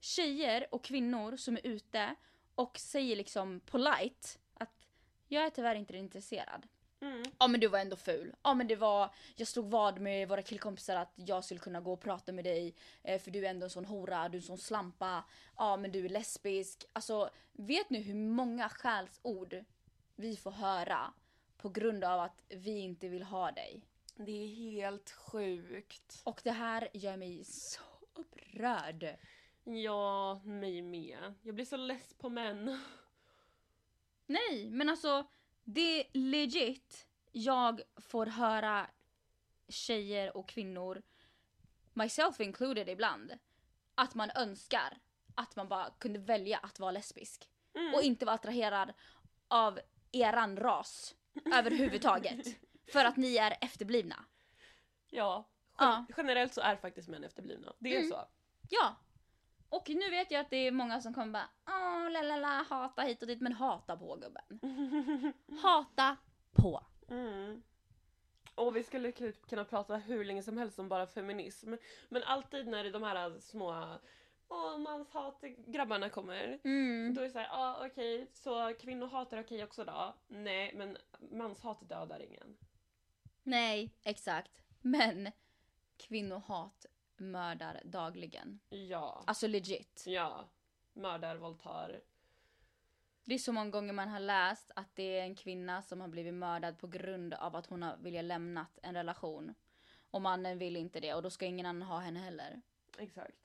tjejer 0.00 0.66
och 0.70 0.84
kvinnor 0.84 1.36
som 1.36 1.56
är 1.56 1.66
ute 1.66 2.14
och 2.54 2.78
säger 2.78 3.16
liksom 3.16 3.60
polite 3.60 4.28
att 4.54 4.86
jag 5.28 5.44
är 5.44 5.50
tyvärr 5.50 5.74
inte 5.74 5.96
intresserad. 5.96 6.66
Mm. 7.00 7.22
Ja 7.38 7.46
men 7.46 7.60
du 7.60 7.68
var 7.68 7.78
ändå 7.78 7.96
ful. 7.96 8.34
Ja 8.42 8.54
men 8.54 8.68
det 8.68 8.76
var, 8.76 9.14
jag 9.36 9.48
slog 9.48 9.70
vad 9.70 10.00
med 10.00 10.28
våra 10.28 10.42
killkompisar 10.42 10.96
att 10.96 11.12
jag 11.14 11.44
skulle 11.44 11.60
kunna 11.60 11.80
gå 11.80 11.92
och 11.92 12.00
prata 12.00 12.32
med 12.32 12.44
dig 12.44 12.74
eh, 13.02 13.20
för 13.20 13.30
du 13.30 13.46
är 13.46 13.50
ändå 13.50 13.64
en 13.64 13.70
sån 13.70 13.84
hora, 13.84 14.28
du 14.28 14.36
är 14.36 14.40
en 14.40 14.46
sån 14.46 14.58
slampa. 14.58 15.24
Ja 15.56 15.76
men 15.76 15.92
du 15.92 16.04
är 16.04 16.08
lesbisk. 16.08 16.84
Alltså 16.92 17.30
vet 17.52 17.90
ni 17.90 18.02
hur 18.02 18.14
många 18.14 18.68
skällsord 18.68 19.64
vi 20.16 20.36
får 20.36 20.50
höra 20.50 21.12
på 21.56 21.68
grund 21.68 22.04
av 22.04 22.20
att 22.20 22.44
vi 22.48 22.78
inte 22.78 23.08
vill 23.08 23.22
ha 23.22 23.50
dig? 23.50 23.84
Det 24.16 24.32
är 24.32 24.46
helt 24.46 25.10
sjukt. 25.10 26.20
Och 26.24 26.40
det 26.44 26.50
här 26.50 26.88
gör 26.92 27.16
mig 27.16 27.44
så 27.44 27.80
upprörd. 28.14 29.16
Ja, 29.64 30.40
mig 30.44 30.82
med. 30.82 31.34
Jag 31.42 31.54
blir 31.54 31.64
så 31.64 31.76
less 31.76 32.14
på 32.14 32.28
män. 32.28 32.80
Nej 34.26 34.70
men 34.70 34.88
alltså 34.88 35.26
det 35.72 36.00
är 36.00 36.06
legit 36.12 37.06
jag 37.32 37.80
får 37.96 38.26
höra 38.26 38.90
tjejer 39.68 40.36
och 40.36 40.48
kvinnor, 40.48 41.02
myself 41.94 42.40
included 42.40 42.88
ibland, 42.88 43.38
att 43.94 44.14
man 44.14 44.30
önskar 44.34 44.98
att 45.34 45.56
man 45.56 45.68
bara 45.68 45.90
kunde 45.98 46.18
välja 46.18 46.58
att 46.58 46.78
vara 46.80 46.90
lesbisk. 46.90 47.50
Mm. 47.74 47.94
Och 47.94 48.02
inte 48.02 48.24
vara 48.24 48.34
attraherad 48.34 48.92
av 49.48 49.80
eran 50.12 50.56
ras 50.56 51.14
överhuvudtaget. 51.54 52.46
För 52.92 53.04
att 53.04 53.16
ni 53.16 53.36
är 53.36 53.56
efterblivna. 53.60 54.24
Ja. 55.10 55.48
Ja. 55.78 56.04
Gen- 56.08 56.14
Generellt 56.16 56.54
så 56.54 56.60
är 56.60 56.76
faktiskt 56.76 57.08
män 57.08 57.24
efterblivna. 57.24 57.72
Det 57.78 57.94
är 57.94 57.98
Mm. 57.98 58.10
så. 58.10 58.28
Ja. 58.70 58.96
Och 59.70 59.88
nu 59.88 60.10
vet 60.10 60.30
jag 60.30 60.40
att 60.40 60.50
det 60.50 60.56
är 60.56 60.72
många 60.72 61.00
som 61.00 61.14
kommer 61.14 61.32
bara 61.32 61.48
åh 61.66 62.10
la 62.10 62.22
la 62.22 62.36
la 62.36 62.64
hata 62.68 63.02
hit 63.02 63.22
och 63.22 63.28
dit 63.28 63.40
men 63.40 63.52
hata 63.52 63.96
på 63.96 64.16
gubben. 64.16 64.60
Hata 65.62 66.16
på. 66.52 66.86
Mm. 67.08 67.62
Och 68.54 68.76
vi 68.76 68.82
skulle 68.82 69.10
ku- 69.10 69.46
kunna 69.48 69.64
prata 69.64 69.96
hur 69.96 70.24
länge 70.24 70.42
som 70.42 70.58
helst 70.58 70.78
om 70.78 70.88
bara 70.88 71.06
feminism. 71.06 71.74
Men 72.08 72.22
alltid 72.22 72.66
när 72.66 72.90
de 72.90 73.02
här 73.02 73.40
små 73.40 73.98
Åh, 74.52 74.78
manshat 74.78 75.40
grabbarna 75.66 76.10
kommer. 76.10 76.60
Mm. 76.64 77.14
Då 77.14 77.20
är 77.20 77.24
det 77.24 77.30
såhär, 77.30 77.46
ja 77.46 77.76
ah, 77.80 77.86
okej, 77.86 78.26
så 78.32 78.74
kvinnohat 78.74 79.32
är 79.32 79.40
okej 79.40 79.64
också 79.64 79.84
då? 79.84 80.14
Nej, 80.28 80.72
men 80.74 80.96
manshat 81.30 81.88
dödar 81.88 82.22
ingen. 82.22 82.56
Nej, 83.42 83.94
exakt. 84.02 84.62
Men 84.80 85.30
kvinnohat 85.96 86.86
mördar 87.20 87.80
dagligen. 87.84 88.60
Ja. 88.68 89.24
Alltså 89.26 89.46
legit. 89.46 90.04
Ja. 90.06 90.48
Mördar, 90.92 91.36
våldtar. 91.36 92.00
Det 93.24 93.34
är 93.34 93.38
så 93.38 93.52
många 93.52 93.70
gånger 93.70 93.92
man 93.92 94.08
har 94.08 94.20
läst 94.20 94.70
att 94.76 94.96
det 94.96 95.18
är 95.18 95.22
en 95.22 95.34
kvinna 95.34 95.82
som 95.82 96.00
har 96.00 96.08
blivit 96.08 96.34
mördad 96.34 96.78
på 96.78 96.86
grund 96.86 97.34
av 97.34 97.56
att 97.56 97.66
hon 97.66 97.82
har 97.82 97.96
velat 97.96 98.24
lämnat 98.24 98.78
en 98.82 98.94
relation. 98.94 99.54
Och 100.10 100.22
mannen 100.22 100.58
vill 100.58 100.76
inte 100.76 101.00
det 101.00 101.14
och 101.14 101.22
då 101.22 101.30
ska 101.30 101.46
ingen 101.46 101.66
annan 101.66 101.88
ha 101.88 101.98
henne 101.98 102.20
heller. 102.20 102.60
Exakt. 102.98 103.36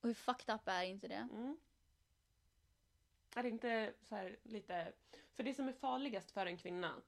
Och 0.00 0.08
hur 0.08 0.14
fucked 0.14 0.54
up 0.54 0.68
är 0.68 0.82
inte 0.82 1.08
det? 1.08 1.28
Mm. 1.32 1.58
Är 3.34 3.42
det 3.42 3.48
inte 3.48 3.92
så 4.02 4.14
här 4.14 4.38
lite... 4.42 4.92
För 5.34 5.42
det 5.42 5.54
som 5.54 5.68
är 5.68 5.72
farligast 5.72 6.30
för 6.30 6.46
en 6.46 6.56
kvinna 6.56 7.02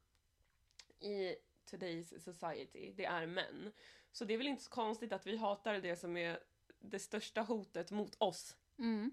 i 1.00 1.36
today's 1.66 2.18
society, 2.18 2.92
det 2.92 3.04
är 3.04 3.26
män. 3.26 3.72
Så 4.12 4.24
det 4.24 4.34
är 4.34 4.38
väl 4.38 4.46
inte 4.46 4.62
så 4.62 4.70
konstigt 4.70 5.12
att 5.12 5.26
vi 5.26 5.36
hatar 5.36 5.74
det 5.74 5.96
som 5.96 6.16
är 6.16 6.40
det 6.80 6.98
största 6.98 7.40
hotet 7.40 7.90
mot 7.90 8.14
oss. 8.18 8.56
Mm. 8.78 9.12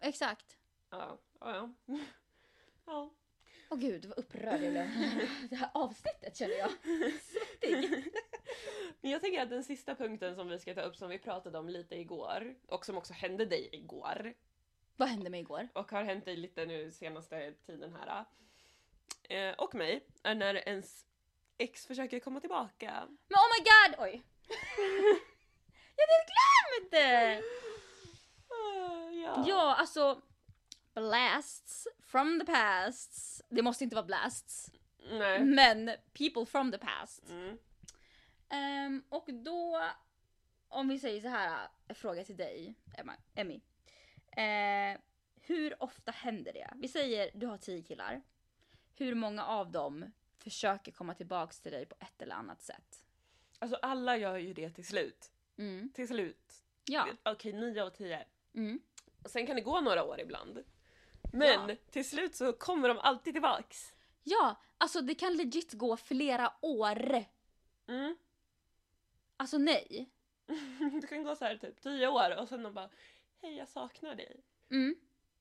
Exakt. 0.00 0.58
Ja, 0.90 1.18
ja, 1.40 1.74
ja. 1.86 1.98
ja. 2.86 3.10
Åh 3.70 3.78
gud 3.78 4.04
vad 4.04 4.18
upprörd 4.18 4.62
jag 4.62 4.72
blev. 4.72 4.90
Det 5.50 5.56
här 5.56 5.70
avsnittet 5.74 6.36
känner 6.36 6.54
jag. 6.54 6.70
Svettig. 7.22 8.04
Men 9.00 9.10
jag 9.10 9.20
tänker 9.20 9.42
att 9.42 9.50
den 9.50 9.64
sista 9.64 9.94
punkten 9.94 10.34
som 10.34 10.48
vi 10.48 10.58
ska 10.58 10.74
ta 10.74 10.80
upp 10.80 10.96
som 10.96 11.08
vi 11.10 11.18
pratade 11.18 11.58
om 11.58 11.68
lite 11.68 11.96
igår 11.96 12.54
och 12.66 12.86
som 12.86 12.96
också 12.96 13.12
hände 13.12 13.44
dig 13.44 13.68
igår 13.72 14.34
Vad 14.96 15.08
hände 15.08 15.30
mig 15.30 15.40
igår? 15.40 15.68
och 15.72 15.90
har 15.90 16.02
hänt 16.02 16.24
dig 16.24 16.36
lite 16.36 16.66
nu 16.66 16.92
senaste 16.92 17.52
tiden 17.52 17.96
här. 17.96 18.24
Eh, 19.22 19.54
och 19.54 19.74
mig, 19.74 20.06
är 20.22 20.34
när 20.34 20.68
ens 20.68 21.06
ex 21.58 21.86
försöker 21.86 22.20
komma 22.20 22.40
tillbaka. 22.40 23.08
Men 23.28 23.36
oh 23.36 23.48
my 23.58 23.64
god! 23.64 24.04
Oj. 24.04 24.22
jag 25.96 26.06
hade 26.06 26.26
glömt 26.26 26.90
det! 26.90 27.42
Ah, 28.48 29.10
ja. 29.10 29.44
Ja, 29.46 29.74
alltså 29.74 30.22
blasts 30.94 31.88
from 32.00 32.40
the 32.40 32.52
past. 32.52 33.40
Det 33.48 33.62
måste 33.62 33.84
inte 33.84 33.96
vara 33.96 34.06
blasts. 34.06 34.70
Nej. 35.10 35.44
Men 35.44 35.90
people 36.12 36.46
from 36.46 36.72
the 36.72 36.78
past. 36.78 37.30
Mm. 37.30 37.58
Ehm, 38.48 39.04
och 39.08 39.28
då, 39.32 39.82
om 40.68 40.88
vi 40.88 40.98
säger 40.98 41.20
så 41.20 41.28
här, 41.28 41.68
fråga 41.94 42.24
till 42.24 42.36
dig, 42.36 42.74
Emma, 42.98 43.12
Emmy. 43.34 43.60
Eh, 44.36 45.00
hur 45.40 45.82
ofta 45.82 46.12
händer 46.12 46.52
det? 46.52 46.70
Vi 46.74 46.88
säger 46.88 47.30
du 47.34 47.46
har 47.46 47.58
tio 47.58 47.82
killar. 47.82 48.22
Hur 48.94 49.14
många 49.14 49.44
av 49.44 49.70
dem 49.70 50.12
försöker 50.44 50.92
komma 50.92 51.14
tillbaks 51.14 51.60
till 51.60 51.72
dig 51.72 51.86
på 51.86 51.96
ett 52.00 52.22
eller 52.22 52.34
annat 52.34 52.62
sätt? 52.62 53.04
Alltså 53.58 53.78
alla 53.82 54.16
gör 54.16 54.36
ju 54.36 54.54
det 54.54 54.70
till 54.70 54.86
slut. 54.86 55.32
Mm. 55.58 55.90
Till 55.94 56.08
slut. 56.08 56.64
Ja. 56.84 57.08
Okej, 57.22 57.52
nio 57.52 57.82
av 57.82 57.90
tio. 57.90 58.26
Mm. 58.54 58.80
Och 59.22 59.30
sen 59.30 59.46
kan 59.46 59.56
det 59.56 59.62
gå 59.62 59.80
några 59.80 60.04
år 60.04 60.20
ibland. 60.20 60.64
Men 61.32 61.68
Ja. 61.68 61.76
till 61.90 62.08
slut 62.08 62.36
så 62.36 62.52
kommer 62.52 62.88
de 62.88 62.98
alltid 62.98 63.34
tillbaks. 63.34 63.92
Ja, 64.22 64.60
alltså 64.78 65.00
det 65.00 65.14
kan 65.14 65.36
legit 65.36 65.72
gå 65.72 65.96
flera 65.96 66.52
år. 66.60 67.24
Mm. 67.86 68.16
Alltså 69.36 69.58
nej. 69.58 70.10
Det 71.02 71.06
kan 71.06 71.22
gå 71.24 71.36
så 71.36 71.44
här 71.44 71.56
typ 71.56 71.80
tio 71.80 72.08
år 72.08 72.36
och 72.40 72.48
sen 72.48 72.62
de 72.62 72.74
bara 72.74 72.90
Hej 73.42 73.56
jag 73.56 73.68
saknar 73.68 74.14
dig. 74.14 74.44
Mm. 74.70 74.96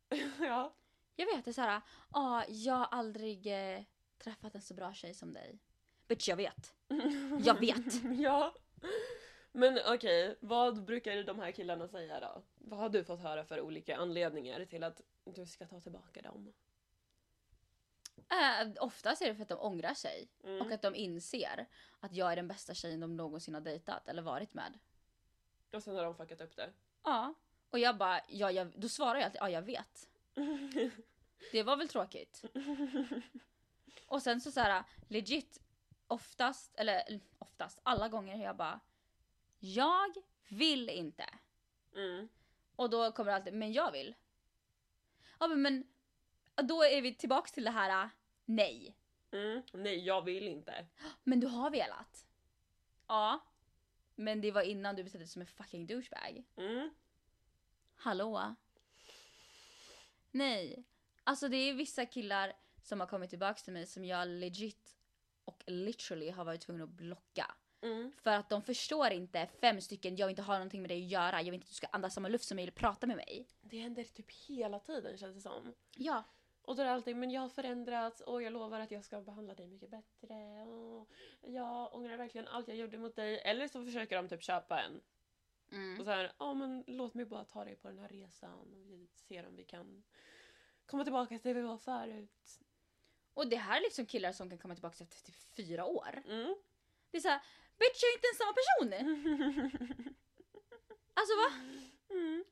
ja. 0.40 0.74
Jag 1.16 1.26
vet, 1.26 1.46
det 1.46 1.52
är 1.52 1.54
såhär, 1.54 1.82
ah, 2.10 2.44
jag 2.48 2.74
har 2.74 2.86
aldrig 2.86 3.48
eh, 3.48 3.84
träffat 4.24 4.56
en 4.56 4.62
så 4.62 4.74
bra 4.74 4.94
tjej 4.94 5.14
som 5.14 5.34
dig. 5.34 5.60
Bitch, 6.08 6.30
jag 6.30 6.36
vet. 6.36 6.74
Jag 7.40 7.60
vet. 7.60 8.04
ja. 8.20 8.56
Men 9.52 9.80
okej, 9.88 10.38
vad 10.40 10.84
brukar 10.84 11.24
de 11.24 11.40
här 11.40 11.52
killarna 11.52 11.88
säga 11.88 12.20
då? 12.20 12.44
Vad 12.56 12.80
har 12.80 12.90
du 12.90 13.04
fått 13.04 13.20
höra 13.20 13.46
för 13.46 13.62
olika 13.62 13.98
anledningar 13.98 14.66
till 14.66 14.84
att 14.84 15.02
du 15.24 15.46
ska 15.46 15.68
ta 15.68 15.80
tillbaka 15.80 16.22
dem? 16.22 16.54
Äh, 18.18 18.72
oftast 18.80 19.22
är 19.22 19.28
det 19.28 19.36
för 19.36 19.42
att 19.42 19.50
de 19.50 19.60
ångrar 19.60 19.94
sig. 19.94 20.30
Mm. 20.44 20.62
Och 20.62 20.72
att 20.72 20.82
de 20.82 20.96
inser 20.96 21.68
att 22.00 22.14
jag 22.14 22.32
är 22.32 22.36
den 22.36 22.48
bästa 22.48 22.74
tjejen 22.74 23.00
de 23.00 23.18
någonsin 23.18 23.54
har 23.54 23.62
dejtat 23.62 24.08
eller 24.08 24.22
varit 24.22 24.54
med. 24.54 24.80
Och 25.74 25.84
sen 25.84 25.96
har 25.96 26.04
de 26.04 26.16
fuckat 26.16 26.42
upp 26.42 26.56
det. 26.56 26.70
Ja. 27.04 27.34
Och 27.70 27.80
jag 27.80 27.98
bara, 27.98 28.22
ja, 28.28 28.52
jag, 28.52 28.80
då 28.80 28.90
svarar 28.90 29.16
jag 29.16 29.24
alltid, 29.24 29.42
ja 29.42 29.50
jag 29.50 29.62
vet. 29.62 30.10
Det 31.52 31.64
var 31.64 31.78
väl 31.78 31.88
tråkigt. 31.88 32.46
Och 34.06 34.22
sen 34.22 34.42
så 34.42 34.52
såhär 34.52 34.84
legit 35.08 35.62
oftast, 36.08 36.76
eller 36.76 37.20
oftast, 37.40 37.80
alla 37.84 38.10
gånger 38.10 38.44
jag 38.44 38.56
bara 38.56 38.80
Jag 39.60 40.14
vill 40.48 40.90
inte. 40.90 41.26
Mm. 41.96 42.30
Och 42.76 42.90
då 42.90 43.12
kommer 43.12 43.32
det 43.32 43.36
alltid, 43.36 43.54
men 43.54 43.74
jag 43.74 43.92
vill. 43.92 44.16
Ja 45.40 45.48
men, 45.48 45.62
men 45.62 45.88
då 46.68 46.84
är 46.84 47.02
vi 47.02 47.16
tillbaks 47.16 47.52
till 47.52 47.64
det 47.64 47.72
här 47.72 48.10
nej. 48.46 48.96
Mm. 49.32 49.62
Nej, 49.74 50.06
jag 50.06 50.22
vill 50.22 50.48
inte. 50.48 50.86
Men 51.24 51.40
du 51.40 51.48
har 51.48 51.70
velat. 51.72 52.26
Ja. 53.08 53.44
Men 54.16 54.42
det 54.42 54.52
var 54.52 54.62
innan 54.62 54.96
du 54.96 55.04
bestämde 55.04 55.24
dig 55.24 55.30
som 55.30 55.42
en 55.42 55.48
fucking 55.48 55.88
douchebag. 55.88 56.44
Mm. 56.56 56.90
Hallå? 57.96 58.56
Nej. 60.32 60.84
Alltså 61.24 61.48
det 61.48 61.58
är 61.58 61.74
vissa 61.74 62.06
killar 62.06 62.54
som 62.84 63.00
har 63.00 63.08
kommit 63.08 63.30
tillbaks 63.30 63.64
till 63.64 63.74
mig 63.74 63.86
som 63.86 64.06
jag 64.06 64.28
legit 64.28 64.96
och 65.46 65.64
literally 65.68 66.30
har 66.30 66.46
varit 66.46 66.62
tvungen 66.62 66.84
att 66.84 66.90
blocka. 66.90 67.56
Mm. 67.82 68.12
För 68.24 68.32
att 68.32 68.50
de 68.50 68.62
förstår 68.62 69.12
inte 69.12 69.48
fem 69.62 69.82
stycken, 69.82 70.16
jag 70.16 70.28
vill 70.28 70.32
inte 70.32 70.42
ha 70.42 70.54
någonting 70.54 70.82
med 70.82 70.90
dig 70.90 71.04
att 71.04 71.12
göra, 71.12 71.42
jag 71.42 71.46
vill 71.46 71.54
inte 71.54 71.66
att 71.66 71.70
du 71.70 71.76
ska 71.76 71.88
andas 71.88 72.14
samma 72.14 72.28
luft 72.28 72.46
som 72.46 72.56
mig 72.56 72.64
eller 72.64 72.72
prata 72.72 73.08
med 73.08 73.18
mig. 73.18 73.48
Det 73.62 73.78
händer 73.78 74.04
typ 74.04 74.32
hela 74.32 74.80
tiden 74.80 75.18
känns 75.18 75.36
det 75.36 75.42
som. 75.42 75.74
Ja. 75.96 76.24
Och 76.62 76.76
då 76.76 76.82
är 76.82 76.86
det 76.86 76.92
alltid, 76.92 77.16
men 77.16 77.32
jag 77.32 77.42
har 77.42 77.50
förändrats 77.50 78.22
och 78.22 78.44
jag 78.44 78.54
lovar 78.54 78.80
att 78.80 78.92
jag 78.92 79.06
ska 79.06 79.22
behandla 79.22 79.54
dig 79.54 79.68
mycket 79.68 79.90
bättre. 79.90 80.66
Och 80.66 81.10
jag 81.42 81.96
ångrar 81.96 82.18
verkligen 82.18 82.48
allt 82.48 82.68
jag 82.68 82.78
gjorde 82.78 82.98
mot 82.98 83.16
dig. 83.16 83.40
Eller 83.40 83.68
så 83.68 83.86
försöker 83.86 84.16
de 84.16 84.28
typ 84.28 84.44
köpa 84.44 84.82
en. 84.82 85.02
Mm. 85.72 86.00
Och 86.00 86.06
så 86.06 86.12
här, 86.12 86.32
ja 86.40 86.54
men 86.54 86.84
låt 86.88 87.14
mig 87.14 87.26
bara 87.26 87.46
ta 87.46 87.66
dig 87.66 87.76
på 87.76 87.88
den 87.88 88.00
här 88.00 88.08
resan. 88.08 88.60
Och 88.60 88.68
vi 88.72 89.08
ser 89.14 89.48
om 89.48 89.56
vi 89.56 89.64
kan 89.64 90.04
komma 90.86 91.04
tillbaka 91.04 91.40
till 91.40 91.54
det 91.54 91.62
vi 91.62 91.68
var 91.68 91.78
förut. 91.78 92.60
Och 93.34 93.48
det 93.48 93.56
här 93.56 93.78
är 93.78 93.82
liksom 93.82 94.06
killar 94.06 94.32
som 94.32 94.50
kan 94.50 94.58
komma 94.58 94.74
tillbaka 94.76 95.04
efter 95.04 95.26
typ 95.26 95.36
fyra 95.56 95.86
år. 95.86 96.24
Mm. 96.28 96.56
Det 97.12 97.18
är 97.18 97.22
såhär, 97.22 97.42
bitch 97.80 98.04
jag 98.04 98.10
är 98.12 98.16
inte 98.16 98.28
ens 98.28 98.38
samma 98.38 98.54
person! 98.54 100.16
Alltså 101.16 101.36
va? 101.36 101.54
Mm. 102.10 102.46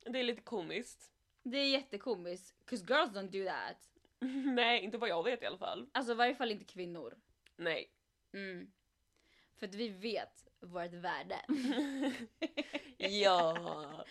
Det 0.00 0.18
är 0.18 0.22
lite 0.24 0.42
komiskt. 0.42 1.10
Det 1.42 1.58
är 1.58 1.68
jättekomiskt, 1.70 2.54
'cause 2.66 2.84
girls 2.88 3.10
don't 3.12 3.30
do 3.30 3.44
that. 3.50 3.90
Nej, 4.54 4.80
inte 4.84 4.98
vad 4.98 5.08
jag 5.08 5.22
vet 5.24 5.42
i 5.42 5.46
alla 5.46 5.58
fall. 5.58 5.88
Alltså 5.92 6.12
i 6.12 6.14
varje 6.14 6.34
fall 6.34 6.50
inte 6.50 6.64
kvinnor. 6.64 7.16
Nej. 7.56 7.90
Mm. 8.32 8.72
För 9.56 9.66
att 9.66 9.74
vi 9.74 9.88
vet 9.88 10.48
vårt 10.60 10.92
värde. 10.92 11.40
ja. 12.98 14.04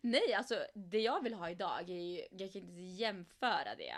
Nej, 0.00 0.34
alltså 0.34 0.66
det 0.74 1.00
jag 1.00 1.22
vill 1.22 1.34
ha 1.34 1.50
idag 1.50 1.90
är 1.90 1.94
ju, 2.02 2.26
jag 2.30 2.52
kan 2.52 2.62
inte 2.62 2.80
jämföra 2.80 3.74
det 3.74 3.96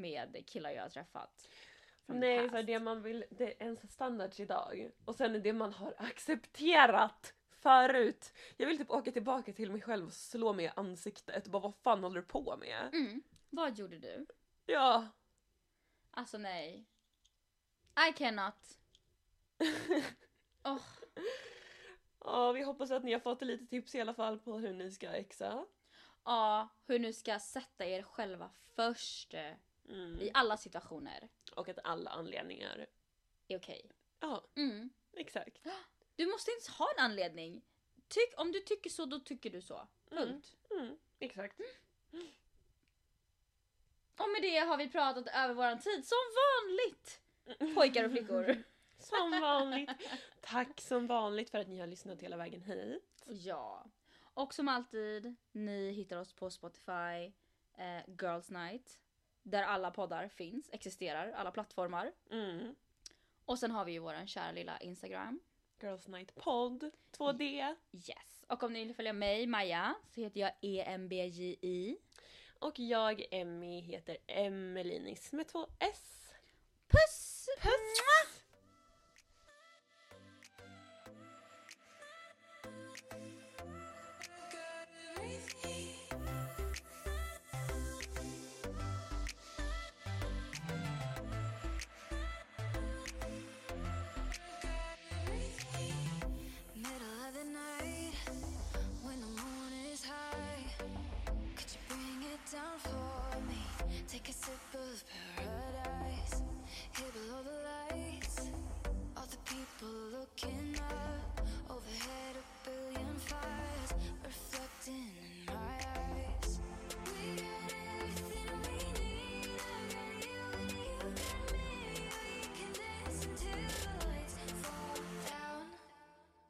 med 0.00 0.44
killar 0.46 0.70
jag 0.70 0.82
har 0.82 0.88
träffat. 0.88 1.48
Nej, 2.06 2.50
för 2.50 2.62
det 2.62 2.80
man 2.80 3.02
vill, 3.02 3.24
det 3.30 3.44
är 3.44 3.62
ens 3.62 3.92
standards 3.92 4.40
idag. 4.40 4.90
Och 5.04 5.14
sen 5.14 5.34
är 5.34 5.38
det 5.38 5.52
man 5.52 5.72
har 5.72 5.94
accepterat 5.98 7.34
förut. 7.50 8.32
Jag 8.56 8.66
vill 8.66 8.78
typ 8.78 8.90
åka 8.90 9.12
tillbaka 9.12 9.52
till 9.52 9.72
mig 9.72 9.80
själv 9.80 10.06
och 10.06 10.12
slå 10.12 10.52
mig 10.52 10.64
i 10.64 10.70
ansiktet 10.76 11.44
och 11.46 11.52
bara 11.52 11.62
vad 11.62 11.74
fan 11.74 12.02
håller 12.02 12.20
du 12.20 12.26
på 12.26 12.56
med? 12.56 12.90
Mm. 12.92 13.22
Vad 13.50 13.78
gjorde 13.78 13.98
du? 13.98 14.26
Ja. 14.66 15.08
Alltså 16.10 16.38
nej. 16.38 16.86
I 18.10 18.12
cannot. 18.12 18.78
Oh. 20.64 20.82
Ja, 22.20 22.52
vi 22.52 22.62
hoppas 22.62 22.90
att 22.90 23.04
ni 23.04 23.12
har 23.12 23.20
fått 23.20 23.42
lite 23.42 23.66
tips 23.66 23.94
i 23.94 24.00
alla 24.00 24.14
fall 24.14 24.38
på 24.38 24.58
hur 24.58 24.72
ni 24.72 24.90
ska 24.90 25.08
exa. 25.08 25.66
Ja, 26.24 26.68
hur 26.86 26.98
ni 26.98 27.12
ska 27.12 27.38
sätta 27.38 27.86
er 27.86 28.02
själva 28.02 28.50
först 28.74 29.34
Mm. 29.88 30.20
i 30.20 30.30
alla 30.34 30.56
situationer 30.56 31.28
Och 31.56 31.68
att 31.68 31.78
alla 31.84 32.10
anledningar. 32.10 32.86
är 33.48 33.56
okej. 33.58 33.90
Ja, 34.20 34.44
Mm. 34.56 34.90
exakt. 35.12 35.58
Du 36.16 36.26
måste 36.26 36.50
inte 36.50 36.70
ha 36.70 36.90
en 36.98 37.04
anledning. 37.04 37.62
Tyck, 38.08 38.34
om 38.36 38.52
du 38.52 38.60
tycker 38.60 38.90
så, 38.90 39.04
då 39.06 39.20
tycker 39.20 39.50
du 39.50 39.60
så. 39.62 39.88
Punkt. 40.10 40.56
Mm. 40.70 40.98
Exakt. 41.18 41.60
Och 44.18 44.28
med 44.30 44.42
det 44.42 44.58
har 44.58 44.76
vi 44.76 44.88
pratat 44.90 45.26
över 45.34 45.54
våran 45.54 45.78
tid 45.80 46.06
som 46.06 46.18
vanligt. 46.36 47.20
Pojkar 47.74 48.04
och 48.04 48.10
flickor. 48.10 48.62
Som 48.98 49.30
vanligt. 49.40 49.90
Tack 50.40 50.80
som 50.80 51.06
vanligt 51.06 51.50
för 51.50 51.58
att 51.58 51.68
ni 51.68 51.78
har 51.78 51.86
lyssnat 51.86 52.20
hela 52.22 52.36
vägen 52.36 52.62
hit. 52.62 53.24
Ja. 53.26 53.86
Och 54.22 54.54
som 54.54 54.68
alltid, 54.68 55.34
ni 55.52 55.90
hittar 55.92 56.16
oss 56.16 56.32
på 56.32 56.50
Spotify, 56.50 57.32
eh, 57.78 58.02
Girls 58.22 58.50
Night. 58.50 58.98
Där 59.50 59.62
alla 59.62 59.90
poddar 59.90 60.28
finns, 60.28 60.70
existerar, 60.72 61.32
alla 61.32 61.50
plattformar. 61.50 62.12
Mm. 62.30 62.74
Och 63.44 63.58
sen 63.58 63.70
har 63.70 63.84
vi 63.84 63.92
ju 63.92 63.98
våran 63.98 64.26
kära 64.26 64.52
lilla 64.52 64.78
Instagram. 64.78 65.40
Girls 65.82 66.08
Night 66.08 66.34
Podd 66.34 66.90
2D. 67.18 67.74
Yes. 67.92 68.44
Och 68.48 68.62
om 68.62 68.72
ni 68.72 68.84
vill 68.84 68.94
följa 68.94 69.12
mig, 69.12 69.46
Maja, 69.46 69.94
så 70.14 70.20
heter 70.20 70.40
jag 70.40 70.52
EMBJI. 70.60 71.98
Och 72.58 72.78
jag, 72.78 73.24
Emmy, 73.30 73.80
heter 73.80 74.16
Emelinis 74.26 75.32
med 75.32 75.48
två 75.48 75.66
S. 75.78 76.32
Puss! 76.88 77.48
Puss! 77.60 78.37
Take 104.08 104.30
a 104.30 104.32
sip 104.32 104.54
of 104.72 105.04
paradise. 105.36 106.42
Here 106.96 107.12
below 107.12 107.42
the 107.42 107.94
lights. 107.94 108.50
All 109.14 109.26
the 109.26 109.36
people 109.44 109.88
looking 110.10 110.76
up. 110.78 111.46
Overhead 111.68 112.36
a 112.40 112.68
billion 112.68 113.14
fires. 113.18 113.92
Reflecting 114.24 115.27